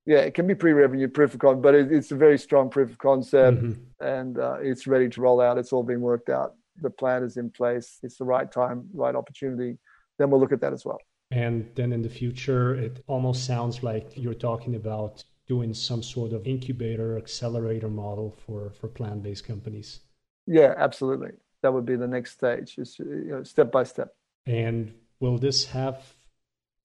yeah, 0.06 0.20
it 0.20 0.36
can 0.36 0.46
be 0.46 0.54
pre-revenue 0.54 1.08
proof 1.08 1.34
of 1.34 1.40
concept, 1.40 1.64
but 1.64 1.74
it, 1.74 1.92
it's 1.92 2.12
a 2.12 2.16
very 2.16 2.38
strong 2.38 2.70
proof 2.70 2.92
of 2.92 2.98
concept, 3.00 3.58
mm-hmm. 3.58 4.06
and 4.06 4.38
uh, 4.38 4.58
it's 4.62 4.86
ready 4.86 5.10
to 5.10 5.22
roll 5.22 5.42
out. 5.42 5.58
It's 5.58 5.74
all 5.74 5.84
been 5.84 6.02
worked 6.02 6.30
out. 6.30 6.54
The 6.82 6.90
plan 6.90 7.24
is 7.24 7.38
in 7.38 7.50
place. 7.50 8.00
It's 8.04 8.18
the 8.18 8.26
right 8.26 8.52
time, 8.52 8.90
right 8.94 9.16
opportunity. 9.16 9.78
Then 10.18 10.30
we'll 10.30 10.40
look 10.40 10.52
at 10.52 10.62
that 10.62 10.74
as 10.74 10.86
well. 10.86 11.00
And 11.32 11.70
then 11.76 11.92
in 11.92 12.02
the 12.02 12.10
future, 12.10 12.76
it 12.76 13.04
almost 13.08 13.46
sounds 13.46 13.84
like 13.84 14.12
you're 14.16 14.34
talking 14.34 14.76
about 14.76 15.24
doing 15.48 15.74
some 15.74 16.02
sort 16.02 16.34
of 16.34 16.46
incubator 16.48 17.18
accelerator 17.18 17.90
model 17.90 18.36
for 18.46 18.72
for 18.72 18.88
plant-based 18.88 19.46
companies. 19.46 20.02
Yeah, 20.48 20.74
absolutely. 20.78 21.32
That 21.62 21.74
would 21.74 21.86
be 21.86 21.96
the 21.96 22.08
next 22.08 22.32
stage, 22.34 22.78
is 22.78 23.00
you 23.00 23.32
know, 23.32 23.44
step 23.44 23.72
by 23.72 23.84
step. 23.84 24.16
And 24.46 24.94
will 25.20 25.38
this 25.38 25.66
have 25.66 26.16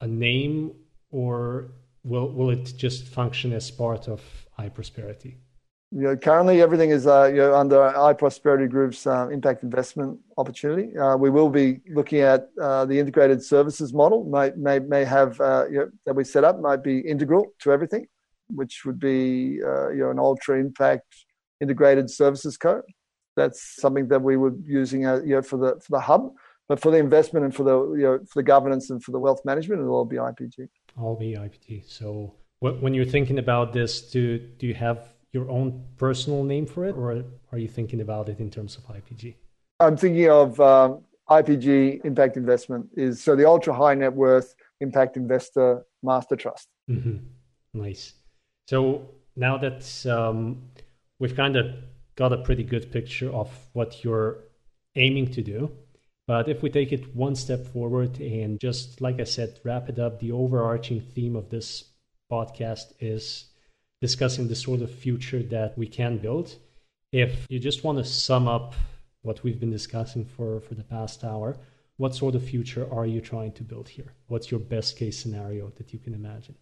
a 0.01 0.07
name 0.07 0.73
or 1.11 1.73
will 2.03 2.33
will 2.33 2.51
it 2.51 2.73
just 2.77 3.05
function 3.05 3.53
as 3.53 3.71
part 3.71 4.09
of 4.09 4.21
iProsperity? 4.59 5.37
Know, 5.93 6.17
currently 6.17 6.63
everything 6.63 6.91
is 6.91 7.09
uh, 7.09 7.25
you 7.25 7.39
know, 7.39 7.55
under 7.55 7.77
iProsperity 7.77 8.71
Group's 8.71 9.09
uh, 9.09 9.29
impact 9.29 9.65
investment 9.65 10.21
opportunity. 10.39 10.97
Uh, 10.97 11.17
we 11.17 11.31
will 11.31 11.51
be 11.51 11.81
looking 11.89 12.21
at 12.21 12.49
uh, 12.63 12.85
the 12.85 12.97
integrated 12.97 13.43
services 13.43 13.93
model. 13.93 14.25
May 14.25 14.53
may 14.57 14.79
may 14.79 15.05
have 15.05 15.41
uh, 15.41 15.65
you 15.69 15.79
know, 15.79 15.91
that 16.07 16.15
we 16.15 16.23
set 16.23 16.45
up 16.45 16.61
might 16.61 16.85
be 16.85 17.01
integral 17.01 17.49
to 17.63 17.73
everything, 17.73 18.07
which 18.49 18.85
would 18.85 19.01
be 19.01 19.59
you 19.59 19.97
know 19.97 20.11
an 20.11 20.21
ultra 20.21 20.61
impact 20.61 21.07
integrated 21.61 22.09
services 22.09 22.57
code. 22.57 22.85
That's 23.37 23.75
something 23.81 24.07
that 24.09 24.23
we 24.23 24.37
would 24.37 24.63
using 24.65 25.03
you 25.03 25.35
know 25.35 25.43
for 25.43 25.57
the 25.57 25.81
for 25.81 25.91
the 25.91 26.01
hub, 26.01 26.33
but 26.69 26.79
for 26.81 26.93
the 26.93 26.99
investment 26.99 27.47
and 27.47 27.55
for 27.55 27.65
the 27.65 27.77
you 27.99 28.05
know 28.05 28.19
for 28.29 28.37
the 28.37 28.45
governance 28.45 28.91
and 28.91 29.03
for 29.03 29.11
the 29.11 29.19
wealth 29.19 29.41
management, 29.45 29.81
it'll 29.81 29.95
all 29.95 30.05
be 30.05 30.17
IPG 30.17 30.69
all 30.97 31.17
be 31.17 31.35
IPG. 31.35 31.85
So 31.91 32.35
when 32.61 32.95
you're 32.95 33.05
thinking 33.05 33.39
about 33.39 33.73
this, 33.73 34.11
do 34.11 34.39
do 34.39 34.67
you 34.67 34.75
have 34.75 35.15
your 35.33 35.51
own 35.51 35.85
personal 35.97 36.43
name 36.45 36.67
for 36.67 36.85
it, 36.85 36.97
or 36.97 37.25
are 37.53 37.59
you 37.59 37.69
thinking 37.69 38.01
about 38.01 38.29
it 38.29 38.41
in 38.41 38.51
terms 38.51 38.77
of 38.77 38.85
IPG? 38.89 39.35
I'm 39.79 39.97
thinking 39.97 40.29
of 40.29 40.61
um, 40.61 41.03
IPG 41.29 42.05
Impact 42.05 42.37
Investment. 42.37 42.89
Is 42.97 43.23
so 43.23 43.37
the 43.37 43.47
ultra 43.47 43.73
high 43.73 43.95
net 43.95 44.13
worth 44.13 44.55
impact 44.81 45.17
investor 45.17 45.85
master 46.03 46.37
trust. 46.37 46.69
Mm-hmm. 46.91 47.19
Nice. 47.75 48.15
So 48.69 49.09
now 49.37 49.59
that 49.59 50.07
um, 50.07 50.63
we've 51.19 51.37
kind 51.37 51.57
of 51.57 51.67
got 52.17 52.33
a 52.33 52.39
pretty 52.39 52.65
good 52.65 52.91
picture 52.91 53.31
of 53.31 53.51
what 53.73 54.05
you're 54.05 54.39
aiming 54.97 55.33
to 55.33 55.43
do, 55.43 55.71
but 56.27 56.49
if 56.49 56.63
we 56.63 56.71
take 56.71 56.93
it 56.93 57.15
one 57.15 57.35
step 57.35 57.67
forward 57.67 58.21
and 58.21 58.61
just, 58.61 59.01
like 59.01 59.21
I 59.21 59.25
said, 59.25 59.59
wrap 59.65 59.89
it 59.89 59.99
up, 59.99 60.21
the 60.21 60.33
overarching 60.33 61.01
theme 61.01 61.37
of 61.37 61.51
this 61.51 61.85
podcast 62.31 62.93
is 63.01 63.50
discussing 64.01 64.49
the 64.49 64.57
sort 64.57 64.81
of 64.81 64.91
future 64.91 65.43
that 65.43 65.77
we 65.77 65.87
can 65.87 66.19
build. 66.19 66.57
If 67.13 67.47
you 67.51 67.59
just 67.59 67.85
want 67.85 67.99
to 67.99 68.05
sum 68.05 68.49
up 68.49 68.75
what 69.23 69.43
we've 69.43 69.61
been 69.61 69.71
discussing 69.71 70.25
for, 70.25 70.61
for 70.61 70.75
the 70.75 70.85
past 70.85 71.25
hour, 71.25 71.57
what 71.99 72.15
sort 72.15 72.35
of 72.35 72.43
future 72.43 72.89
are 72.91 73.05
you 73.05 73.21
trying 73.21 73.53
to 73.53 73.63
build 73.63 73.89
here? 73.89 74.15
What's 74.29 74.51
your 74.51 74.61
best 74.61 74.97
case 74.97 75.19
scenario 75.19 75.71
that 75.77 75.93
you 75.93 75.99
can 75.99 76.15
imagine? 76.15 76.55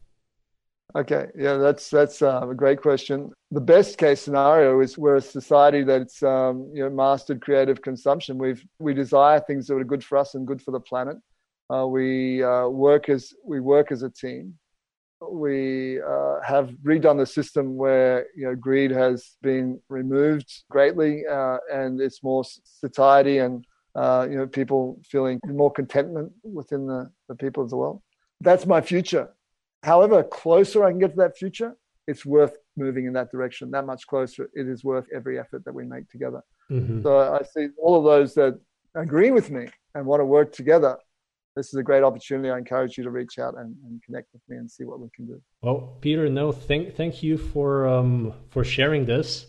Okay, 0.97 1.27
yeah, 1.37 1.59
that's 1.59 1.91
that's 1.91 2.23
uh, 2.23 2.49
a 2.49 2.55
great 2.55 2.81
question. 2.81 3.31
The 3.51 3.61
best 3.61 3.99
case 3.99 4.23
scenario 4.23 4.81
is 4.81 4.97
we're 4.97 5.17
a 5.17 5.21
society 5.21 5.85
that's 5.85 6.23
um, 6.23 6.71
you 6.73 6.83
know 6.83 6.89
mastered 6.89 7.43
creative 7.43 7.83
consumption. 7.83 8.39
We've 8.39 8.65
we 8.79 8.95
desire 8.95 9.39
things 9.39 9.67
that 9.67 9.75
are 9.75 9.85
good 9.85 10.03
for 10.03 10.17
us 10.17 10.35
and 10.35 10.47
good 10.47 10.63
for 10.63 10.71
the 10.71 10.81
planet. 10.81 11.19
Uh, 11.73 11.87
we 11.87 12.43
uh, 12.43 12.69
work 12.69 13.11
as 13.11 13.35
we 13.45 13.61
work 13.61 13.93
as 13.93 14.03
a 14.03 14.09
team. 14.09 14.59
We 15.21 16.01
uh, 16.01 16.41
have 16.45 16.71
redone 16.85 17.19
the 17.19 17.27
system 17.27 17.77
where 17.77 18.27
you 18.37 18.47
know 18.47 18.55
greed 18.55 18.91
has 18.91 19.37
been 19.43 19.81
removed 19.89 20.65
greatly, 20.71 21.27
uh, 21.27 21.59
and 21.73 22.01
it's 22.01 22.23
more 22.23 22.45
satiety 22.65 23.39
and 23.39 23.65
uh, 23.95 24.27
you 24.31 24.37
know 24.37 24.47
people 24.47 25.01
feeling 25.05 25.41
more 25.47 25.73
contentment 25.73 26.33
within 26.45 26.87
the, 26.87 27.11
the 27.29 27.35
people 27.35 27.63
of 27.65 27.71
the 27.71 27.77
world. 27.77 28.01
That's 28.41 28.67
my 28.67 28.81
future 28.81 29.29
however 29.83 30.23
closer 30.23 30.85
I 30.85 30.91
can 30.91 30.99
get 30.99 31.11
to 31.11 31.17
that 31.17 31.37
future, 31.37 31.77
it's 32.07 32.25
worth 32.25 32.57
moving 32.77 33.07
in 33.07 33.13
that 33.15 33.31
direction. 33.31 33.71
That 33.71 33.87
much 33.87 34.07
closer, 34.07 34.49
it 34.55 34.67
is 34.67 34.83
worth 34.85 35.07
every 35.15 35.39
effort 35.39 35.65
that 35.65 35.75
we 35.75 35.85
make 35.85 36.09
together. 36.09 36.43
Mm-hmm. 36.71 37.03
So 37.03 37.19
I 37.19 37.43
see 37.43 37.69
all 37.79 37.97
of 37.97 38.05
those 38.05 38.35
that 38.35 38.59
agree 38.95 39.31
with 39.31 39.51
me 39.51 39.69
and 39.95 40.07
want 40.07 40.21
to 40.21 40.25
work 40.25 40.53
together. 40.53 40.97
This 41.59 41.71
is 41.73 41.75
a 41.75 41.83
great 41.83 42.05
opportunity. 42.05 42.51
I 42.51 42.57
encourage 42.57 42.97
you 42.97 43.03
to 43.03 43.11
reach 43.11 43.41
out 43.41 43.55
and, 43.59 43.75
and 43.85 44.01
connect 44.05 44.29
with 44.33 44.43
me 44.49 44.59
and 44.59 44.71
see 44.71 44.85
what 44.85 45.01
we 45.01 45.09
can 45.13 45.27
do. 45.27 45.43
Well, 45.61 45.97
Peter, 46.01 46.29
no, 46.29 46.53
thank 46.53 46.95
thank 46.95 47.21
you 47.21 47.37
for 47.37 47.89
um, 47.89 48.33
for 48.51 48.63
sharing 48.63 49.07
this. 49.07 49.47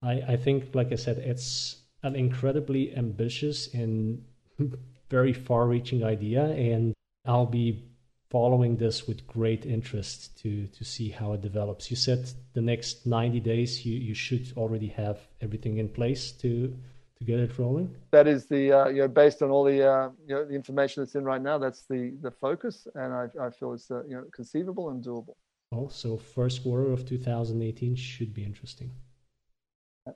I, 0.00 0.12
I 0.34 0.36
think, 0.36 0.72
like 0.72 0.92
I 0.92 0.94
said, 0.94 1.18
it's 1.18 1.78
an 2.04 2.14
incredibly 2.14 2.96
ambitious 2.96 3.74
and 3.74 4.24
very 5.10 5.32
far-reaching 5.32 6.04
idea, 6.04 6.44
and 6.44 6.94
I'll 7.24 7.46
be 7.46 7.88
following 8.30 8.76
this 8.76 9.08
with 9.08 9.26
great 9.26 9.66
interest 9.66 10.38
to 10.42 10.68
to 10.68 10.84
see 10.84 11.08
how 11.10 11.32
it 11.32 11.40
develops. 11.40 11.90
You 11.90 11.96
said 11.96 12.30
the 12.54 12.62
next 12.62 13.04
90 13.04 13.40
days 13.40 13.84
you, 13.84 13.98
you 13.98 14.14
should 14.14 14.52
already 14.56 14.90
have 14.90 15.18
everything 15.40 15.78
in 15.78 15.88
place 15.88 16.30
to 16.42 16.72
to 17.22 17.30
get 17.30 17.40
it 17.40 17.58
rolling. 17.58 17.94
That 18.10 18.26
is 18.26 18.46
the 18.46 18.72
uh, 18.72 18.88
you 18.88 19.02
know 19.02 19.08
based 19.08 19.42
on 19.42 19.50
all 19.50 19.64
the 19.64 19.88
uh, 19.88 20.10
you 20.26 20.34
know 20.34 20.44
the 20.44 20.54
information 20.54 21.02
that's 21.02 21.14
in 21.14 21.24
right 21.24 21.40
now. 21.40 21.58
That's 21.58 21.82
the 21.88 22.14
the 22.20 22.30
focus, 22.30 22.86
and 22.94 23.12
I, 23.12 23.26
I 23.40 23.50
feel 23.50 23.72
it's 23.72 23.90
uh, 23.90 24.02
you 24.04 24.16
know 24.16 24.24
conceivable 24.32 24.90
and 24.90 25.02
doable. 25.04 25.36
Oh, 25.72 25.88
so 25.88 26.18
first 26.18 26.62
quarter 26.62 26.92
of 26.92 27.06
2018 27.06 27.96
should 27.96 28.34
be 28.34 28.44
interesting. 28.44 28.90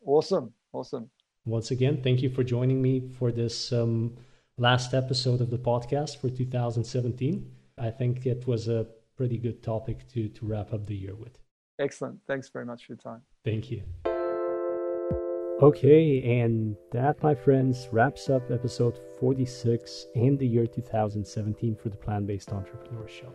Awesome, 0.05 0.53
awesome. 0.73 1.09
Once 1.47 1.71
again, 1.71 2.03
thank 2.03 2.21
you 2.23 2.29
for 2.29 2.43
joining 2.43 2.83
me 2.83 3.09
for 3.19 3.31
this 3.33 3.73
um, 3.73 4.17
last 4.59 4.93
episode 4.93 5.41
of 5.41 5.51
the 5.51 5.59
podcast 5.59 6.21
for 6.21 6.29
2017. 6.29 7.51
I 7.79 7.91
think 7.91 8.27
it 8.27 8.47
was 8.47 8.69
a 8.69 8.87
pretty 9.17 9.39
good 9.39 9.63
topic 9.63 10.09
to, 10.13 10.29
to 10.29 10.47
wrap 10.47 10.75
up 10.75 10.87
the 10.87 10.97
year 10.97 11.15
with. 11.15 11.39
Excellent. 11.79 12.19
Thanks 12.27 12.49
very 12.49 12.67
much 12.67 12.85
for 12.85 12.93
your 12.93 12.99
time. 12.99 13.23
Thank 13.45 13.71
you. 13.71 13.83
Okay, 15.63 16.41
and 16.43 16.77
that, 16.93 17.23
my 17.23 17.35
friends, 17.35 17.89
wraps 17.91 18.29
up 18.29 18.51
episode 18.51 18.99
46 19.19 20.09
and 20.15 20.39
the 20.39 20.47
year 20.47 20.67
2017 20.67 21.75
for 21.77 21.89
the 21.89 21.97
Plant 21.97 22.27
Based 22.27 22.53
Entrepreneur 22.53 23.09
Show. 23.09 23.33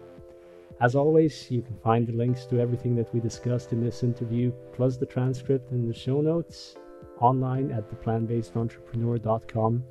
As 0.79 0.93
always, 0.93 1.49
you 1.49 1.63
can 1.63 1.75
find 1.77 2.05
the 2.05 2.13
links 2.13 2.45
to 2.45 2.59
everything 2.59 2.95
that 2.97 3.11
we 3.11 3.19
discussed 3.19 3.73
in 3.73 3.83
this 3.83 4.03
interview, 4.03 4.51
plus 4.71 4.97
the 4.97 5.05
transcript 5.07 5.71
and 5.71 5.89
the 5.89 5.97
show 5.97 6.21
notes, 6.21 6.75
online 7.19 7.71
at 7.71 7.89
theplantbasedentrepreneur.com 7.89 9.83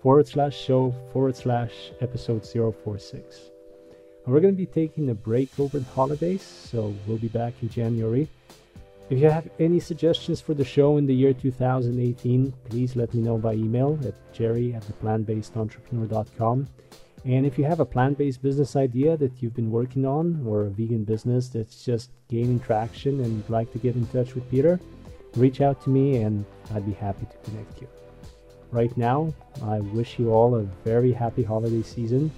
forward 0.00 0.26
slash 0.26 0.58
show 0.58 0.94
forward 1.12 1.36
slash 1.36 1.92
episode 2.00 2.46
046. 2.46 3.50
We're 4.24 4.40
going 4.40 4.54
to 4.54 4.58
be 4.58 4.64
taking 4.64 5.10
a 5.10 5.14
break 5.14 5.50
over 5.60 5.80
the 5.80 5.90
holidays, 5.90 6.40
so 6.40 6.94
we'll 7.06 7.18
be 7.18 7.28
back 7.28 7.52
in 7.60 7.68
January. 7.68 8.26
If 9.10 9.18
you 9.18 9.28
have 9.28 9.50
any 9.58 9.80
suggestions 9.80 10.40
for 10.40 10.54
the 10.54 10.64
show 10.64 10.96
in 10.96 11.04
the 11.04 11.14
year 11.14 11.34
2018, 11.34 12.52
please 12.64 12.96
let 12.96 13.12
me 13.12 13.20
know 13.20 13.36
by 13.36 13.52
email 13.52 13.98
at 14.06 14.14
jerry 14.32 14.72
at 14.74 14.82
theplantbasedentrepreneur.com. 14.82 16.68
And 17.26 17.46
if 17.46 17.58
you 17.58 17.64
have 17.64 17.80
a 17.80 17.84
plant 17.84 18.16
based 18.16 18.42
business 18.42 18.76
idea 18.76 19.16
that 19.18 19.42
you've 19.42 19.54
been 19.54 19.70
working 19.70 20.06
on, 20.06 20.42
or 20.46 20.62
a 20.62 20.70
vegan 20.70 21.04
business 21.04 21.48
that's 21.48 21.84
just 21.84 22.12
gaining 22.28 22.60
traction 22.60 23.20
and 23.20 23.36
you'd 23.36 23.50
like 23.50 23.70
to 23.72 23.78
get 23.78 23.94
in 23.94 24.06
touch 24.06 24.34
with 24.34 24.50
Peter, 24.50 24.80
reach 25.36 25.60
out 25.60 25.82
to 25.82 25.90
me 25.90 26.22
and 26.22 26.44
I'd 26.74 26.86
be 26.86 26.92
happy 26.92 27.26
to 27.26 27.50
connect 27.50 27.82
you. 27.82 27.88
Right 28.70 28.96
now, 28.96 29.34
I 29.62 29.80
wish 29.80 30.18
you 30.18 30.32
all 30.32 30.54
a 30.54 30.62
very 30.82 31.12
happy 31.12 31.42
holiday 31.42 31.82
season 31.82 32.32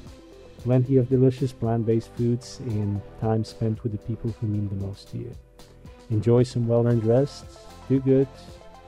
plenty 0.66 0.96
of 0.96 1.08
delicious 1.08 1.52
plant 1.52 1.86
based 1.86 2.10
foods, 2.16 2.58
and 2.66 3.00
time 3.20 3.44
spent 3.44 3.84
with 3.84 3.92
the 3.92 3.98
people 3.98 4.34
who 4.40 4.48
mean 4.48 4.68
the 4.68 4.84
most 4.84 5.08
to 5.08 5.16
you. 5.18 5.32
Enjoy 6.10 6.42
some 6.42 6.66
well 6.68 6.86
earned 6.86 7.04
rest, 7.04 7.44
do 7.88 8.00
good, 8.00 8.28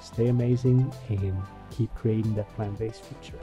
stay 0.00 0.28
amazing, 0.28 0.92
and 1.08 1.36
keep 1.70 1.92
creating 1.94 2.34
that 2.34 2.48
plant 2.54 2.78
based 2.78 3.02
future. 3.04 3.38